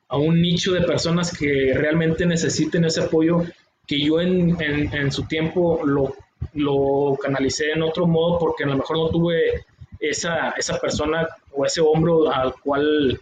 a 0.08 0.16
un 0.16 0.40
nicho 0.40 0.72
de 0.72 0.82
personas 0.82 1.36
que 1.36 1.72
realmente 1.74 2.26
necesiten 2.26 2.84
ese 2.84 3.02
apoyo 3.02 3.42
que 3.86 4.00
yo 4.00 4.20
en, 4.20 4.60
en, 4.60 4.94
en 4.94 5.12
su 5.12 5.24
tiempo 5.26 5.80
lo 5.84 6.14
lo 6.56 7.16
canalicé 7.20 7.72
en 7.72 7.82
otro 7.82 8.06
modo 8.06 8.38
porque 8.38 8.64
a 8.64 8.68
lo 8.68 8.76
mejor 8.76 8.98
no 8.98 9.08
tuve 9.08 9.64
esa, 10.00 10.50
esa 10.50 10.78
persona 10.78 11.26
o 11.52 11.64
ese 11.64 11.80
hombro 11.80 12.30
al 12.30 12.54
cual 12.60 13.18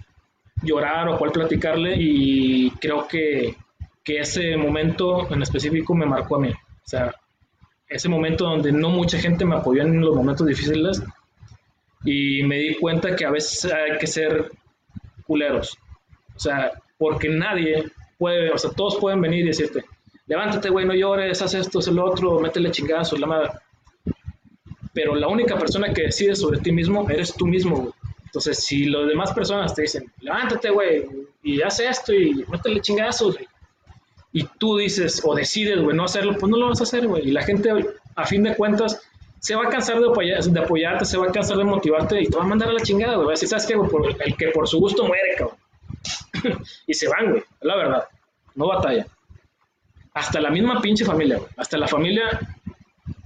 llorar 0.63 1.09
o 1.09 1.13
al 1.13 1.19
cual 1.19 1.33
platicarle 1.33 1.95
y 1.99 2.71
creo 2.73 3.07
que, 3.07 3.57
que 4.03 4.19
ese 4.19 4.57
momento 4.57 5.31
en 5.33 5.43
específico 5.43 5.95
me 5.95 6.07
marcó 6.07 6.37
a 6.37 6.41
mí. 6.41 6.51
O 6.51 6.87
sea, 6.87 7.15
ese 7.89 8.09
momento 8.09 8.45
donde 8.45 8.73
no 8.73 8.91
mucha 8.91 9.19
gente 9.19 9.45
me 9.45 9.57
apoyó 9.57 9.83
en 9.83 10.01
los 10.01 10.15
momentos 10.15 10.47
difíciles 10.47 11.03
y 12.05 12.43
me 12.43 12.59
di 12.59 12.75
cuenta 12.77 13.17
que 13.17 13.25
a 13.25 13.31
veces 13.31 13.73
hay 13.73 13.99
que 13.99 14.07
ser 14.07 14.51
culeros. 15.27 15.79
O 16.35 16.39
sea, 16.39 16.73
porque 16.99 17.29
nadie 17.29 17.85
puede, 18.19 18.51
o 18.51 18.59
sea, 18.59 18.71
todos 18.71 18.97
pueden 18.97 19.21
venir 19.21 19.45
y 19.45 19.49
decirte, 19.49 19.85
levántate, 20.27 20.71
güey, 20.71 20.87
no 20.87 20.95
llores, 20.95 21.41
haz 21.43 21.55
esto, 21.55 21.79
haz 21.79 21.89
el 21.89 21.99
otro, 21.99 22.39
métele 22.41 22.71
chingazos, 22.71 23.19
la 23.19 23.27
madre. 23.27 23.51
Pero 24.93 25.15
la 25.15 25.29
única 25.29 25.59
persona 25.59 25.93
que 25.93 26.05
decide 26.05 26.35
sobre 26.35 26.61
ti 26.61 26.73
mismo 26.73 27.09
eres 27.11 27.35
tú 27.35 27.47
mismo, 27.47 27.77
güey. 27.77 27.93
Entonces, 28.25 28.65
si 28.65 28.87
las 28.87 29.07
demás 29.07 29.33
personas 29.33 29.75
te 29.75 29.83
dicen, 29.83 30.11
levántate, 30.21 30.71
güey, 30.71 31.05
y 31.43 31.63
haz 31.63 31.79
esto 31.81 32.13
y 32.13 32.45
métele 32.49 32.81
chingazos, 32.81 33.37
y 34.33 34.45
tú 34.59 34.79
dices 34.79 35.23
o 35.25 35.35
decides, 35.35 35.81
güey, 35.81 35.97
no 35.97 36.05
hacerlo, 36.05 36.33
pues 36.33 36.51
no 36.51 36.57
lo 36.57 36.69
vas 36.69 36.81
a 36.81 36.85
hacer, 36.85 37.07
güey. 37.07 37.29
Y 37.29 37.31
la 37.31 37.43
gente, 37.43 37.71
a 38.17 38.27
fin 38.27 38.43
de 38.43 38.57
cuentas, 38.57 39.01
se 39.39 39.55
va 39.55 39.65
a 39.65 39.69
cansar 39.69 40.01
de, 40.01 40.09
de 40.51 40.61
apoyarte, 40.61 41.05
se 41.05 41.19
va 41.19 41.27
a 41.27 41.33
cansar 41.33 41.59
de 41.59 41.65
motivarte 41.65 42.21
y 42.21 42.27
te 42.27 42.37
va 42.37 42.43
a 42.43 42.47
mandar 42.47 42.71
a 42.71 42.73
la 42.73 42.81
chingada, 42.81 43.17
güey. 43.17 43.37
Si 43.37 43.47
¿sabes 43.47 43.69
güey? 43.73 43.89
Por 43.89 44.11
el 44.21 44.37
que 44.37 44.49
por 44.49 44.67
su 44.67 44.81
gusto 44.81 45.05
muere, 45.05 45.37
cabrón. 45.39 45.59
y 46.87 46.95
se 46.95 47.09
van, 47.09 47.31
güey, 47.31 47.45
la 47.61 47.77
verdad. 47.77 48.05
No 48.57 48.67
batalla 48.67 49.07
hasta 50.15 50.41
la 50.41 50.51
misma 50.51 50.81
pinche 50.81 51.05
familia, 51.05 51.41
Hasta 51.57 51.77
la 51.77 51.89
familia 51.89 52.41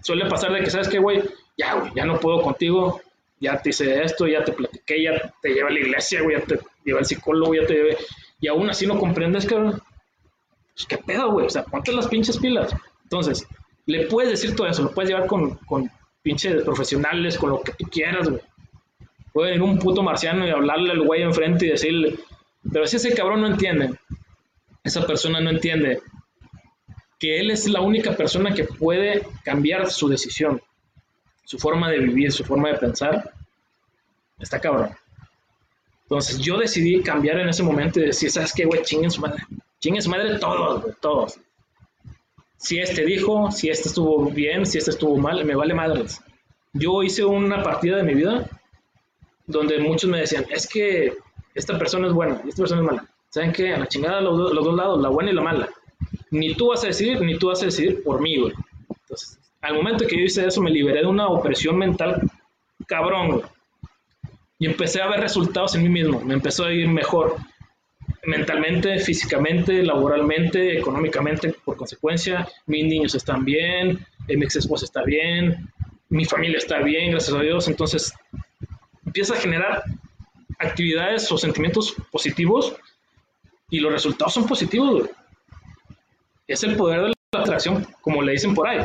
suele 0.02 0.26
pasar 0.26 0.52
de 0.52 0.60
que, 0.60 0.70
¿sabes 0.70 0.88
qué, 0.88 0.98
güey? 0.98 1.22
Ya, 1.56 1.74
güey, 1.74 1.92
ya 1.94 2.06
no 2.06 2.18
puedo 2.18 2.40
contigo, 2.40 3.00
ya 3.38 3.60
te 3.60 3.70
hice 3.70 4.02
esto, 4.02 4.26
ya 4.26 4.42
te 4.42 4.52
platiqué, 4.52 5.02
ya 5.02 5.32
te 5.42 5.50
lleva 5.50 5.68
a 5.68 5.72
la 5.72 5.80
iglesia, 5.80 6.22
güey, 6.22 6.38
ya 6.38 6.44
te 6.44 6.58
lleva 6.84 7.00
al 7.00 7.06
psicólogo, 7.06 7.54
ya 7.54 7.66
te 7.66 7.74
llevé. 7.74 7.98
Y 8.40 8.48
aún 8.48 8.70
así 8.70 8.86
no 8.86 8.98
comprendes, 8.98 9.46
que 9.46 9.54
Pues, 9.54 10.86
¿Qué 10.88 10.96
pedo, 10.98 11.30
güey? 11.32 11.46
O 11.46 11.50
sea, 11.50 11.64
ponte 11.64 11.92
las 11.92 12.08
pinches 12.08 12.38
pilas. 12.38 12.74
Entonces, 13.02 13.46
le 13.86 14.06
puedes 14.06 14.30
decir 14.30 14.56
todo 14.56 14.66
eso, 14.66 14.82
lo 14.82 14.92
puedes 14.92 15.10
llevar 15.10 15.26
con, 15.26 15.56
con 15.66 15.90
pinches 16.22 16.62
profesionales, 16.62 17.36
con 17.36 17.50
lo 17.50 17.60
que 17.60 17.72
tú 17.72 17.84
quieras, 17.90 18.28
güey. 18.28 18.40
Puede 19.32 19.54
ir 19.54 19.62
un 19.62 19.78
puto 19.78 20.02
marciano 20.02 20.46
y 20.46 20.50
hablarle 20.50 20.92
al 20.92 21.04
güey 21.04 21.22
enfrente 21.22 21.66
y 21.66 21.70
decirle, 21.70 22.18
pero 22.72 22.86
si 22.86 22.96
ese 22.96 23.14
cabrón 23.14 23.42
no 23.42 23.46
entiende, 23.46 23.90
esa 24.82 25.06
persona 25.06 25.40
no 25.40 25.50
entiende 25.50 26.00
que 27.18 27.40
él 27.40 27.50
es 27.50 27.68
la 27.68 27.80
única 27.80 28.16
persona 28.16 28.54
que 28.54 28.64
puede 28.64 29.26
cambiar 29.44 29.90
su 29.90 30.08
decisión, 30.08 30.62
su 31.44 31.58
forma 31.58 31.90
de 31.90 31.98
vivir, 31.98 32.30
su 32.30 32.44
forma 32.44 32.68
de 32.68 32.78
pensar, 32.78 33.32
está 34.38 34.60
cabrón. 34.60 34.90
Entonces 36.02 36.38
yo 36.38 36.56
decidí 36.56 37.02
cambiar 37.02 37.38
en 37.40 37.48
ese 37.48 37.62
momento 37.62 38.00
y 38.00 38.06
decir, 38.06 38.30
¿sabes 38.30 38.52
qué, 38.54 38.64
güey? 38.64 38.82
Chinguen 38.82 39.10
su 39.10 39.20
madre. 39.20 39.42
Chinguen 39.80 40.02
su 40.02 40.10
madre 40.10 40.38
todos, 40.38 40.82
güey, 40.82 40.94
todos. 41.00 41.40
Si 42.56 42.78
este 42.78 43.04
dijo, 43.04 43.50
si 43.50 43.68
este 43.68 43.88
estuvo 43.88 44.30
bien, 44.30 44.64
si 44.64 44.78
este 44.78 44.92
estuvo 44.92 45.16
mal, 45.16 45.44
me 45.44 45.54
vale 45.54 45.74
madres. 45.74 46.20
Yo 46.72 47.02
hice 47.02 47.24
una 47.24 47.62
partida 47.62 47.96
de 47.96 48.02
mi 48.04 48.14
vida 48.14 48.48
donde 49.46 49.78
muchos 49.78 50.08
me 50.08 50.20
decían, 50.20 50.46
es 50.50 50.66
que 50.68 51.12
esta 51.54 51.78
persona 51.78 52.06
es 52.06 52.12
buena 52.12 52.40
y 52.44 52.48
esta 52.48 52.62
persona 52.62 52.80
es 52.80 52.86
mala. 52.86 53.06
¿Saben 53.30 53.52
qué? 53.52 53.74
A 53.74 53.78
la 53.78 53.88
chingada 53.88 54.20
los, 54.20 54.52
los 54.52 54.64
dos 54.64 54.74
lados, 54.74 55.00
la 55.00 55.08
buena 55.08 55.30
y 55.30 55.34
la 55.34 55.42
mala 55.42 55.68
ni 56.30 56.54
tú 56.54 56.68
vas 56.68 56.84
a 56.84 56.88
decidir, 56.88 57.20
ni 57.20 57.38
tú 57.38 57.48
vas 57.48 57.62
a 57.62 57.66
decidir 57.66 58.02
por 58.02 58.20
mí, 58.20 58.38
güey. 58.38 58.52
Entonces, 59.02 59.38
al 59.60 59.74
momento 59.74 60.06
que 60.06 60.16
yo 60.16 60.22
hice 60.22 60.46
eso, 60.46 60.60
me 60.60 60.70
liberé 60.70 61.00
de 61.00 61.06
una 61.06 61.28
opresión 61.28 61.76
mental 61.76 62.20
cabrón, 62.86 63.30
güey. 63.30 63.42
Y 64.58 64.66
empecé 64.66 65.00
a 65.00 65.08
ver 65.08 65.20
resultados 65.20 65.74
en 65.74 65.84
mí 65.84 65.88
mismo, 65.88 66.20
me 66.20 66.34
empezó 66.34 66.64
a 66.64 66.72
ir 66.72 66.88
mejor 66.88 67.36
mentalmente, 68.24 68.98
físicamente, 68.98 69.82
laboralmente, 69.82 70.78
económicamente, 70.78 71.54
por 71.64 71.76
consecuencia, 71.76 72.46
mis 72.66 72.84
niños 72.84 73.14
están 73.14 73.44
bien, 73.44 74.04
eh, 74.26 74.36
mi 74.36 74.44
ex 74.44 74.56
esposa 74.56 74.84
está 74.84 75.02
bien, 75.02 75.70
mi 76.08 76.24
familia 76.24 76.58
está 76.58 76.80
bien, 76.80 77.12
gracias 77.12 77.36
a 77.36 77.40
Dios. 77.40 77.68
Entonces, 77.68 78.12
empieza 79.06 79.34
a 79.34 79.38
generar 79.38 79.82
actividades 80.58 81.30
o 81.30 81.38
sentimientos 81.38 81.94
positivos 82.10 82.76
y 83.70 83.80
los 83.80 83.92
resultados 83.92 84.34
son 84.34 84.46
positivos. 84.46 85.08
Es 86.48 86.64
el 86.64 86.76
poder 86.76 87.02
de 87.02 87.08
la 87.08 87.40
atracción, 87.40 87.86
como 88.00 88.22
le 88.22 88.32
dicen 88.32 88.54
por 88.54 88.66
ahí. 88.66 88.80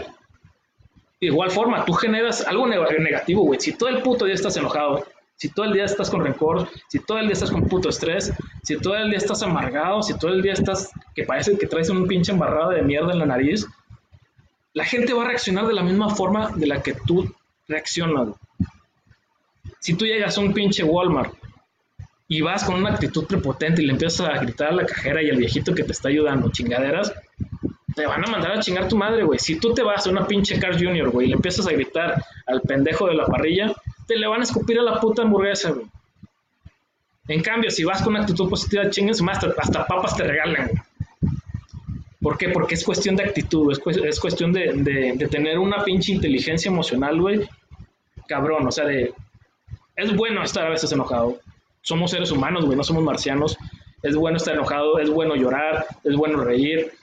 De 1.20 1.28
igual 1.28 1.50
forma, 1.50 1.86
tú 1.86 1.94
generas 1.94 2.46
algo 2.46 2.68
negativo, 2.68 3.44
güey. 3.44 3.60
Si 3.60 3.74
todo 3.74 3.90
el 3.90 4.02
puto 4.02 4.26
día 4.26 4.36
estás 4.36 4.58
enojado, 4.58 5.06
si 5.38 5.50
todo 5.50 5.66
el 5.66 5.74
día 5.74 5.86
estás 5.86 6.10
con 6.10 6.24
rencor, 6.24 6.70
si 6.90 7.00
todo 7.00 7.18
el 7.18 7.26
día 7.26 7.34
estás 7.34 7.52
con 7.52 7.68
puto 7.68 7.90
estrés, 7.90 8.34
si 8.64 8.78
todo 8.78 8.96
el 8.96 9.10
día 9.10 9.18
estás 9.18 9.42
amargado, 9.44 10.02
si 10.04 10.18
todo 10.18 10.32
el 10.32 10.42
día 10.42 10.54
estás 10.54 10.92
que 11.16 11.24
parece 11.24 11.58
que 11.58 11.68
traes 11.68 11.90
un 11.90 12.08
pinche 12.08 12.32
embarrado 12.32 12.72
de 12.72 12.82
mierda 12.82 13.14
en 13.14 13.20
la 13.20 13.26
nariz, 13.26 13.66
la 14.74 14.86
gente 14.86 15.14
va 15.14 15.24
a 15.24 15.28
reaccionar 15.28 15.68
de 15.68 15.74
la 15.74 15.84
misma 15.84 16.10
forma 16.10 16.52
de 16.56 16.68
la 16.68 16.82
que 16.82 16.94
tú 16.94 17.34
reaccionas. 17.68 18.30
Si 19.80 19.94
tú 19.94 20.06
llegas 20.06 20.38
a 20.38 20.42
un 20.42 20.54
pinche 20.54 20.84
Walmart 20.84 21.34
y 22.28 22.42
vas 22.42 22.64
con 22.64 22.76
una 22.76 22.92
actitud 22.92 23.26
prepotente 23.26 23.82
y 23.82 23.86
le 23.86 23.94
empiezas 23.94 24.28
a 24.28 24.40
gritar 24.40 24.70
a 24.70 24.76
la 24.76 24.86
cajera 24.86 25.22
y 25.22 25.30
al 25.30 25.38
viejito 25.38 25.74
que 25.74 25.84
te 25.84 25.92
está 25.92 26.10
ayudando, 26.10 26.52
chingaderas, 26.52 27.14
te 27.96 28.06
van 28.06 28.24
a 28.26 28.32
mandar 28.32 28.54
a 28.54 28.60
chingar 28.60 28.88
tu 28.88 28.98
madre, 28.98 29.24
güey. 29.24 29.40
Si 29.40 29.60
tú 29.60 29.74
te 29.74 29.84
vas 29.84 30.06
a 30.06 30.10
una 30.10 30.28
pinche 30.28 30.60
Car 30.60 30.74
Junior, 30.74 31.10
güey, 31.10 31.28
y 31.28 31.30
le 31.30 31.36
empiezas 31.36 31.68
a 31.68 31.72
gritar 31.72 32.24
al 32.48 32.62
pendejo 32.62 33.08
de 33.08 33.16
la 33.16 33.26
parrilla, 33.26 33.74
te 34.08 34.16
le 34.18 34.28
van 34.28 34.42
a 34.42 34.44
escupir 34.44 34.80
a 34.80 34.84
la 34.84 35.00
puta 35.00 35.22
hamburguesa, 35.22 35.72
güey. 35.72 35.86
En 37.28 37.42
cambio, 37.42 37.72
si 37.72 37.84
vas 37.86 38.02
con 38.02 38.14
una 38.14 38.22
actitud 38.24 38.50
positiva, 38.50 38.90
chingues 38.90 39.22
hasta 39.58 39.88
papas 39.88 40.18
te 40.18 40.24
regalan, 40.24 40.68
güey. 40.68 40.82
¿Por 42.24 42.38
qué? 42.38 42.50
Porque 42.50 42.76
es 42.76 42.86
cuestión 42.86 43.18
de 43.18 43.24
actitud, 43.24 43.70
es, 43.70 44.20
cuestión 44.20 44.54
de, 44.54 44.72
de, 45.18 45.28
tener 45.28 45.60
una 45.60 45.84
pinche 45.84 46.14
inteligencia 46.14 46.70
emocional, 46.70 47.20
güey. 47.20 47.42
Cabrón, 48.30 48.66
o 48.66 48.72
sea, 48.72 48.86
de... 48.86 49.14
Es 49.98 50.16
bueno 50.16 50.42
estar 50.42 50.66
a 50.66 50.70
veces 50.70 50.90
enojado. 50.94 51.40
Somos 51.82 52.12
seres 52.12 52.32
humanos, 52.32 52.64
güey, 52.64 52.78
no 52.78 52.84
somos 52.84 53.04
marcianos. 53.04 53.58
Es 54.02 54.16
bueno 54.16 54.38
estar 54.38 54.56
enojado, 54.56 55.00
es 55.00 55.10
bueno 55.10 55.36
llorar, 55.36 55.86
es 56.06 56.16
bueno 56.16 56.42
reír. 56.42 56.94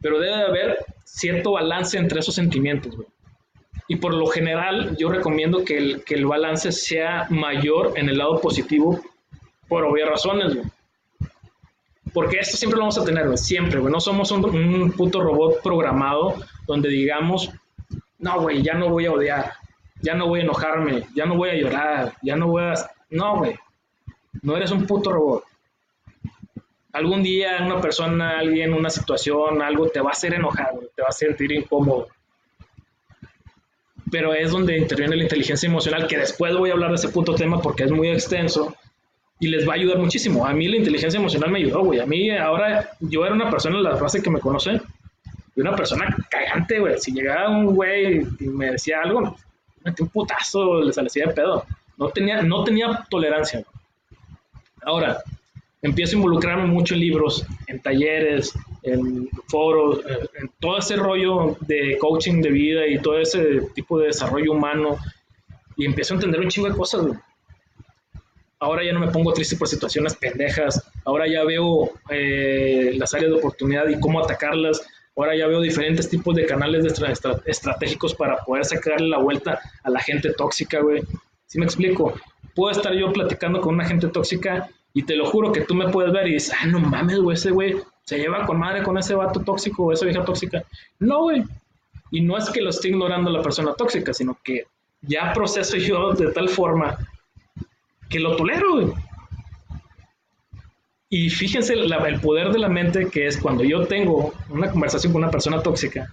Pero 0.00 0.18
debe 0.18 0.36
de 0.36 0.44
haber 0.44 0.78
cierto 1.04 1.52
balance 1.52 1.98
entre 1.98 2.20
esos 2.20 2.34
sentimientos, 2.34 2.96
güey. 2.96 3.08
Y 3.88 3.96
por 3.96 4.14
lo 4.14 4.26
general, 4.26 4.96
yo 4.96 5.08
recomiendo 5.08 5.64
que 5.64 5.76
el, 5.76 6.04
que 6.04 6.14
el 6.14 6.24
balance 6.24 6.70
sea 6.70 7.26
mayor 7.28 7.94
en 7.96 8.08
el 8.08 8.18
lado 8.18 8.40
positivo 8.40 9.00
por 9.68 9.84
obvias 9.84 10.08
razones, 10.08 10.54
güey. 10.54 10.66
Porque 12.12 12.38
esto 12.38 12.56
siempre 12.56 12.76
lo 12.76 12.82
vamos 12.82 12.98
a 12.98 13.04
tener, 13.04 13.26
güey, 13.26 13.36
siempre, 13.36 13.80
güey. 13.80 13.92
No 13.92 14.00
somos 14.00 14.30
un, 14.30 14.44
un, 14.44 14.92
puto 14.92 15.20
robot 15.20 15.60
programado 15.62 16.36
donde 16.66 16.88
digamos, 16.88 17.50
no, 18.18 18.40
güey, 18.40 18.62
ya 18.62 18.74
no 18.74 18.88
voy 18.90 19.06
a 19.06 19.12
odiar, 19.12 19.54
ya 20.00 20.14
no 20.14 20.28
voy 20.28 20.40
a 20.40 20.44
enojarme, 20.44 21.06
ya 21.14 21.26
no 21.26 21.36
voy 21.36 21.50
a 21.50 21.54
llorar, 21.54 22.14
ya 22.22 22.36
no 22.36 22.46
voy 22.46 22.62
a... 22.62 22.74
No, 23.10 23.38
güey. 23.38 23.56
No 24.42 24.56
eres 24.56 24.70
un 24.70 24.86
puto 24.86 25.10
robot. 25.10 25.44
Algún 26.92 27.22
día 27.22 27.58
una 27.64 27.80
persona, 27.80 28.38
alguien, 28.38 28.74
una 28.74 28.90
situación, 28.90 29.62
algo 29.62 29.88
te 29.88 30.00
va 30.00 30.10
a 30.10 30.12
hacer 30.12 30.34
enojado, 30.34 30.80
te 30.94 31.02
va 31.02 31.08
a 31.08 31.12
sentir 31.12 31.52
incómodo 31.52 32.08
pero 34.10 34.34
es 34.34 34.50
donde 34.50 34.76
interviene 34.76 35.16
la 35.16 35.22
inteligencia 35.22 35.68
emocional, 35.68 36.06
que 36.06 36.18
después 36.18 36.54
voy 36.56 36.70
a 36.70 36.72
hablar 36.72 36.90
de 36.90 36.96
ese 36.96 37.08
punto 37.08 37.34
tema 37.34 37.60
porque 37.62 37.84
es 37.84 37.90
muy 37.90 38.08
extenso 38.08 38.74
y 39.38 39.48
les 39.48 39.66
va 39.66 39.72
a 39.72 39.76
ayudar 39.76 39.98
muchísimo. 39.98 40.46
A 40.46 40.52
mí 40.52 40.68
la 40.68 40.76
inteligencia 40.76 41.18
emocional 41.18 41.50
me 41.50 41.60
ayudó, 41.60 41.84
güey. 41.84 42.00
A 42.00 42.06
mí 42.06 42.30
ahora, 42.30 42.90
yo 43.00 43.24
era 43.24 43.34
una 43.34 43.50
persona, 43.50 43.78
la 43.78 43.96
base 43.96 44.20
que 44.20 44.30
me 44.30 44.40
conoce, 44.40 44.80
una 45.56 45.74
persona 45.74 46.14
cagante, 46.28 46.80
güey. 46.80 46.98
Si 46.98 47.12
llegaba 47.12 47.48
un 47.48 47.74
güey 47.74 48.26
y 48.40 48.48
me 48.48 48.72
decía 48.72 49.00
algo, 49.02 49.20
me 49.20 49.30
metí 49.84 50.02
un 50.02 50.08
putazo, 50.08 50.82
le 50.82 50.92
salía 50.92 51.26
de 51.26 51.34
pedo. 51.34 51.64
No 51.96 52.08
tenía, 52.08 52.42
no 52.42 52.64
tenía 52.64 53.06
tolerancia. 53.08 53.62
Ahora, 54.82 55.22
empiezo 55.82 56.16
a 56.16 56.18
involucrarme 56.18 56.66
mucho 56.66 56.94
en 56.94 57.00
libros, 57.00 57.46
en 57.66 57.80
talleres, 57.80 58.52
en 58.82 59.28
foros, 59.48 60.00
eh, 60.00 60.28
en 60.40 60.50
todo 60.60 60.78
ese 60.78 60.96
rollo 60.96 61.56
de 61.60 61.96
coaching 61.98 62.42
de 62.42 62.50
vida 62.50 62.86
y 62.86 63.00
todo 63.00 63.18
ese 63.18 63.60
tipo 63.74 63.98
de 63.98 64.08
desarrollo 64.08 64.52
humano. 64.52 64.98
Y 65.76 65.86
empiezo 65.86 66.14
a 66.14 66.16
entender 66.16 66.40
un 66.40 66.48
chingo 66.48 66.68
de 66.68 66.76
cosas, 66.76 67.06
Ahora 68.62 68.84
ya 68.84 68.92
no 68.92 69.00
me 69.00 69.08
pongo 69.08 69.32
triste 69.32 69.56
por 69.56 69.68
situaciones 69.68 70.14
pendejas. 70.16 70.84
Ahora 71.06 71.26
ya 71.26 71.44
veo 71.44 71.92
eh, 72.10 72.92
las 72.94 73.14
áreas 73.14 73.30
de 73.32 73.38
oportunidad 73.38 73.88
y 73.88 73.98
cómo 73.98 74.22
atacarlas. 74.22 74.82
Ahora 75.16 75.34
ya 75.34 75.46
veo 75.46 75.62
diferentes 75.62 76.10
tipos 76.10 76.34
de 76.34 76.44
canales 76.44 76.84
de 76.84 77.40
estratégicos 77.46 78.14
para 78.14 78.36
poder 78.44 78.66
sacarle 78.66 79.08
la 79.08 79.16
vuelta 79.16 79.58
a 79.82 79.88
la 79.88 79.98
gente 80.00 80.34
tóxica, 80.34 80.80
güey. 80.80 81.02
¿Sí 81.46 81.58
me 81.58 81.64
explico? 81.64 82.12
Puedo 82.54 82.70
estar 82.70 82.92
yo 82.92 83.10
platicando 83.14 83.62
con 83.62 83.76
una 83.76 83.86
gente 83.86 84.08
tóxica 84.08 84.68
y 84.92 85.02
te 85.04 85.16
lo 85.16 85.26
juro 85.26 85.52
que 85.52 85.62
tú 85.62 85.74
me 85.74 85.88
puedes 85.88 86.12
ver 86.12 86.26
y 86.28 86.34
dices, 86.34 86.54
ah, 86.60 86.66
no 86.66 86.80
mames, 86.80 87.18
ese 87.32 87.50
güey 87.50 87.76
se 88.04 88.18
lleva 88.18 88.44
con 88.44 88.58
madre 88.58 88.82
con 88.82 88.98
ese 88.98 89.14
vato 89.14 89.40
tóxico 89.40 89.84
o 89.84 89.92
esa 89.92 90.04
vieja 90.04 90.24
tóxica. 90.24 90.64
No, 90.98 91.22
güey. 91.22 91.44
Y 92.10 92.20
no 92.22 92.36
es 92.36 92.50
que 92.50 92.60
lo 92.60 92.70
esté 92.70 92.88
ignorando 92.88 93.30
la 93.30 93.42
persona 93.42 93.72
tóxica, 93.74 94.12
sino 94.12 94.36
que 94.42 94.64
ya 95.02 95.32
proceso 95.32 95.76
yo 95.76 96.12
de 96.12 96.32
tal 96.32 96.48
forma 96.48 96.98
que 98.08 98.18
lo 98.18 98.34
tolero, 98.34 98.72
güey. 98.74 98.92
Y 101.08 101.30
fíjense 101.30 101.74
el 101.74 102.20
poder 102.20 102.50
de 102.50 102.58
la 102.58 102.68
mente 102.68 103.08
que 103.08 103.26
es 103.26 103.36
cuando 103.36 103.64
yo 103.64 103.86
tengo 103.86 104.32
una 104.48 104.70
conversación 104.70 105.12
con 105.12 105.22
una 105.22 105.30
persona 105.30 105.62
tóxica, 105.62 106.08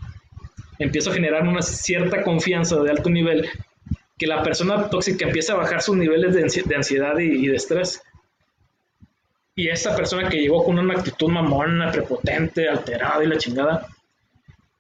empiezo 0.80 1.10
a 1.10 1.14
generar 1.14 1.48
una 1.48 1.62
cierta 1.62 2.24
confianza 2.24 2.80
de 2.82 2.92
alto 2.92 3.10
nivel, 3.10 3.48
que 4.18 4.28
la 4.28 4.42
persona 4.42 4.90
tóxica 4.90 5.26
empieza 5.26 5.54
a 5.54 5.58
bajar 5.58 5.82
sus 5.82 5.96
niveles 5.96 6.34
de, 6.34 6.76
ansiedad 6.76 7.18
y 7.20 7.48
de 7.48 7.56
estrés 7.56 8.02
y 9.58 9.70
esa 9.70 9.96
persona 9.96 10.30
que 10.30 10.38
llegó 10.38 10.64
con 10.64 10.78
una 10.78 10.94
actitud 10.94 11.30
mamona, 11.30 11.92
prepotente, 11.92 12.70
alterada 12.70 13.24
y 13.24 13.28
la 13.28 13.40
chingada, 13.40 13.88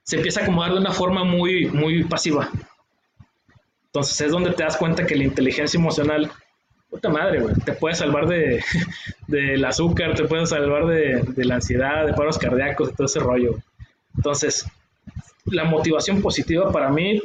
se 0.04 0.18
empieza 0.18 0.40
a 0.40 0.44
acomodar 0.44 0.74
de 0.74 0.78
una 0.78 0.92
forma 0.92 1.24
muy, 1.24 1.66
muy 1.66 2.04
pasiva. 2.04 2.48
Entonces 3.88 4.22
es 4.22 4.32
donde 4.32 4.52
te 4.52 4.62
das 4.62 4.78
cuenta 4.78 5.08
que 5.08 5.16
la 5.16 5.24
inteligencia 5.24 5.80
emocional, 5.80 6.32
puta 6.92 7.10
madre, 7.10 7.44
te 7.66 7.74
puede 7.74 7.96
salvar 7.96 8.28
de, 8.28 8.64
del 9.28 9.66
azúcar, 9.66 10.14
te 10.14 10.26
puede 10.26 10.46
salvar 10.46 10.86
de, 10.86 11.24
de, 11.24 11.46
la 11.46 11.56
ansiedad, 11.56 12.06
de 12.06 12.14
paros 12.14 12.38
cardíacos, 12.38 12.90
de 12.90 12.96
todo 12.96 13.08
ese 13.08 13.20
rollo. 13.20 13.56
Entonces, 14.16 14.64
la 15.46 15.64
motivación 15.64 16.22
positiva 16.22 16.72
para 16.72 16.90
mí, 16.92 17.20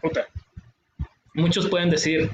puta, 0.00 0.26
muchos 1.32 1.68
pueden 1.68 1.90
decir, 1.90 2.28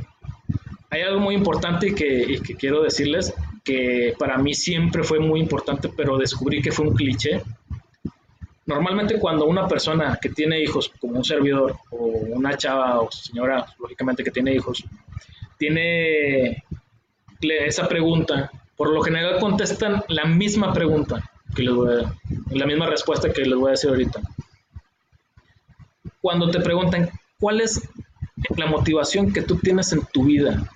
hay 0.89 1.03
algo 1.03 1.21
muy 1.21 1.35
importante 1.35 1.95
que, 1.95 2.33
y 2.33 2.41
que 2.41 2.55
quiero 2.55 2.83
decirles, 2.83 3.35
que 3.69 4.15
para 4.19 4.39
mí 4.39 4.55
siempre 4.55 5.05
fue 5.05 5.19
muy 5.19 5.41
importante, 5.41 5.91
pero 5.95 6.17
descubrí 6.17 6.63
que 6.63 6.73
fue 6.73 6.87
un 6.87 6.95
cliché. 6.95 7.43
Normalmente 8.65 9.19
cuando 9.19 9.45
una 9.45 9.69
persona 9.69 10.19
que 10.19 10.31
tiene 10.31 10.63
hijos, 10.63 10.91
como 10.99 11.19
un 11.19 11.25
servidor, 11.25 11.77
o 11.91 12.07
una 12.39 12.57
chava 12.57 12.99
o 12.99 13.13
señora, 13.13 13.67
lógicamente 13.79 14.25
que 14.25 14.31
tiene 14.31 14.55
hijos, 14.55 14.83
tiene 15.59 16.65
esa 17.43 17.87
pregunta, 17.87 18.51
por 18.75 18.89
lo 18.91 19.03
general 19.03 19.39
contestan 19.39 20.03
la 20.09 20.25
misma 20.25 20.73
pregunta, 20.73 21.31
que 21.55 21.65
les 21.65 21.75
voy 21.75 21.95
a, 21.95 22.15
la 22.51 22.67
misma 22.67 22.87
respuesta 22.87 23.31
que 23.31 23.43
les 23.43 23.55
voy 23.55 23.69
a 23.69 23.73
decir 23.73 23.91
ahorita. 23.91 24.23
Cuando 26.23 26.51
te 26.51 26.61
preguntan, 26.61 27.11
¿cuál 27.39 27.61
es 27.61 27.87
la 28.57 28.65
motivación 28.65 29.31
que 29.31 29.43
tú 29.43 29.59
tienes 29.59 29.93
en 29.93 30.01
tu 30.11 30.25
vida? 30.25 30.67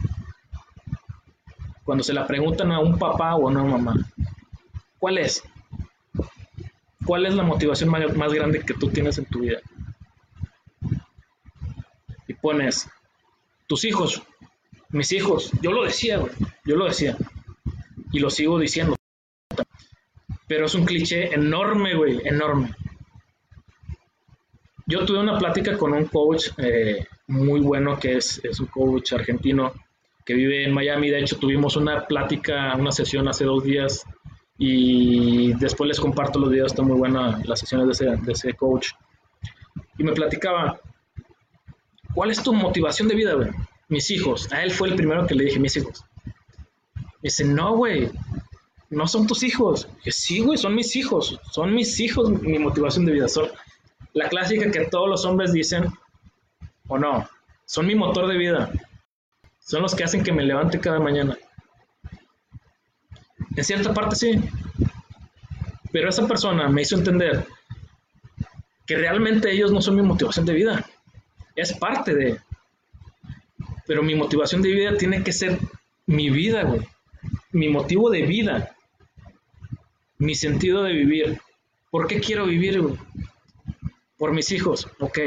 Cuando 1.85 2.05
se 2.05 2.13
la 2.13 2.27
preguntan 2.27 2.73
a 2.73 2.81
un 2.81 2.99
papá 2.99 3.35
o 3.35 3.49
a 3.49 3.51
una 3.51 3.63
mamá, 3.63 3.95
¿cuál 4.99 5.19
es? 5.19 5.43
¿Cuál 7.05 7.27
es 7.27 7.35
la 7.35 7.43
motivación 7.43 7.91
más, 7.91 8.33
grande 8.33 8.61
que 8.61 8.75
tú 8.75 8.89
tienes 8.89 9.19
en 9.19 9.27
tu 9.27 9.41
vida? 9.41 9.59
Y 12.29 12.35
pones, 12.35 12.89
tus 13.67 13.85
hijos, 13.85 14.23
mis 14.91 15.11
hijos, 15.13 15.51
yo 15.61 15.73
lo 15.73 15.85
decía, 15.85 16.19
güey, 16.19 16.33
yo 16.65 16.77
lo 16.77 16.85
decía, 16.85 17.17
y 18.13 18.21
lo 18.21 18.31
sigo 18.31 18.59
diciendo. 18.59 18.97
Pero 20.47 20.67
es 20.67 20.75
un 20.75 20.85
cliché 20.85 21.35
enorme, 21.35 21.95
güey, 21.95 22.21
enorme. 22.25 22.75
Yo 24.87 25.05
tuve 25.05 25.21
una 25.21 25.39
plática 25.39 25.77
con 25.79 25.93
un 25.95 26.05
coach 26.07 26.51
eh, 26.59 27.07
muy 27.27 27.61
bueno 27.61 27.99
que 27.99 28.17
es, 28.19 28.41
es 28.45 28.61
un 28.61 28.67
coach 28.67 29.13
argentino 29.15 29.73
que 30.25 30.35
vive 30.35 30.65
en 30.65 30.73
Miami. 30.73 31.11
De 31.11 31.21
hecho, 31.21 31.39
tuvimos 31.39 31.77
una 31.77 32.07
plática, 32.07 32.75
una 32.77 32.93
sesión 32.93 33.29
hace 33.29 33.45
dos 33.45 33.65
días 33.65 34.05
y 34.59 35.53
después 35.55 35.89
les 35.89 36.01
comparto 36.01 36.39
los 36.39 36.51
videos, 36.51 36.73
está 36.73 36.83
muy 36.83 36.97
buena 36.97 37.41
las 37.45 37.61
sesiones 37.61 37.87
de 37.87 37.93
ese, 37.93 38.23
de 38.23 38.33
ese 38.33 38.55
coach. 38.55 38.91
Y 39.99 40.05
me 40.05 40.13
platicaba, 40.13 40.81
¿cuál 42.15 42.31
es 42.31 42.43
tu 42.43 42.53
motivación 42.53 43.09
de 43.09 43.15
vida, 43.15 43.35
güey? 43.35 43.51
mis 43.93 44.11
hijos. 44.11 44.51
A 44.53 44.65
él 44.65 44.73
fue 44.73 44.89
el 44.89 44.97
primero 44.97 45.27
que 45.27 45.35
le 45.35 45.45
dije, 45.45 45.61
mis 45.61 45.77
hijos. 45.77 46.05
dice, 47.23 47.45
no, 47.45 47.77
güey, 47.77 48.11
no 48.91 49.07
son 49.07 49.27
tus 49.27 49.43
hijos. 49.45 49.87
Dije, 49.99 50.11
sí, 50.11 50.41
güey, 50.41 50.59
son 50.59 50.75
mis 50.75 50.97
hijos. 50.97 51.39
Son 51.51 51.73
mis 51.73 52.01
hijos 52.01 52.31
mi 52.31 52.59
motivación 52.59 53.05
de 53.05 53.13
vida. 53.13 53.29
Son 53.29 53.49
la 54.15 54.29
clásica 54.29 54.71
que 54.71 54.87
todos 54.87 55.09
los 55.09 55.25
hombres 55.25 55.53
dicen, 55.53 55.85
o 56.89 56.99
no, 56.99 57.29
son 57.67 57.87
mi 57.87 57.95
motor 57.95 58.27
de 58.27 58.37
vida. 58.37 58.73
Son 59.65 59.83
los 59.83 59.95
que 59.95 60.05
hacen 60.05 60.23
que 60.23 60.33
me 60.33 60.45
levante 60.45 60.81
cada 60.81 60.99
mañana. 60.99 61.37
En 63.57 63.65
cierta 63.65 63.93
parte 63.93 64.17
sí. 64.17 64.41
Pero 65.93 66.09
esa 66.09 66.27
persona 66.27 66.69
me 66.69 66.83
hizo 66.83 66.97
entender 66.97 67.47
que 68.87 68.97
realmente 68.97 69.51
ellos 69.53 69.73
no 69.73 69.81
son 69.81 69.97
mi 69.97 70.03
motivación 70.03 70.47
de 70.47 70.55
vida. 70.55 70.85
Es 71.55 71.73
parte 71.75 72.15
de. 72.15 72.41
Pero 73.87 74.03
mi 74.03 74.15
motivación 74.15 74.63
de 74.63 74.71
vida 74.71 74.97
tiene 74.97 75.23
que 75.23 75.33
ser 75.33 75.59
mi 76.07 76.31
vida, 76.31 76.65
güey. 76.65 76.81
Mi 77.53 77.69
motivo 77.69 78.11
de 78.11 78.23
vida. 78.23 78.75
Mi 80.19 80.35
sentido 80.35 80.83
de 80.83 80.93
vivir. 80.93 81.41
¿Por 81.91 82.07
qué 82.07 82.21
quiero 82.21 82.47
vivir, 82.47 82.81
güey? 82.81 82.97
Por 84.17 84.33
mis 84.33 84.51
hijos, 84.51 84.89
ok. 84.99 85.19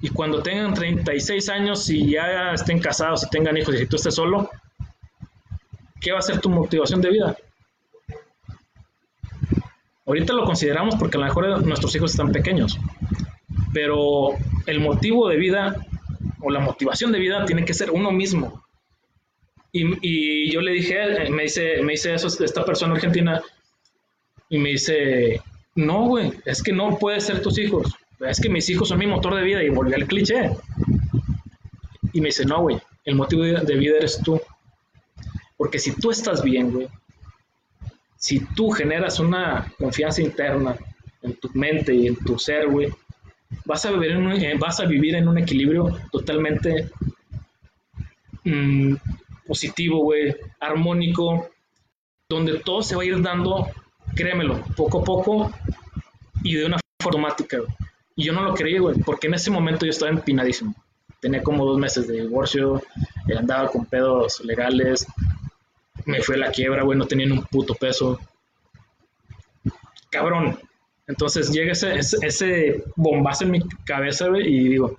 Y 0.00 0.08
cuando 0.08 0.42
tengan 0.42 0.74
36 0.74 1.48
años 1.50 1.88
y 1.90 2.12
ya 2.12 2.52
estén 2.52 2.80
casados 2.80 3.24
y 3.24 3.30
tengan 3.30 3.56
hijos 3.56 3.74
y 3.74 3.78
si 3.78 3.86
tú 3.86 3.96
estés 3.96 4.14
solo, 4.14 4.50
¿qué 6.00 6.12
va 6.12 6.18
a 6.18 6.22
ser 6.22 6.40
tu 6.40 6.48
motivación 6.48 7.00
de 7.02 7.10
vida? 7.10 7.36
Ahorita 10.06 10.32
lo 10.32 10.44
consideramos 10.44 10.96
porque 10.96 11.18
a 11.18 11.20
lo 11.20 11.26
mejor 11.26 11.66
nuestros 11.66 11.94
hijos 11.94 12.12
están 12.12 12.32
pequeños, 12.32 12.78
pero 13.72 14.30
el 14.66 14.80
motivo 14.80 15.28
de 15.28 15.36
vida 15.36 15.86
o 16.40 16.50
la 16.50 16.60
motivación 16.60 17.12
de 17.12 17.18
vida 17.18 17.44
tiene 17.44 17.64
que 17.64 17.74
ser 17.74 17.90
uno 17.90 18.10
mismo. 18.10 18.64
Y, 19.72 20.50
yo 20.50 20.62
le 20.62 20.72
dije, 20.72 21.30
me 21.30 21.44
dice, 21.44 21.80
me 21.82 21.92
dice 21.92 22.12
eso 22.14 22.26
esta 22.26 22.64
persona 22.64 22.94
argentina, 22.94 23.40
y 24.48 24.58
me 24.58 24.70
dice, 24.70 25.40
no, 25.76 26.06
güey, 26.06 26.32
es 26.44 26.60
que 26.60 26.72
no 26.72 26.98
puede 26.98 27.20
ser 27.20 27.40
tus 27.40 27.56
hijos, 27.58 27.94
es 28.20 28.40
que 28.40 28.48
mis 28.48 28.68
hijos 28.68 28.88
son 28.88 28.98
mi 28.98 29.06
motor 29.06 29.34
de 29.34 29.42
vida, 29.42 29.62
y 29.62 29.70
volví 29.70 29.94
al 29.94 30.06
cliché. 30.06 30.50
Y 32.12 32.20
me 32.20 32.28
dice, 32.28 32.44
no, 32.44 32.60
güey, 32.62 32.78
el 33.04 33.14
motivo 33.14 33.42
de 33.42 33.76
vida 33.76 33.96
eres 33.96 34.20
tú. 34.22 34.40
Porque 35.56 35.78
si 35.78 35.94
tú 35.94 36.10
estás 36.10 36.42
bien, 36.42 36.72
güey, 36.72 36.88
si 38.16 38.40
tú 38.54 38.70
generas 38.70 39.18
una 39.18 39.72
confianza 39.78 40.20
interna 40.22 40.76
en 41.22 41.34
tu 41.36 41.50
mente 41.54 41.94
y 41.94 42.06
en 42.06 42.16
tu 42.16 42.38
ser, 42.38 42.68
güey, 42.68 42.88
vas 43.64 43.84
a 43.84 43.90
vivir 43.90 44.12
en 44.12 44.26
un, 44.26 44.32
eh, 44.32 44.54
vas 44.58 44.80
a 44.80 44.86
vivir 44.86 45.14
en 45.14 45.28
un 45.28 45.38
equilibrio 45.38 45.98
totalmente 46.12 46.90
mm, 48.44 48.94
positivo, 49.46 50.02
güey, 50.02 50.36
armónico, 50.60 51.50
donde 52.28 52.60
todo 52.60 52.82
se 52.82 52.94
va 52.94 53.02
a 53.02 53.06
ir 53.06 53.20
dando, 53.22 53.68
créemelo, 54.14 54.62
poco 54.76 55.00
a 55.00 55.04
poco 55.04 55.52
y 56.44 56.56
de 56.56 56.66
una 56.66 56.78
forma 57.02 57.28
automática, 57.28 57.58
güey. 57.58 57.79
Y 58.20 58.24
yo 58.24 58.34
no 58.34 58.42
lo 58.42 58.52
creía, 58.52 58.82
güey, 58.82 58.98
porque 58.98 59.28
en 59.28 59.34
ese 59.34 59.50
momento 59.50 59.86
yo 59.86 59.90
estaba 59.92 60.10
empinadísimo. 60.10 60.74
Tenía 61.20 61.42
como 61.42 61.64
dos 61.64 61.78
meses 61.78 62.06
de 62.06 62.20
divorcio, 62.20 62.82
eh, 63.26 63.34
andaba 63.34 63.70
con 63.70 63.86
pedos 63.86 64.44
legales, 64.44 65.06
me 66.04 66.20
fue 66.20 66.36
la 66.36 66.50
quiebra, 66.50 66.82
güey, 66.82 66.98
no 66.98 67.06
tenía 67.06 67.24
ni 67.24 67.32
un 67.32 67.46
puto 67.46 67.74
peso. 67.74 68.20
Cabrón. 70.10 70.58
Entonces 71.06 71.50
llega 71.50 71.72
ese, 71.72 71.94
ese, 71.96 72.84
bombazo 72.94 73.44
en 73.44 73.52
mi 73.52 73.60
cabeza, 73.86 74.28
güey, 74.28 74.54
y 74.54 74.68
digo, 74.68 74.94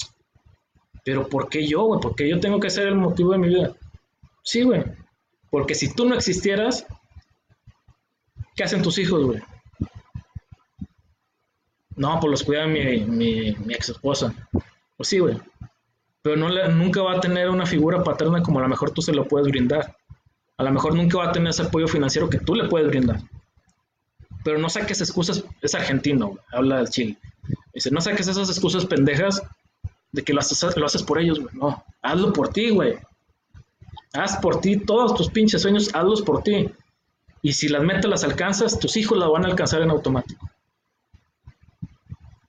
pero 1.06 1.30
¿por 1.30 1.48
qué 1.48 1.68
yo, 1.68 1.84
güey? 1.84 2.02
¿Por 2.02 2.16
qué 2.16 2.28
yo 2.28 2.40
tengo 2.40 2.60
que 2.60 2.72
ser 2.72 2.88
el 2.88 2.96
motivo 2.96 3.34
de 3.34 3.38
mi 3.38 3.50
vida? 3.50 3.76
Sí, 4.42 4.64
güey. 4.64 4.84
Porque 5.52 5.76
si 5.76 5.94
tú 5.94 6.10
no 6.10 6.16
existieras, 6.16 6.88
¿qué 8.56 8.64
hacen 8.64 8.82
tus 8.82 8.98
hijos, 8.98 9.24
güey? 9.24 9.42
No, 12.02 12.20
pues 12.20 12.32
los 12.32 12.44
cuida 12.44 12.66
mi, 12.66 13.02
mi, 13.02 13.56
mi 13.64 13.76
ex 13.76 13.90
esposa. 13.90 14.34
Pues 14.98 15.08
sí, 15.08 15.20
güey. 15.20 15.38
Pero 16.24 16.36
no 16.36 16.50
nunca 16.70 17.04
va 17.04 17.14
a 17.14 17.20
tener 17.20 17.48
una 17.48 17.68
figura 17.68 18.04
paterna 18.04 18.42
como 18.42 18.58
a 18.58 18.64
lo 18.64 18.68
mejor 18.68 18.90
tú 18.90 19.04
se 19.04 19.14
lo 19.14 19.28
puedes 19.28 19.48
brindar. 19.48 19.96
A 20.58 20.64
lo 20.64 20.72
mejor 20.72 20.96
nunca 20.96 21.20
va 21.20 21.30
a 21.30 21.32
tener 21.32 21.50
ese 21.50 21.62
apoyo 21.62 21.88
financiero 21.88 22.28
que 22.28 22.40
tú 22.40 22.56
le 22.56 22.68
puedes 22.68 22.88
brindar. 22.88 23.22
Pero 24.44 24.58
no 24.58 24.68
saques 24.68 25.00
excusas, 25.00 25.44
es 25.62 25.76
argentino, 25.76 26.40
habla 26.52 26.78
del 26.78 26.90
Chile. 26.90 27.20
Dice, 27.72 27.92
no 27.92 28.02
saques 28.02 28.28
esas 28.28 28.50
excusas 28.50 28.84
pendejas 28.88 29.44
de 30.12 30.24
que 30.24 30.34
lo 30.34 30.40
haces, 30.40 30.76
lo 30.76 30.88
haces 30.88 31.04
por 31.04 31.20
ellos, 31.20 31.40
güey. 31.40 31.54
No, 31.56 31.84
hazlo 32.02 32.34
por 32.34 32.50
ti, 32.50 32.72
güey. 32.72 32.98
Haz 34.14 34.38
por 34.38 34.60
ti 34.60 34.76
todos 34.76 35.14
tus 35.14 35.30
pinches 35.30 35.62
sueños, 35.62 35.94
hazlos 35.94 36.24
por 36.24 36.42
ti. 36.42 36.68
Y 37.44 37.54
si 37.54 37.68
las 37.68 37.84
metas 37.84 38.10
las 38.10 38.24
alcanzas, 38.24 38.80
tus 38.80 38.98
hijos 38.98 39.20
las 39.20 39.30
van 39.30 39.46
a 39.46 39.50
alcanzar 39.50 39.84
en 39.84 39.92
automático. 39.92 40.51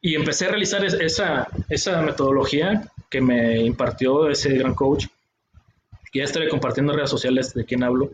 Y 0.02 0.14
empecé 0.14 0.46
a 0.46 0.50
realizar 0.50 0.84
esa, 0.84 1.48
esa 1.70 2.02
metodología 2.02 2.82
que 3.08 3.20
me 3.20 3.58
impartió 3.60 4.28
ese 4.28 4.52
gran 4.58 4.74
coach 4.74 5.06
ya 6.12 6.24
estaré 6.24 6.48
compartiendo 6.48 6.92
en 6.92 6.98
redes 6.98 7.10
sociales 7.10 7.54
de 7.54 7.64
quién 7.64 7.82
hablo. 7.82 8.10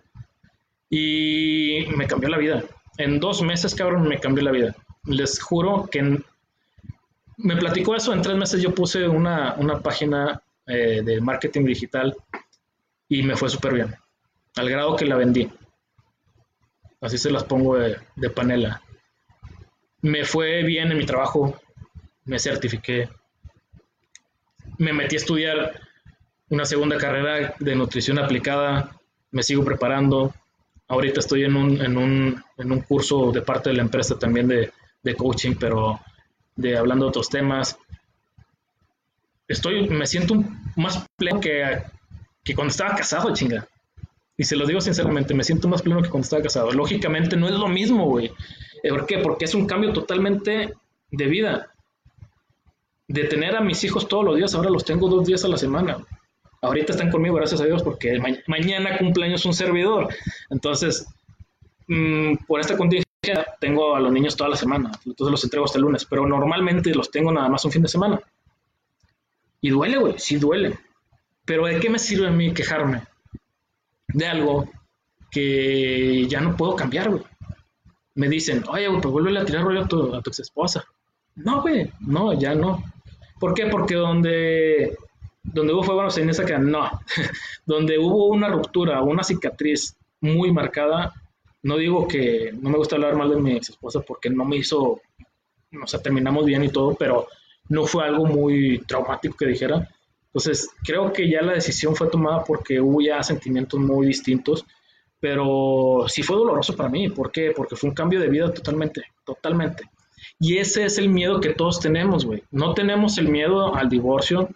Y 0.89 1.85
me 1.97 2.07
cambió 2.07 2.29
la 2.29 2.39
vida. 2.39 2.65
En 2.97 3.21
dos 3.21 3.43
meses, 3.43 3.75
cabrón, 3.75 4.09
me 4.09 4.21
cambió 4.21 4.45
la 4.45 4.53
vida. 4.53 4.75
Les 5.05 5.41
juro 5.41 5.89
que 5.91 6.19
me 7.37 7.57
platicó 7.57 7.95
eso. 7.95 8.13
En 8.13 8.23
tres 8.23 8.37
meses 8.37 8.63
yo 8.63 8.75
puse 8.75 9.07
una, 9.09 9.57
página 9.83 10.41
eh, 10.67 11.03
de 11.05 11.21
marketing 11.21 11.65
digital 11.65 12.17
y 13.09 13.23
me 13.23 13.37
fue 13.37 13.49
súper 13.49 13.75
bien. 13.75 13.95
Al 14.57 14.71
grado 14.71 14.97
que 14.97 15.07
la 15.07 15.17
vendí. 15.17 15.51
Así 17.01 17.19
se 17.19 17.31
las 17.31 17.45
pongo 17.45 17.77
de 17.77 18.31
panela. 18.31 18.83
Me 20.03 20.25
fue 20.25 20.63
bien 20.63 20.91
en 20.91 20.99
mi 20.99 21.07
trabajo. 21.07 21.61
Me 22.29 22.39
certifiqué. 22.39 23.09
Me 24.77 24.93
metí 24.93 25.17
a 25.17 25.19
estudiar 25.19 25.81
una 26.51 26.67
segunda 26.67 26.99
carrera 26.99 27.55
de 27.59 27.75
nutrición 27.75 28.19
aplicada, 28.19 28.95
me 29.31 29.43
sigo 29.43 29.65
preparando. 29.65 30.35
Ahorita 30.89 31.21
estoy 31.21 31.45
en 31.45 31.57
un, 31.57 31.81
en 31.81 31.97
un, 31.97 32.45
en 32.59 32.73
un 32.73 32.81
curso 32.83 33.33
de 33.33 33.41
parte 33.41 33.71
de 33.71 33.77
la 33.77 33.83
empresa 33.83 34.19
también 34.19 34.47
de, 34.47 34.71
de 35.03 35.15
coaching, 35.15 35.55
pero 35.59 36.01
de 36.55 36.77
hablando 36.77 37.07
de 37.07 37.09
otros 37.09 37.31
temas. 37.31 37.79
Estoy, 39.49 39.89
me 39.89 40.07
siento 40.07 40.35
más 40.77 41.07
pleno 41.17 41.41
que, 41.41 41.83
que 42.45 42.55
cuando 42.55 42.73
estaba 42.73 42.95
casado, 42.95 43.33
chinga. 43.33 43.67
Y 44.37 44.45
se 44.45 44.55
lo 44.55 44.67
digo 44.67 44.83
sinceramente, 44.83 45.33
me 45.33 45.45
siento 45.45 45.67
más 45.67 45.81
pleno 45.81 46.03
que 46.03 46.11
cuando 46.11 46.27
estaba 46.27 46.43
casado. 46.43 46.73
Lógicamente 46.73 47.37
no 47.37 47.49
es 47.49 47.55
lo 47.55 47.69
mismo, 47.69 48.05
güey. 48.05 48.31
¿Por 48.87 49.07
qué? 49.07 49.19
Porque 49.19 49.47
es 49.47 49.55
un 49.55 49.67
cambio 49.67 49.95
totalmente 49.95 50.75
de 51.11 51.27
vida. 51.27 51.73
De 53.09 53.25
tener 53.25 53.57
a 53.57 53.61
mis 53.61 53.83
hijos 53.85 54.07
todos 54.07 54.25
los 54.25 54.37
días, 54.37 54.55
ahora 54.55 54.71
los 54.71 54.85
tengo 54.85 55.09
dos 55.09 55.27
días 55.27 55.45
a 55.45 55.49
la 55.49 55.57
semana 55.57 55.99
ahorita 56.63 56.93
están 56.93 57.11
conmigo, 57.11 57.37
gracias 57.37 57.61
a 57.61 57.65
Dios, 57.65 57.83
porque 57.83 58.21
mañana 58.47 58.99
cumpleaños 58.99 59.45
un 59.45 59.55
servidor. 59.55 60.09
Entonces, 60.51 61.07
mm, 61.87 62.37
por 62.47 62.61
esta 62.61 62.77
contingencia 62.77 63.47
tengo 63.61 63.95
a 63.95 64.01
los 64.01 64.13
niños 64.13 64.37
toda 64.37 64.51
la 64.51 64.57
semana, 64.57 64.91
entonces 65.05 65.31
los 65.31 65.45
entrego 65.45 65.67
hasta 65.67 65.79
el 65.79 65.85
lunes, 65.85 66.05
pero 66.05 66.27
normalmente 66.27 66.95
los 66.95 67.11
tengo 67.11 67.33
nada 67.33 67.49
más 67.49 67.65
un 67.65 67.73
fin 67.73 67.83
de 67.83 67.89
semana. 67.89 68.21
Y 69.61 69.71
duele, 69.71 69.99
güey, 69.99 70.15
sí 70.19 70.37
duele. 70.37 70.79
Pero 71.45 71.67
¿de 71.67 71.81
qué 71.81 71.91
me 71.91 71.99
sirve 71.99 72.29
a 72.29 72.31
mí 72.31 72.53
quejarme? 72.53 73.03
De 74.09 74.27
algo 74.27 74.71
que 75.31 76.27
ya 76.29 76.41
no 76.41 76.57
puedo 76.57 76.77
cambiar, 76.77 77.11
güey. 77.11 77.23
Me 78.15 78.29
dicen, 78.29 78.65
oye, 78.69 78.89
güey, 78.89 79.01
pues 79.01 79.13
vuelve 79.13 79.39
a 79.39 79.45
tirar 79.45 79.65
rollo 79.65 79.83
a 79.83 79.89
tu, 79.89 80.15
a 80.15 80.23
tu 80.23 80.31
ex 80.31 80.41
esposa. 80.41 80.85
No, 81.37 81.63
güey, 81.63 81.91
no, 82.01 82.33
ya 82.39 82.55
no. 82.55 82.83
¿Por 83.39 83.55
qué? 83.55 83.67
Porque 83.67 83.95
donde 83.95 84.97
donde 85.53 85.73
hubo 85.73 85.83
fuego 85.83 86.07
en 86.17 86.31
esa 86.31 86.45
que 86.45 86.59
no, 86.59 86.91
donde 87.67 87.99
hubo 87.99 88.27
una 88.27 88.49
ruptura, 88.49 89.03
una 89.03 89.23
cicatriz 89.23 89.97
muy 90.21 90.53
marcada, 90.53 91.15
no 91.63 91.77
digo 91.77 92.07
que 92.07 92.53
no 92.61 92.71
me 92.71 92.79
gusta 92.79 92.97
hablar 92.97 93.17
mal 93.17 93.31
de 93.31 93.37
mi 93.37 93.53
ex 93.53 93.71
esposa 93.71 94.01
porque 94.01 94.31
no 94.31 94.45
me 94.45 94.57
hizo, 94.57 95.01
o 95.83 95.87
sea, 95.87 96.01
terminamos 96.01 96.45
bien 96.45 96.65
y 96.65 96.69
todo, 96.69 96.95
pero 96.95 97.29
no 97.69 97.87
fue 97.87 98.05
algo 98.05 98.27
muy 98.27 98.79
traumático 98.87 99.37
que 99.37 99.47
dijera. 99.47 99.89
Entonces, 100.27 100.71
creo 100.85 101.13
que 101.13 101.29
ya 101.29 101.43
la 101.43 101.55
decisión 101.55 101.97
fue 101.97 102.09
tomada 102.09 102.45
porque 102.45 102.81
hubo 102.81 103.01
ya 103.01 103.23
sentimientos 103.23 103.81
muy 103.81 104.07
distintos, 104.07 104.65
pero 105.21 106.05
sí 106.07 106.23
fue 106.23 106.37
doloroso 106.37 106.77
para 106.77 106.89
mí. 106.89 107.09
¿Por 107.09 107.33
qué? 107.33 107.53
Porque 107.57 107.77
fue 107.77 107.91
un 107.91 107.95
cambio 107.95 108.21
de 108.21 108.29
vida 108.29 108.53
totalmente, 108.53 109.03
totalmente. 109.25 109.91
Y 110.41 110.59
ese 110.59 110.85
es 110.85 110.99
el 110.99 111.09
miedo 111.09 111.41
que 111.41 111.55
todos 111.55 111.81
tenemos, 111.81 112.25
güey. 112.25 112.43
No 112.51 112.75
tenemos 112.75 113.19
el 113.19 113.29
miedo 113.29 113.75
al 113.75 113.89
divorcio, 113.89 114.49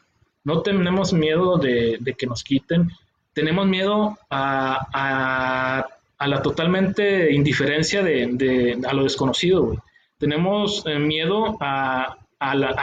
no 0.45 0.63
tenemos 0.63 1.13
miedo 1.13 1.57
de, 1.57 1.99
que 2.17 2.27
nos 2.27 2.45
quiten, 2.45 2.91
tenemos 3.33 3.67
miedo 3.67 4.19
a, 4.31 5.87
la 6.21 6.43
totalmente 6.43 7.33
indiferencia 7.33 8.03
de, 8.03 8.79
a 8.87 8.93
lo 8.93 9.05
desconocido, 9.05 9.83
Tenemos 10.19 10.85
eh, 10.87 10.99
miedo 10.99 11.57
a, 11.61 12.17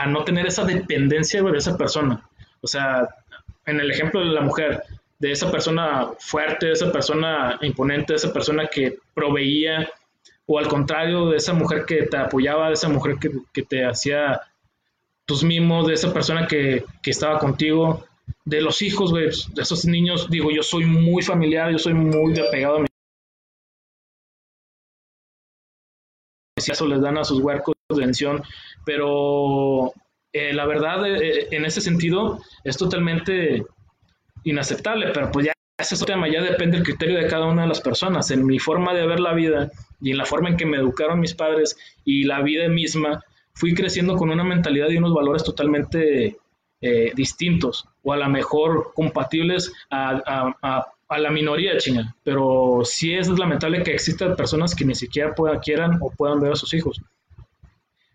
no 0.08 0.24
tener 0.24 0.46
esa 0.46 0.64
dependencia 0.64 1.42
de 1.42 1.58
esa 1.58 1.76
persona. 1.76 2.22
O 2.62 2.66
sea, 2.66 3.08
en 3.66 3.80
el 3.80 3.90
ejemplo 3.90 4.20
de 4.20 4.26
la 4.26 4.40
mujer, 4.42 4.82
de 5.18 5.32
esa 5.32 5.50
persona 5.50 6.08
fuerte, 6.18 6.66
de 6.66 6.72
esa 6.72 6.90
persona 6.90 7.58
imponente, 7.62 8.14
de 8.14 8.16
esa 8.16 8.32
persona 8.32 8.66
que 8.66 8.96
proveía, 9.14 9.88
o 10.52 10.58
al 10.58 10.66
contrario, 10.66 11.28
de 11.28 11.36
esa 11.36 11.52
mujer 11.52 11.84
que 11.86 12.06
te 12.06 12.16
apoyaba, 12.16 12.66
de 12.66 12.72
esa 12.72 12.88
mujer 12.88 13.18
que, 13.20 13.62
te 13.62 13.86
hacía 13.86 14.40
tus 15.24 15.44
mimos, 15.44 15.86
de 15.86 15.94
esa 15.94 16.12
persona 16.12 16.48
que, 16.48 16.84
que 17.00 17.12
estaba 17.12 17.38
contigo, 17.38 18.04
de 18.44 18.60
los 18.60 18.82
hijos, 18.82 19.12
güey, 19.12 19.26
de 19.26 19.62
esos 19.62 19.84
niños, 19.84 20.28
digo, 20.28 20.50
yo 20.50 20.64
soy 20.64 20.86
muy 20.86 21.22
familiar, 21.22 21.70
yo 21.70 21.78
soy 21.78 21.94
muy 21.94 22.36
apegado 22.40 22.78
a 22.78 22.80
mi 22.80 22.86
eso 26.56 26.86
les 26.86 27.00
dan 27.00 27.16
a 27.16 27.24
sus 27.24 27.40
huercos 27.40 27.76
de 27.88 28.02
tensión, 28.02 28.42
pero 28.84 29.92
eh, 30.32 30.52
la 30.52 30.66
verdad, 30.66 31.06
eh, 31.06 31.46
en 31.52 31.64
ese 31.64 31.80
sentido, 31.80 32.40
es 32.64 32.76
totalmente 32.76 33.64
inaceptable, 34.42 35.12
pero 35.14 35.30
pues 35.30 35.46
ya 35.46 35.52
ese 35.78 36.04
tema, 36.04 36.28
ya 36.28 36.42
depende 36.42 36.76
del 36.76 36.86
criterio 36.86 37.18
de 37.18 37.28
cada 37.28 37.46
una 37.46 37.62
de 37.62 37.68
las 37.68 37.80
personas. 37.80 38.30
En 38.30 38.44
mi 38.44 38.58
forma 38.58 38.92
de 38.92 39.06
ver 39.06 39.20
la 39.20 39.32
vida 39.32 39.70
y 40.00 40.10
en 40.10 40.18
la 40.18 40.24
forma 40.24 40.48
en 40.48 40.56
que 40.56 40.66
me 40.66 40.76
educaron 40.76 41.20
mis 41.20 41.34
padres 41.34 41.76
y 42.04 42.24
la 42.24 42.42
vida 42.42 42.68
misma, 42.68 43.22
fui 43.54 43.74
creciendo 43.74 44.16
con 44.16 44.30
una 44.30 44.44
mentalidad 44.44 44.88
y 44.88 44.96
unos 44.96 45.14
valores 45.14 45.44
totalmente 45.44 46.38
eh, 46.80 47.12
distintos 47.14 47.84
o 48.02 48.14
a 48.14 48.16
lo 48.16 48.28
mejor 48.30 48.92
compatibles 48.94 49.70
a, 49.90 50.86
la 51.10 51.30
minoría 51.30 51.76
chinga. 51.76 52.14
Pero 52.24 52.82
sí 52.84 53.14
es 53.14 53.28
lamentable 53.28 53.82
que 53.82 53.92
existan 53.92 54.36
personas 54.36 54.74
que 54.74 54.84
ni 54.84 54.94
siquiera 54.94 55.34
quieran 55.62 55.98
o 56.00 56.10
puedan 56.10 56.40
ver 56.40 56.52
a 56.52 56.56
sus 56.56 56.72
hijos. 56.72 57.00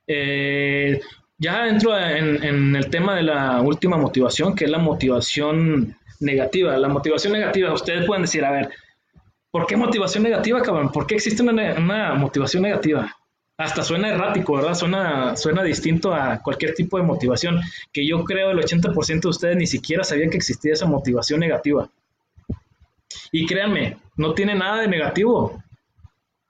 Eh, 0.08 1.00
ya 1.38 1.68
entro 1.68 1.98
en, 1.98 2.76
el 2.76 2.90
tema 2.90 3.16
de 3.16 3.24
la 3.24 3.62
última 3.62 3.98
motivación, 3.98 4.56
que 4.56 4.66
es 4.66 4.72
la 4.72 4.78
motivación 4.78 5.96
negativa. 6.22 6.78
La 6.78 6.88
motivación 6.88 7.34
negativa, 7.34 7.74
ustedes 7.74 8.06
pueden 8.06 8.24
decir, 8.24 8.46
a 8.46 8.52
ver, 8.52 8.70
¿por 9.56 9.66
qué 9.68 9.78
motivación 9.78 10.24
negativa, 10.24 10.62
cabrón? 10.62 10.92
¿Por 10.92 11.08
qué 11.08 11.16
existe 11.16 11.42
una, 11.42 12.14
motivación 12.16 12.64
negativa? 12.64 13.16
Hasta 13.58 13.84
suena 13.84 14.10
errático, 14.10 14.58
¿verdad? 14.58 14.74
Suena, 14.74 15.38
suena 15.38 15.64
distinto 15.64 16.14
a 16.14 16.42
cualquier 16.44 16.74
tipo 16.74 16.98
de 16.98 17.04
motivación, 17.04 17.62
que 17.94 18.06
yo 18.06 18.22
creo 18.26 18.52
el 18.52 18.60
80% 18.60 19.22
de 19.22 19.28
ustedes 19.30 19.56
ni 19.56 19.66
siquiera 19.66 20.04
sabían 20.04 20.30
que 20.30 20.36
existía 20.36 20.74
esa 20.74 20.88
motivación 20.88 21.40
negativa. 21.40 21.90
Y 23.32 23.46
créanme, 23.46 23.98
no 24.18 24.34
tiene 24.34 24.56
nada 24.56 24.82
de 24.82 24.90
negativo. 24.90 25.64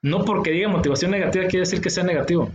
No 0.02 0.24
porque 0.24 0.50
diga 0.50 0.68
motivación 0.68 1.12
negativa 1.12 1.46
quiere 1.46 1.60
decir 1.60 1.80
que 1.80 1.90
sea 1.90 2.02
negativo 2.02 2.50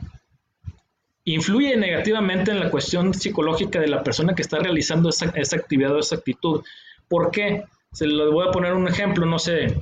influye 1.23 1.77
negativamente 1.77 2.51
en 2.51 2.59
la 2.59 2.69
cuestión 2.69 3.13
psicológica 3.13 3.79
de 3.79 3.87
la 3.87 4.03
persona 4.03 4.33
que 4.33 4.41
está 4.41 4.59
realizando 4.59 5.07
esa, 5.09 5.27
actividad 5.27 5.95
o 5.95 5.99
esa 5.99 6.15
actitud. 6.15 6.61
¿Por 7.07 7.31
qué? 7.31 7.63
Se 7.93 8.07
les 8.07 8.29
voy 8.31 8.47
a 8.47 8.51
poner 8.51 8.73
un 8.73 8.87
ejemplo, 8.87 9.25
no 9.25 9.37
sé, 9.37 9.81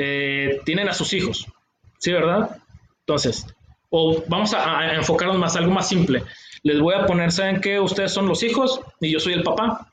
eh, 0.00 0.60
tienen 0.64 0.88
a 0.88 0.94
sus 0.94 1.12
hijos, 1.12 1.44
¿sí, 1.98 2.12
verdad? 2.12 2.56
Entonces, 3.00 3.44
o 3.90 4.22
vamos 4.28 4.54
a, 4.54 4.94
enfocarnos 4.94 5.36
más, 5.38 5.56
algo 5.56 5.72
más 5.72 5.88
simple. 5.88 6.22
Les 6.62 6.80
voy 6.80 6.94
a 6.94 7.04
poner, 7.04 7.32
¿saben 7.32 7.60
qué? 7.60 7.80
Ustedes 7.80 8.12
son 8.12 8.28
los 8.28 8.44
hijos 8.44 8.80
y 9.00 9.10
yo 9.10 9.18
soy 9.18 9.32
el 9.32 9.42
papá. 9.42 9.92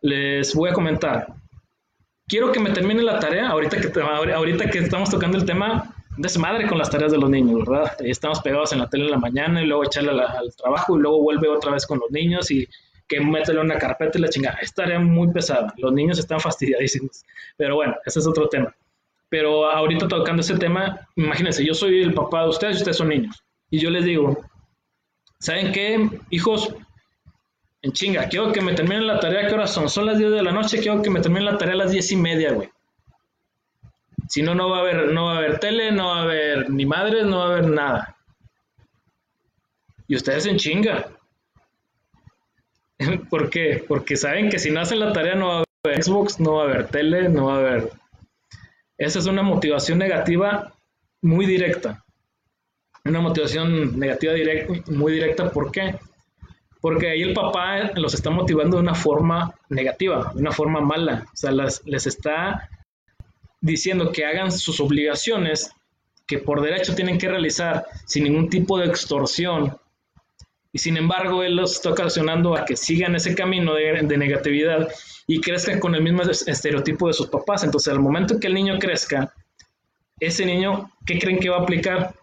Les 0.00 0.54
voy 0.54 0.70
a 0.70 0.72
comentar. 0.72 1.26
Quiero 2.26 2.50
que 2.50 2.60
me 2.60 2.70
termine 2.70 3.02
la 3.02 3.18
tarea, 3.18 3.48
ahorita 3.50 3.78
que, 3.78 4.00
ahorita 4.00 4.70
que 4.70 4.78
estamos 4.78 5.10
tocando 5.10 5.36
el 5.36 5.44
tema, 5.44 5.94
desmadre 6.16 6.66
con 6.66 6.78
las 6.78 6.88
tareas 6.88 7.12
de 7.12 7.18
los 7.18 7.28
niños, 7.28 7.58
¿verdad? 7.66 7.94
Estamos 7.98 8.40
pegados 8.40 8.72
en 8.72 8.78
la 8.78 8.88
tele 8.88 9.04
en 9.04 9.10
la 9.10 9.18
mañana 9.18 9.62
y 9.62 9.66
luego 9.66 9.84
echarle 9.84 10.12
al 10.12 10.56
trabajo 10.56 10.96
y 10.96 11.02
luego 11.02 11.20
vuelve 11.20 11.48
otra 11.48 11.72
vez 11.72 11.86
con 11.86 11.98
los 11.98 12.10
niños 12.10 12.50
y 12.50 12.66
que 13.06 13.20
métele 13.20 13.60
una 13.60 13.76
carpeta 13.76 14.16
y 14.16 14.22
la 14.22 14.30
chingada. 14.30 14.56
Es 14.62 14.72
tarea 14.72 14.98
muy 14.98 15.30
pesada. 15.30 15.74
Los 15.76 15.92
niños 15.92 16.18
están 16.18 16.40
fastidiadísimos. 16.40 17.22
Pero 17.58 17.74
bueno, 17.74 17.96
ese 18.06 18.20
es 18.20 18.26
otro 18.26 18.48
tema. 18.48 18.74
Pero 19.28 19.68
ahorita 19.70 20.08
tocando 20.08 20.40
ese 20.40 20.56
tema, 20.56 21.00
imagínense, 21.16 21.64
yo 21.64 21.74
soy 21.74 22.02
el 22.02 22.14
papá 22.14 22.42
de 22.42 22.48
ustedes 22.50 22.76
y 22.76 22.78
ustedes 22.78 22.96
son 22.96 23.08
niños. 23.08 23.42
Y 23.70 23.80
yo 23.80 23.90
les 23.90 24.04
digo, 24.04 24.38
¿saben 25.40 25.72
qué, 25.72 26.08
hijos? 26.30 26.74
En 27.82 27.92
chinga, 27.92 28.28
quiero 28.28 28.52
que 28.52 28.60
me 28.60 28.74
terminen 28.74 29.06
la 29.06 29.20
tarea, 29.20 29.46
¿qué 29.46 29.54
horas 29.54 29.72
son? 29.72 29.88
Son 29.88 30.06
las 30.06 30.18
10 30.18 30.30
de 30.30 30.42
la 30.42 30.52
noche, 30.52 30.78
quiero 30.78 31.02
que 31.02 31.10
me 31.10 31.20
terminen 31.20 31.46
la 31.46 31.58
tarea 31.58 31.74
a 31.74 31.78
las 31.78 31.92
10 31.92 32.12
y 32.12 32.16
media, 32.16 32.52
güey. 32.52 32.68
Si 34.28 34.42
no, 34.42 34.54
no 34.54 34.70
va 34.70 34.78
a 34.78 34.80
haber, 34.80 35.12
no 35.12 35.26
va 35.26 35.34
a 35.34 35.38
haber 35.38 35.58
tele, 35.58 35.92
no 35.92 36.08
va 36.08 36.18
a 36.18 36.22
haber 36.22 36.70
ni 36.70 36.84
madres, 36.84 37.24
no 37.26 37.38
va 37.38 37.44
a 37.44 37.48
haber 37.52 37.68
nada. 37.68 38.16
Y 40.08 40.16
ustedes 40.16 40.46
en 40.46 40.56
chinga. 40.56 41.08
¿Por 43.30 43.50
qué? 43.50 43.84
Porque 43.86 44.16
saben 44.16 44.48
que 44.48 44.58
si 44.58 44.70
no 44.70 44.80
hacen 44.80 45.00
la 45.00 45.12
tarea 45.12 45.34
no 45.34 45.48
va 45.48 45.58
a 45.58 45.64
haber 45.84 46.02
Xbox, 46.02 46.40
no 46.40 46.54
va 46.54 46.62
a 46.62 46.66
haber 46.66 46.88
tele, 46.88 47.28
no 47.28 47.46
va 47.46 47.54
a 47.54 47.58
haber... 47.58 47.92
Esa 48.98 49.18
es 49.18 49.26
una 49.26 49.42
motivación 49.42 49.98
negativa 49.98 50.72
muy 51.22 51.46
directa. 51.46 52.04
Una 53.04 53.20
motivación 53.20 53.98
negativa 53.98 54.34
muy 54.88 55.12
directa, 55.12 55.50
¿por 55.50 55.70
qué? 55.70 55.96
Porque 56.80 57.10
ahí 57.10 57.22
el 57.22 57.34
papá 57.34 57.92
los 57.94 58.14
está 58.14 58.30
motivando 58.30 58.76
de 58.76 58.82
una 58.82 58.94
forma 58.94 59.54
negativa, 59.68 60.32
de 60.34 60.40
una 60.40 60.52
forma 60.52 60.80
mala. 60.80 61.26
O 61.32 61.36
sea, 61.36 61.52
les 61.52 62.06
está 62.06 62.68
diciendo 63.60 64.12
que 64.12 64.24
hagan 64.24 64.50
sus 64.52 64.80
obligaciones 64.80 65.72
que 66.26 66.38
por 66.38 66.60
derecho 66.60 66.94
tienen 66.94 67.18
que 67.18 67.28
realizar 67.28 67.86
sin 68.04 68.24
ningún 68.24 68.48
tipo 68.50 68.78
de 68.78 68.86
extorsión. 68.86 69.76
Y 70.76 70.78
sin 70.78 70.98
embargo, 70.98 71.42
él 71.42 71.56
los 71.56 71.72
está 71.72 71.88
ocasionando 71.88 72.54
a 72.54 72.66
que 72.66 72.76
sigan 72.76 73.14
ese 73.14 73.34
camino 73.34 73.72
de, 73.72 74.02
negatividad 74.02 74.86
y 75.26 75.40
crezcan 75.40 75.80
con 75.80 75.94
el 75.94 76.02
mismo 76.02 76.20
estereotipo 76.20 77.06
de 77.06 77.14
sus 77.14 77.28
papás. 77.28 77.64
Entonces, 77.64 77.90
al 77.94 78.00
momento 78.00 78.38
que 78.38 78.48
el 78.48 78.52
niño 78.52 78.78
crezca, 78.78 79.32
ese 80.20 80.44
niño, 80.44 80.90
¿qué 81.06 81.18
creen 81.18 81.38
que 81.38 81.48
va 81.48 81.56
a 81.56 81.62
aplicar? 81.62 82.14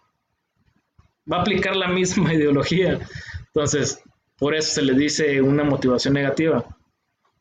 Va 1.31 1.37
a 1.37 1.41
aplicar 1.41 1.75
la 1.75 1.87
misma 1.87 2.31
ideología. 2.35 2.99
Entonces, 3.47 3.99
por 4.37 4.53
eso 4.53 4.75
se 4.75 4.83
le 4.83 4.93
dice 4.93 5.41
una 5.41 5.63
motivación 5.63 6.13
negativa. 6.13 6.63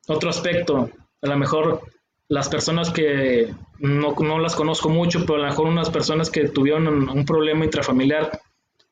Otro 0.08 0.30
aspecto, 0.30 0.88
a 1.20 1.26
lo 1.26 1.36
mejor 1.36 1.82
las 2.28 2.48
personas 2.48 2.88
que 2.88 3.54
no, 3.80 4.14
no, 4.18 4.38
las 4.38 4.56
conozco 4.56 4.88
mucho, 4.88 5.26
pero 5.26 5.34
a 5.34 5.42
lo 5.42 5.48
mejor 5.48 5.66
unas 5.66 5.90
personas 5.90 6.30
que 6.30 6.48
tuvieron 6.48 6.88
un, 6.88 7.24
problema 7.26 7.66
intrafamiliar, 7.66 8.40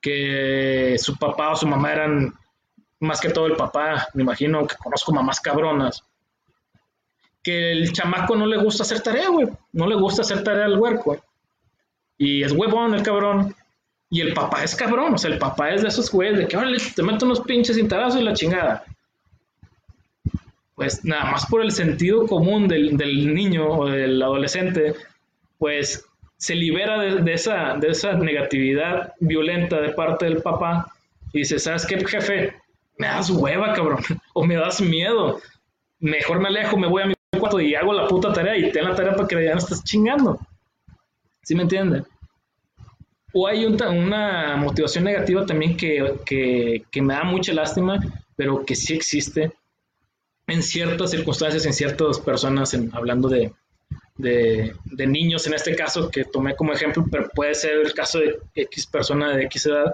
que 0.00 0.96
su 0.98 1.16
papá 1.16 1.50
o 1.50 1.56
su 1.56 1.66
mamá 1.66 1.92
eran 1.92 2.34
más 3.00 3.20
que 3.20 3.30
todo 3.30 3.46
el 3.46 3.56
papá, 3.56 4.08
me 4.14 4.22
imagino 4.22 4.66
que 4.66 4.76
conozco 4.76 5.12
mamás 5.12 5.40
cabronas, 5.40 6.04
que 7.42 7.72
el 7.72 7.92
chamaco 7.92 8.36
no 8.36 8.46
le 8.46 8.58
gusta 8.58 8.82
hacer 8.82 9.00
tarea, 9.00 9.28
güey, 9.28 9.48
no 9.72 9.86
le 9.86 9.94
gusta 9.96 10.22
hacer 10.22 10.44
tarea 10.44 10.66
al 10.66 10.78
huerco, 10.78 11.22
y 12.18 12.42
es 12.42 12.52
huevón 12.52 12.94
el 12.94 13.02
cabrón, 13.02 13.54
y 14.10 14.20
el 14.20 14.34
papá 14.34 14.64
es 14.64 14.74
cabrón, 14.74 15.14
o 15.14 15.18
sea, 15.18 15.30
el 15.30 15.38
papá 15.38 15.70
es 15.70 15.82
de 15.82 15.88
esos 15.88 16.10
güeyes 16.10 16.38
de 16.38 16.48
que, 16.48 16.56
órale, 16.56 16.78
te 16.94 17.02
meto 17.02 17.24
unos 17.24 17.40
pinches 17.40 17.76
cintarazos 17.76 18.20
y 18.20 18.24
la 18.24 18.34
chingada 18.34 18.84
pues 20.80 21.04
nada 21.04 21.30
más 21.30 21.44
por 21.44 21.60
el 21.60 21.72
sentido 21.72 22.26
común 22.26 22.66
del, 22.66 22.96
niño 23.34 23.68
o 23.68 23.86
del 23.86 24.22
adolescente, 24.22 24.94
pues 25.58 26.06
se 26.40 26.54
libera 26.54 26.98
de, 26.98 27.32
esa, 27.34 27.76
de 27.78 27.88
esa 27.88 28.14
negatividad 28.14 29.12
violenta 29.20 29.78
de 29.78 29.90
parte 29.90 30.24
del 30.24 30.40
papá 30.40 30.90
y 31.34 31.40
dice, 31.40 31.58
¿sabes 31.58 31.84
qué, 31.84 32.02
jefe? 32.02 32.54
Me 32.96 33.08
das 33.08 33.28
hueva, 33.28 33.74
cabrón, 33.74 33.98
o 34.32 34.46
me 34.46 34.56
das 34.56 34.80
miedo. 34.80 35.38
Mejor 35.98 36.40
me 36.40 36.48
alejo, 36.48 36.78
me 36.78 36.88
voy 36.88 37.02
a 37.02 37.06
mi 37.06 37.14
cuarto 37.38 37.60
y 37.60 37.74
hago 37.74 37.92
la 37.92 38.08
puta 38.08 38.32
tarea 38.32 38.56
y 38.56 38.72
ten 38.72 38.84
la 38.86 38.94
tarea 38.94 39.14
para 39.14 39.28
que 39.28 39.44
ya 39.44 39.52
no 39.52 39.58
estés 39.58 39.84
chingando. 39.84 40.40
¿Sí 41.42 41.54
me 41.54 41.64
entiende? 41.64 42.04
O 43.34 43.46
hay 43.46 43.66
una 43.66 44.56
motivación 44.56 45.04
negativa 45.04 45.44
también 45.44 45.76
que, 45.76 46.82
que 46.90 47.02
me 47.02 47.12
da 47.12 47.22
mucha 47.22 47.52
lástima, 47.52 48.00
pero 48.34 48.64
que 48.64 48.74
sí 48.74 48.94
existe, 48.94 49.52
en 50.46 50.62
ciertas 50.62 51.10
circunstancias, 51.10 51.66
en 51.66 51.74
ciertas 51.74 52.18
personas, 52.18 52.74
hablando 52.92 53.28
de, 53.28 53.52
niños 54.20 55.46
en 55.46 55.54
este 55.54 55.74
caso 55.74 56.10
que 56.10 56.24
tomé 56.24 56.54
como 56.56 56.72
ejemplo, 56.72 57.04
pero 57.10 57.28
puede 57.30 57.54
ser 57.54 57.76
el 57.76 57.92
caso 57.94 58.18
de 58.18 58.38
X 58.54 58.86
persona 58.86 59.36
de 59.36 59.44
X 59.44 59.66
edad, 59.66 59.92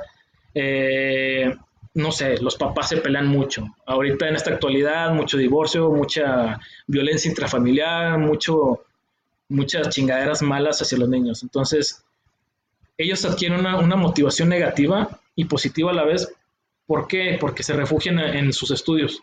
eh, 0.54 1.54
no 1.94 2.12
sé, 2.12 2.38
los 2.38 2.56
papás 2.56 2.90
se 2.90 2.98
pelean 2.98 3.26
mucho. 3.26 3.66
Ahorita 3.86 4.28
en 4.28 4.36
esta 4.36 4.50
actualidad, 4.50 5.12
mucho 5.12 5.38
divorcio, 5.38 5.90
mucha 5.90 6.58
violencia 6.86 7.28
intrafamiliar, 7.28 8.18
mucho, 8.18 8.84
muchas 9.48 9.88
chingaderas 9.88 10.42
malas 10.42 10.82
hacia 10.82 10.98
los 10.98 11.08
niños. 11.08 11.42
Entonces, 11.42 12.04
ellos 12.98 13.24
adquieren 13.24 13.60
una, 13.60 13.96
motivación 13.96 14.48
negativa 14.48 15.20
y 15.34 15.46
positiva 15.46 15.90
a 15.90 15.94
la 15.94 16.04
vez. 16.04 16.30
¿Por 16.86 17.08
qué? 17.08 17.38
Porque 17.40 17.62
se 17.62 17.72
refugian 17.72 18.18
en 18.18 18.52
sus 18.52 18.70
estudios 18.70 19.22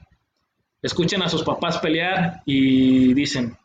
escuchan 0.84 1.24
a 1.24 1.30
sus 1.30 1.44
papás 1.44 1.80
pelear 1.80 2.44
y 2.46 3.14
dicen, 3.14 3.58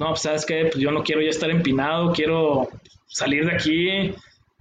no, 0.00 0.08
pues, 0.08 0.22
sabes 0.22 0.46
qué, 0.46 0.64
pues 0.72 0.78
yo 0.78 0.90
no 0.90 1.04
quiero 1.04 1.20
ya 1.20 1.28
estar 1.28 1.50
empinado, 1.50 2.12
quiero 2.12 2.68
salir 3.06 3.44
de 3.44 3.52
aquí, 3.52 4.14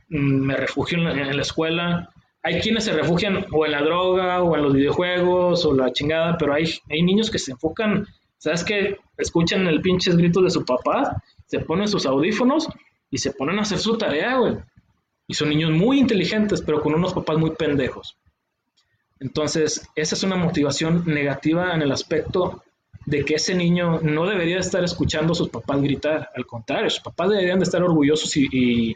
mm, 0.10 0.46
me 0.46 0.56
refugio 0.56 0.98
en 0.98 1.36
la, 1.36 1.42
escuela. 1.42 2.10
Hay 2.44 2.60
quienes 2.60 2.84
se 2.84 2.94
refugian 2.94 3.46
o 3.52 3.66
en 3.66 3.72
la 3.72 3.82
droga 3.82 4.44
o 4.44 4.56
en 4.56 4.64
los 4.64 4.74
videojuegos 4.74 5.66
o 5.66 5.74
la 5.74 5.92
chingada, 5.94 6.38
pero 6.38 6.54
hay, 6.54 6.66
hay 6.90 7.02
niños 7.02 7.32
que 7.32 7.40
se 7.40 7.54
enfocan 7.54 8.06
¿Sabes 8.40 8.64
qué? 8.64 8.98
Escuchan 9.18 9.68
el 9.68 9.82
pinche 9.82 10.14
grito 10.14 10.42
de 10.42 10.50
su 10.50 10.64
papá, 10.64 11.22
se 11.46 11.60
ponen 11.60 11.90
sus 11.90 12.06
audífonos 12.06 12.70
y 13.12 13.18
se 13.18 13.34
ponen 13.34 13.60
a 13.60 13.64
hacer 13.64 13.80
su 13.80 13.98
tarea, 13.98 14.38
güey. 14.38 14.56
Y 15.28 15.34
son 15.34 15.50
niños 15.50 15.72
muy 15.72 16.00
inteligentes, 16.00 16.62
pero 16.62 16.82
con 16.82 16.94
unos 16.94 17.14
papás 17.14 17.38
muy 17.38 17.52
pendejos. 17.52 18.18
Entonces, 19.20 19.90
esa 19.96 20.16
es 20.16 20.24
una 20.24 20.38
motivación 20.38 21.04
negativa 21.06 21.74
en 21.76 21.82
el 21.82 21.92
aspecto 21.92 22.64
de 23.10 23.26
que 23.26 23.36
ese 23.36 23.55
niño 23.55 23.99
no 24.01 24.28
debería 24.28 24.60
estar 24.60 24.84
escuchando 24.84 25.34
a 25.34 25.36
sus 25.36 25.49
papás 25.49 25.82
gritar. 25.82 26.30
Al 26.36 26.45
contrario, 26.45 26.91
sus 26.91 26.99
papás 26.99 27.30
deberían 27.30 27.57
de 27.57 27.64
estar 27.64 27.82
orgullosos 27.82 28.38
y, 28.38 28.95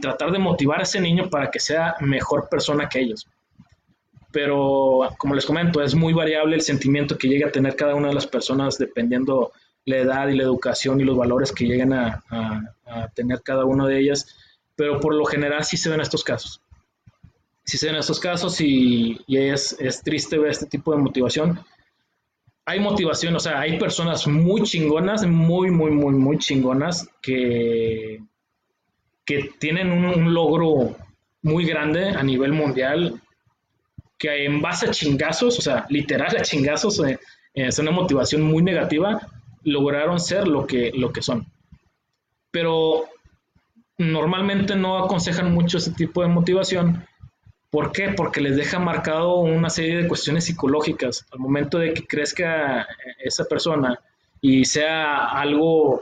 tratar 0.00 0.30
de 0.30 0.38
motivar 0.38 0.78
a 0.78 0.84
ese 0.84 1.00
niño 1.00 1.28
para 1.28 1.50
que 1.50 1.58
sea 1.58 1.96
mejor 2.00 2.48
persona 2.48 2.88
que 2.88 3.00
ellos. 3.00 3.26
Pero, 4.30 5.10
como 5.18 5.34
les 5.34 5.44
comento, 5.44 5.82
es 5.82 5.96
muy 5.96 6.12
variable 6.12 6.54
el 6.54 6.62
sentimiento 6.62 7.18
que 7.18 7.26
llega 7.26 7.48
a 7.48 7.52
tener 7.52 7.74
cada 7.74 7.96
una 7.96 8.08
de 8.08 8.14
las 8.14 8.26
personas 8.26 8.78
dependiendo 8.78 9.50
la 9.84 9.96
edad 9.96 10.28
y 10.28 10.36
la 10.36 10.44
educación 10.44 11.00
y 11.00 11.04
los 11.04 11.16
valores 11.16 11.50
que 11.50 11.66
lleguen 11.66 11.92
a, 11.92 12.22
tener 13.14 13.42
cada 13.42 13.64
una 13.64 13.86
de 13.86 13.98
ellas. 13.98 14.36
Pero 14.76 15.00
por 15.00 15.14
lo 15.14 15.24
general 15.24 15.64
sí 15.64 15.76
se 15.76 15.90
ven 15.90 16.00
estos 16.00 16.22
casos. 16.22 16.62
Sí 17.64 17.76
se 17.76 17.88
ven 17.88 17.96
estos 17.96 18.20
casos 18.20 18.60
y, 18.60 19.18
es, 19.26 19.76
es 19.80 20.00
triste 20.02 20.38
ver 20.38 20.52
este 20.52 20.66
tipo 20.66 20.92
de 20.92 20.98
motivación 20.98 21.60
hay 22.70 22.78
motivación, 22.78 23.34
o 23.34 23.40
sea, 23.40 23.58
hay 23.58 23.80
personas 23.80 24.28
muy 24.28 24.62
chingonas, 24.62 25.26
muy, 25.26 25.72
muy, 25.72 25.90
muy, 25.90 26.14
muy 26.14 26.38
chingonas 26.38 27.08
que, 27.20 28.20
que 29.24 29.50
tienen 29.58 29.90
un, 29.90 30.32
logro 30.32 30.96
muy 31.42 31.66
grande 31.66 32.10
a 32.10 32.22
nivel 32.22 32.52
mundial, 32.52 33.20
que 34.16 34.44
en 34.44 34.62
base 34.62 34.86
a 34.86 34.92
chingazos, 34.92 35.58
o 35.58 35.62
sea, 35.62 35.84
literal 35.88 36.36
a 36.36 36.42
chingazos, 36.42 37.00
eh, 37.00 37.18
eh, 37.54 37.66
es 37.66 37.78
una 37.80 37.90
motivación 37.90 38.42
muy 38.42 38.62
negativa, 38.62 39.20
lograron 39.64 40.20
ser 40.20 40.46
lo 40.46 40.64
que, 40.64 40.92
lo 40.94 41.12
que 41.12 41.22
son. 41.22 41.46
Pero 42.52 43.06
normalmente 43.98 44.76
no 44.76 44.96
aconsejan 44.96 45.52
mucho 45.52 45.78
ese 45.78 45.90
tipo 45.90 46.22
de 46.22 46.28
motivación 46.28 47.04
¿Por 47.70 47.92
qué? 47.92 48.12
Porque 48.16 48.40
les 48.40 48.56
deja 48.56 48.80
marcado 48.80 49.36
una 49.36 49.70
serie 49.70 49.98
de 49.98 50.08
cuestiones 50.08 50.44
psicológicas. 50.44 51.24
Al 51.30 51.38
momento 51.38 51.78
de 51.78 51.94
que 51.94 52.06
crezca 52.06 52.86
esa 53.18 53.44
persona 53.44 54.00
y 54.40 54.64
sea 54.64 55.26
algo, 55.26 56.00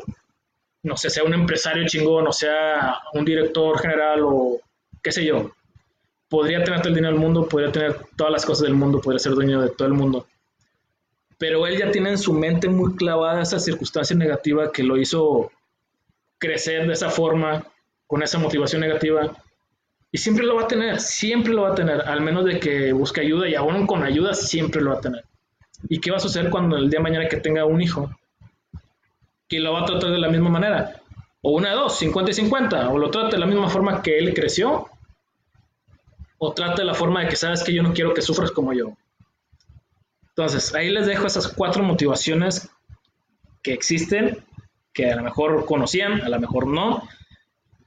no 0.82 0.96
sé, 0.96 1.10
sea 1.10 1.24
un 1.24 1.34
empresario 1.34 1.86
chingón, 1.86 2.26
o 2.26 2.32
sea 2.32 2.98
un 3.12 3.24
director 3.24 3.78
general 3.78 4.20
o 4.22 4.60
qué 5.02 5.12
sé 5.12 5.24
yo, 5.26 5.50
podría 6.28 6.64
tener 6.64 6.80
todo 6.80 6.88
el 6.88 6.94
dinero 6.94 7.12
del 7.12 7.22
mundo, 7.22 7.46
podría 7.46 7.70
tener 7.70 7.96
todas 8.16 8.32
las 8.32 8.46
cosas 8.46 8.64
del 8.64 8.74
mundo, 8.74 9.00
podría 9.00 9.18
ser 9.18 9.32
dueño 9.32 9.60
de 9.60 9.70
todo 9.70 9.88
el 9.88 9.94
mundo. 9.94 10.26
Pero 11.36 11.66
él 11.66 11.78
ya 11.78 11.90
tiene 11.90 12.10
en 12.10 12.18
su 12.18 12.32
mente 12.32 12.68
muy 12.68 12.96
clavada 12.96 13.42
esa 13.42 13.58
circunstancia 13.58 14.16
negativa 14.16 14.72
que 14.72 14.82
lo 14.82 14.96
hizo 14.96 15.50
crecer 16.38 16.86
de 16.86 16.94
esa 16.94 17.10
forma, 17.10 17.66
con 18.06 18.22
esa 18.22 18.38
motivación 18.38 18.80
negativa, 18.80 19.36
y 20.10 20.18
siempre 20.18 20.46
lo 20.46 20.56
va 20.56 20.62
a 20.62 20.68
tener, 20.68 21.00
siempre 21.00 21.52
lo 21.52 21.62
va 21.62 21.72
a 21.72 21.74
tener, 21.74 22.00
al 22.02 22.20
menos 22.22 22.44
de 22.44 22.58
que 22.58 22.92
busque 22.92 23.20
ayuda 23.20 23.48
y 23.48 23.54
aún 23.54 23.86
con 23.86 24.02
ayuda 24.02 24.32
siempre 24.34 24.80
lo 24.80 24.92
va 24.92 24.98
a 24.98 25.00
tener. 25.00 25.24
¿Y 25.88 26.00
qué 26.00 26.10
va 26.10 26.16
a 26.16 26.20
suceder 26.20 26.50
cuando 26.50 26.76
el 26.76 26.90
día 26.90 26.98
de 26.98 27.02
mañana 27.02 27.28
que 27.28 27.36
tenga 27.36 27.64
un 27.64 27.80
hijo? 27.80 28.10
Que 29.48 29.60
lo 29.60 29.74
va 29.74 29.82
a 29.82 29.84
tratar 29.84 30.10
de 30.10 30.18
la 30.18 30.28
misma 30.28 30.48
manera. 30.48 31.00
O 31.42 31.52
una 31.52 31.70
de 31.70 31.76
dos, 31.76 31.98
50 31.98 32.30
y 32.30 32.34
50. 32.34 32.88
O 32.88 32.98
lo 32.98 33.10
trata 33.10 33.30
de 33.30 33.38
la 33.38 33.46
misma 33.46 33.68
forma 33.68 34.02
que 34.02 34.18
él 34.18 34.34
creció. 34.34 34.88
O 36.38 36.52
trata 36.52 36.82
de 36.82 36.84
la 36.84 36.94
forma 36.94 37.20
de 37.20 37.28
que 37.28 37.36
sabes 37.36 37.62
que 37.62 37.72
yo 37.72 37.82
no 37.82 37.92
quiero 37.92 38.12
que 38.12 38.22
sufras 38.22 38.50
como 38.50 38.72
yo. 38.72 38.96
Entonces, 40.30 40.74
ahí 40.74 40.90
les 40.90 41.06
dejo 41.06 41.26
esas 41.26 41.48
cuatro 41.48 41.82
motivaciones 41.82 42.68
que 43.62 43.72
existen, 43.72 44.44
que 44.92 45.10
a 45.10 45.16
lo 45.16 45.22
mejor 45.22 45.64
conocían, 45.64 46.22
a 46.22 46.28
lo 46.28 46.40
mejor 46.40 46.66
no. 46.66 47.08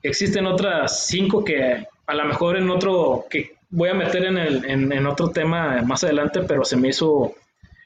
Existen 0.03 0.45
otras 0.45 1.05
cinco 1.07 1.43
que 1.43 1.88
a 2.08 2.16
lo 2.16 2.26
mejor 2.26 2.58
en 2.58 2.70
otro, 2.70 3.26
que 3.30 3.56
voy 3.70 3.89
a 3.89 3.93
meter 3.93 4.26
en, 4.26 4.38
el, 4.38 4.66
en, 4.66 5.08
otro 5.08 5.30
tema 5.30 5.82
más 5.82 6.04
adelante, 6.04 6.41
pero 6.41 6.66
se 6.66 6.78
me 6.78 6.89
hizo 6.89 7.34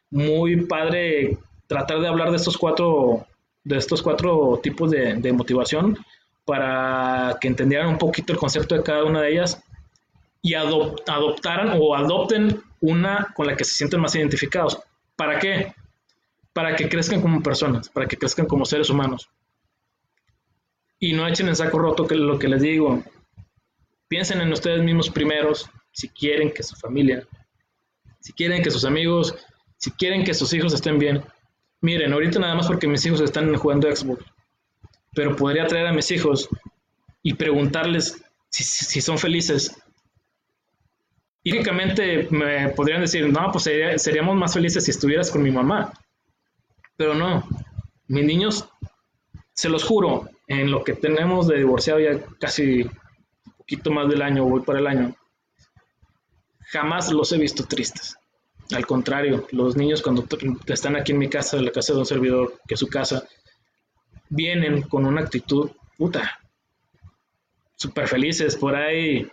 muy 0.09 0.65
padre 0.65 1.37
tratar 1.67 1.99
de 1.99 2.07
hablar 2.07 2.31
de 2.31 2.37
estos 2.37 2.57
cuatro, 2.57 3.25
de 3.63 3.77
estos 3.77 4.01
cuatro 4.01 4.59
tipos 4.61 4.91
de, 4.91 5.33
motivación 5.33 5.97
para 6.45 7.37
que 7.41 7.47
entendieran 7.47 7.87
un 7.87 7.97
poquito 7.97 8.33
el 8.33 8.39
concepto 8.39 8.75
de 8.75 8.83
cada 8.83 9.03
una 9.03 9.21
de 9.21 9.31
ellas 9.31 9.63
y 10.41 10.53
adoptaran 10.53 11.77
o 11.79 11.95
adopten 11.95 12.61
una 12.81 13.33
con 13.35 13.47
la 13.47 13.55
que 13.55 13.63
se 13.63 13.73
sienten 13.73 13.99
más 13.99 14.15
identificados. 14.15 14.79
¿Para 15.15 15.39
qué? 15.39 15.73
Para 16.53 16.75
que 16.75 16.87
crezcan 16.87 17.21
como 17.21 17.41
personas, 17.41 17.89
para 17.89 18.07
que 18.07 18.17
crezcan 18.17 18.45
como 18.45 18.65
seres 18.65 18.89
humanos. 18.89 19.27
Y 20.99 21.13
no 21.13 21.27
echen 21.27 21.47
en 21.47 21.55
saco 21.55 21.79
roto 21.79 22.07
que 22.07 22.15
lo 22.15 22.37
que 22.37 22.47
les 22.47 22.61
digo. 22.61 23.03
Piensen 24.07 24.41
en 24.41 24.51
ustedes 24.51 24.83
mismos 24.83 25.09
primeros, 25.09 25.69
si 25.91 26.09
quieren 26.09 26.51
que 26.51 26.63
su 26.63 26.75
familia, 26.75 27.25
si 28.19 28.33
quieren 28.33 28.61
que 28.61 28.71
sus 28.71 28.85
amigos, 28.85 29.35
si 29.77 29.91
quieren 29.91 30.23
que 30.23 30.33
sus 30.33 30.53
hijos 30.53 30.73
estén 30.73 30.99
bien. 30.99 31.23
Miren, 31.81 32.13
ahorita 32.13 32.39
nada 32.39 32.55
más 32.55 32.67
porque 32.67 32.87
mis 32.87 33.05
hijos 33.05 33.21
están 33.21 33.55
jugando 33.55 33.93
Xbox, 33.93 34.25
pero 35.13 35.35
podría 35.35 35.67
traer 35.67 35.87
a 35.87 35.93
mis 35.93 36.09
hijos 36.11 36.49
y 37.23 37.33
preguntarles 37.33 38.23
si, 38.49 39.01
son 39.01 39.17
felices. 39.17 39.75
Y 41.43 41.51
me 41.51 42.69
podrían 42.69 43.01
decir, 43.01 43.27
no, 43.31 43.51
pues 43.51 43.69
seríamos 43.97 44.35
más 44.35 44.53
felices 44.53 44.85
si 44.85 44.91
estuvieras 44.91 45.29
con 45.29 45.43
mi 45.43 45.51
mamá. 45.51 45.93
Pero 46.97 47.13
no, 47.13 47.47
mis 48.07 48.25
niños, 48.25 48.67
se 49.53 49.69
los 49.69 49.83
juro, 49.83 50.29
en 50.47 50.71
lo 50.71 50.83
que 50.83 50.93
tenemos 50.93 51.47
de 51.47 51.57
divorciado 51.57 51.99
ya 51.99 52.19
casi 52.39 52.89
poquito 53.65 53.91
más 53.91 54.07
del 54.07 54.21
año, 54.21 54.45
voy 54.45 54.61
para 54.61 54.79
el 54.79 54.87
año, 54.87 55.15
jamás 56.67 57.11
los 57.11 57.31
he 57.31 57.37
visto 57.37 57.65
tristes. 57.65 58.15
Al 58.71 58.85
contrario, 58.85 59.47
los 59.51 59.75
niños 59.75 60.01
cuando 60.01 60.25
están 60.67 60.95
aquí 60.95 61.11
en 61.11 61.19
mi 61.19 61.29
casa, 61.29 61.57
en 61.57 61.65
la 61.65 61.71
casa 61.71 61.93
de 61.93 61.99
un 61.99 62.05
servidor, 62.05 62.59
que 62.67 62.73
es 62.75 62.79
su 62.79 62.87
casa, 62.87 63.27
vienen 64.29 64.83
con 64.83 65.05
una 65.05 65.21
actitud 65.21 65.71
puta, 65.97 66.39
súper 67.75 68.07
felices. 68.07 68.55
Por 68.55 68.75
ahí, 68.75 69.27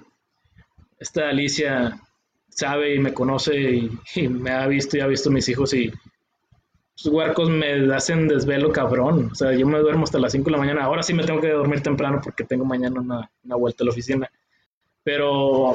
esta 0.98 1.28
Alicia 1.28 1.98
sabe 2.48 2.94
y 2.94 2.98
me 2.98 3.14
conoce 3.14 3.58
y, 4.14 4.28
me 4.28 4.50
ha 4.50 4.66
visto 4.66 4.96
y 4.96 5.00
ha 5.00 5.06
visto 5.06 5.30
mis 5.30 5.48
hijos 5.48 5.72
y 5.72 5.90
sus 6.94 7.12
huercos 7.12 7.48
me 7.48 7.92
hacen 7.94 8.28
desvelo 8.28 8.72
cabrón. 8.72 9.30
O 9.32 9.34
sea, 9.34 9.52
yo 9.52 9.66
me 9.66 9.78
duermo 9.78 10.04
hasta 10.04 10.18
las 10.18 10.32
5 10.32 10.44
de 10.44 10.50
la 10.52 10.58
mañana. 10.58 10.84
Ahora 10.84 11.02
sí 11.02 11.14
me 11.14 11.24
tengo 11.24 11.40
que 11.40 11.48
dormir 11.48 11.82
temprano 11.82 12.20
porque 12.22 12.44
tengo 12.44 12.64
mañana 12.64 13.00
una, 13.00 13.56
vuelta 13.56 13.82
a 13.82 13.86
la 13.86 13.92
oficina. 13.92 14.30
Pero 15.02 15.74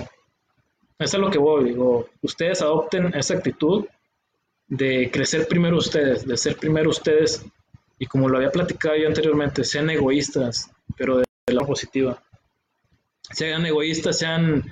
eso 0.99 1.17
es 1.17 1.21
lo 1.21 1.29
que 1.29 1.39
voy. 1.39 1.65
Digo, 1.65 2.07
ustedes 2.21 2.61
adopten 2.61 3.13
esa 3.15 3.35
actitud 3.35 3.85
de 4.67 5.09
crecer 5.11 5.47
primero 5.47 5.77
ustedes, 5.77 6.25
de 6.25 6.37
ser 6.37 6.55
primero 6.57 6.89
ustedes. 6.89 7.45
Y 7.99 8.05
como 8.05 8.29
lo 8.29 8.37
había 8.37 8.51
platicado 8.51 8.95
yo 8.95 9.07
anteriormente, 9.07 9.63
sean 9.63 9.89
egoístas, 9.89 10.71
pero 10.95 11.17
de 11.17 11.25
la 11.47 11.65
positiva. 11.65 12.21
Sean 13.31 13.65
egoístas, 13.65 14.19
sean, 14.19 14.63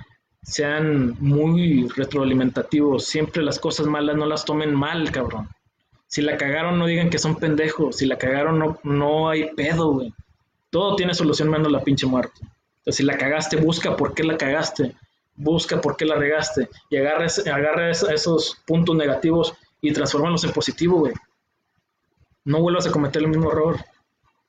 sean 0.42 1.16
muy 1.18 1.88
retroalimentativos. 1.88 3.04
Siempre 3.04 3.42
las 3.42 3.58
cosas 3.58 3.86
malas 3.86 4.16
no 4.16 4.26
las 4.26 4.44
tomen 4.44 4.74
mal, 4.74 5.10
cabrón. 5.10 5.48
Si 6.16 6.22
la 6.22 6.38
cagaron, 6.38 6.78
no 6.78 6.86
digan 6.86 7.10
que 7.10 7.18
son 7.18 7.36
pendejos. 7.36 7.96
Si 7.96 8.06
la 8.06 8.16
cagaron, 8.16 8.58
no, 8.58 8.78
no 8.84 9.28
hay 9.28 9.50
pedo, 9.54 9.92
güey. 9.92 10.14
Todo 10.70 10.96
tiene 10.96 11.12
solución 11.12 11.50
menos 11.50 11.70
la 11.70 11.84
pinche 11.84 12.06
muerte. 12.06 12.40
Si 12.86 13.02
la 13.02 13.18
cagaste, 13.18 13.56
busca 13.56 13.98
por 13.98 14.14
qué 14.14 14.24
la 14.24 14.38
cagaste. 14.38 14.96
Busca 15.34 15.78
por 15.78 15.94
qué 15.94 16.06
la 16.06 16.14
regaste. 16.14 16.70
Y 16.88 16.96
agarra, 16.96 17.90
esos 17.90 18.56
puntos 18.66 18.96
negativos 18.96 19.52
y 19.82 19.92
transformalos 19.92 20.42
en 20.44 20.52
positivo, 20.52 21.00
güey. 21.00 21.12
No 22.46 22.62
vuelvas 22.62 22.86
a 22.86 22.92
cometer 22.92 23.20
el 23.20 23.28
mismo 23.28 23.52
error. 23.52 23.76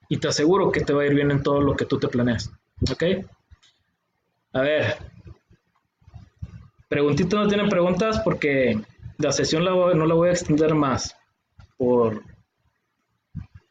Y 0.07 0.19
te 0.19 0.29
aseguro 0.29 0.71
que 0.71 0.79
te 0.79 0.93
va 0.93 1.01
a 1.01 1.05
ir 1.05 1.15
bien 1.15 1.31
en 1.31 1.43
todo 1.43 1.59
lo 1.59 1.75
que 1.75 1.83
tú 1.83 1.99
te 1.99 2.07
planeas. 2.07 2.49
¿Ok? 2.89 3.03
A 4.53 4.61
ver. 4.61 4.95
Preguntitos 6.87 7.37
no 7.37 7.49
tienen 7.49 7.67
preguntas 7.67 8.21
porque 8.23 8.79
la 9.17 9.33
sesión 9.33 9.65
no 9.65 10.05
la 10.05 10.13
voy 10.13 10.29
a 10.29 10.31
extender 10.31 10.73
más 10.73 11.13
por 11.77 12.23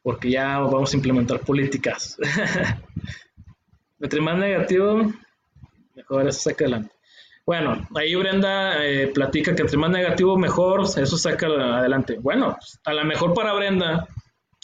porque 0.02 0.30
ya 0.30 0.60
vamos 0.60 0.92
a 0.92 0.96
implementar 0.96 1.40
políticas. 1.40 2.16
Entre 4.00 4.20
más 4.20 4.38
negativo, 4.38 5.12
mejor 5.96 6.28
eso 6.28 6.40
saca 6.42 6.64
adelante. 6.64 6.94
Bueno, 7.44 7.88
ahí 7.92 8.14
Brenda 8.14 8.84
eh, 8.84 9.08
platica 9.08 9.54
que 9.54 9.62
entre 9.62 9.78
más 9.78 9.90
negativo, 9.90 10.36
mejor, 10.36 10.82
eso 10.82 11.16
saca 11.18 11.46
adelante. 11.46 12.18
Bueno, 12.20 12.56
a 12.84 12.92
lo 12.92 13.04
mejor 13.04 13.34
para 13.34 13.52
Brenda 13.52 14.06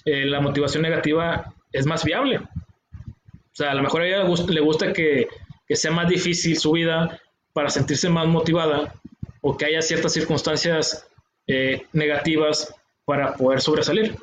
eh, 0.04 0.26
la 0.26 0.40
motivación 0.40 0.82
negativa 0.82 1.52
es 1.72 1.86
más 1.86 2.04
viable. 2.04 2.38
O 2.38 3.54
sea, 3.54 3.72
a 3.72 3.74
lo 3.74 3.82
mejor 3.82 4.02
a 4.02 4.06
ella 4.06 4.24
le 4.48 4.60
gusta, 4.60 4.92
que, 4.92 5.28
que 5.66 5.76
sea 5.76 5.90
más 5.90 6.08
difícil 6.08 6.56
su 6.56 6.72
vida 6.72 7.20
para 7.52 7.70
sentirse 7.70 8.08
más 8.08 8.26
motivada 8.26 8.94
o 9.40 9.56
que 9.56 9.66
haya 9.66 9.82
ciertas 9.82 10.12
circunstancias 10.12 11.08
eh, 11.46 11.86
negativas 11.92 12.74
para 13.04 13.34
poder 13.34 13.60
sobresalir. 13.60 14.16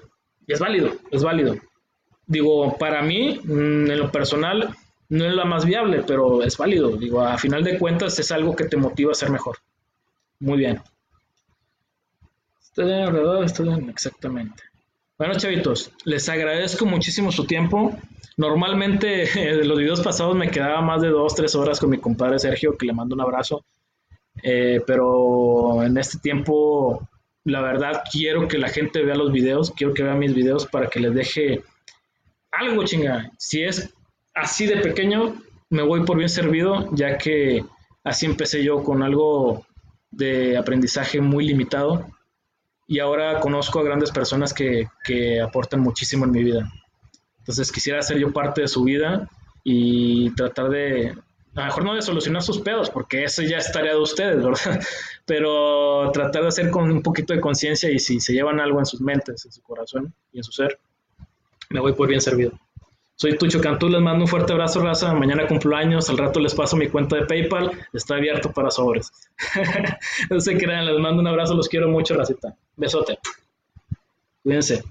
Y 0.48 0.54
es 0.54 0.60
válido, 0.60 0.94
es 1.12 1.24
válido. 1.24 1.56
Digo, 2.26 2.78
para 2.78 3.02
mí, 3.02 3.40
mm, 3.44 3.92
en 3.92 4.00
lo 4.00 4.12
personal, 4.12 4.76
no 5.10 5.26
es 5.26 5.34
la 5.34 5.46
más 5.46 5.66
viable, 5.66 6.04
pero 6.06 6.44
es 6.44 6.58
válido. 6.58 6.96
Digo, 6.96 7.22
a 7.22 7.38
final 7.38 7.64
de 7.64 7.78
cuentas 7.78 8.18
es 8.20 8.32
algo 8.32 8.56
que 8.56 8.66
te 8.66 8.78
motiva 8.78 9.12
a 9.12 9.16
ser 9.16 9.32
mejor. 9.32 9.58
Muy 10.40 10.60
bien. 10.60 10.82
Estoy 12.62 12.92
alrededor, 12.94 13.44
estoy 13.44 13.90
exactamente. 13.90 14.64
Bueno, 15.18 15.34
chavitos, 15.36 15.92
les 16.06 16.30
agradezco 16.30 16.86
muchísimo 16.86 17.32
su 17.32 17.46
tiempo. 17.46 17.98
Normalmente 18.38 19.08
de 19.36 19.66
los 19.66 19.78
videos 19.78 20.02
pasados 20.02 20.36
me 20.36 20.50
quedaba 20.50 20.82
más 20.82 21.02
de 21.02 21.10
dos, 21.10 21.36
tres 21.36 21.56
horas 21.56 21.80
con 21.80 21.90
mi 21.90 21.98
compadre 21.98 22.40
Sergio, 22.40 22.78
que 22.78 22.86
le 22.86 22.94
mando 22.94 23.16
un 23.16 23.22
abrazo. 23.22 23.66
Eh, 24.42 24.82
pero 24.88 25.84
en 25.84 25.98
este 25.98 26.20
tiempo, 26.20 27.10
la 27.46 27.62
verdad, 27.62 28.04
quiero 28.12 28.48
que 28.48 28.58
la 28.58 28.70
gente 28.70 29.04
vea 29.04 29.16
los 29.16 29.32
videos, 29.32 29.72
quiero 29.72 29.94
que 29.94 30.04
vea 30.04 30.16
mis 30.16 30.34
videos 30.34 30.66
para 30.66 30.88
que 30.88 31.00
les 31.00 31.14
deje 31.14 31.64
algo 32.52 32.84
chinga. 32.84 33.32
Si 33.38 33.64
es 33.64 33.94
así 34.34 34.66
de 34.66 34.78
pequeño, 34.78 35.36
me 35.70 35.84
voy 35.84 36.04
por 36.04 36.18
bien 36.18 36.30
servido, 36.30 36.90
ya 36.94 37.18
que 37.18 37.64
así 38.04 38.26
empecé 38.26 38.64
yo 38.64 38.84
con 38.84 39.04
algo 39.04 39.66
de 40.12 40.58
aprendizaje 40.58 41.22
muy 41.22 41.46
limitado 41.46 42.08
y 42.88 43.00
ahora 43.00 43.40
conozco 43.40 43.80
a 43.80 43.84
grandes 43.84 44.12
personas 44.12 44.54
que, 44.54 44.88
que 45.04 45.40
aportan 45.40 45.82
muchísimo 45.82 46.26
en 46.26 46.32
mi 46.32 46.44
vida. 46.44 46.72
Entonces 47.40 47.72
quisiera 47.72 48.02
ser 48.02 48.18
yo 48.18 48.34
parte 48.34 48.62
de 48.62 48.68
su 48.68 48.84
vida 48.84 49.30
y 49.64 50.32
tratar 50.32 50.70
de, 50.70 51.16
a 51.56 51.62
lo 51.62 51.66
mejor 51.66 51.84
no 51.84 51.96
de 51.96 52.02
solucionar 52.02 52.42
sus 52.42 52.60
pedos, 52.60 52.90
porque 52.90 53.24
eso 53.24 53.42
ya 53.42 53.58
es 53.58 53.72
tarea 53.72 53.94
de 53.94 54.00
ustedes, 54.00 54.44
¿verdad? 54.44 54.80
Pero 55.26 56.12
tratar 56.12 56.44
de 56.44 56.48
hacer 56.50 56.70
con 56.70 56.92
un 56.92 57.02
poquito 57.02 57.34
de 57.34 57.42
conciencia 57.42 57.90
y 57.90 58.00
si 58.00 58.20
se 58.20 58.34
llevan 58.34 58.60
algo 58.60 58.80
en 58.80 58.86
sus 58.86 59.02
mentes, 59.02 59.46
en 59.46 59.52
su 59.52 59.62
corazón 59.62 60.14
y 60.32 60.38
en 60.38 60.44
su 60.44 60.52
ser, 60.52 60.80
me 61.70 61.80
voy 61.80 61.94
por 61.94 62.08
bien 62.08 62.22
servido. 62.22 62.52
Soy 63.16 63.38
Tucho 63.38 63.60
Cantú, 63.60 63.90
les 63.90 64.00
mando 64.00 64.24
un 64.24 64.30
fuerte 64.30 64.54
abrazo, 64.54 64.80
raza. 64.80 65.14
Mañana 65.14 65.46
cumplo 65.46 65.76
años, 65.76 66.10
al 66.10 66.18
rato 66.18 66.40
les 66.40 66.56
paso 66.56 66.78
mi 66.78 66.88
cuenta 66.88 67.18
de 67.18 67.26
PayPal, 67.26 67.72
está 67.92 68.16
abierto 68.16 68.52
para 68.54 68.72
sobres. 68.72 69.12
no 70.30 70.40
se 70.40 70.58
crean, 70.58 70.86
les 70.86 70.98
mando 71.00 71.20
un 71.20 71.28
abrazo, 71.28 71.54
los 71.54 71.68
quiero 71.68 71.90
mucho, 71.90 72.16
racita. 72.16 72.56
Besote. 72.78 73.20
Cuídense. 74.42 74.86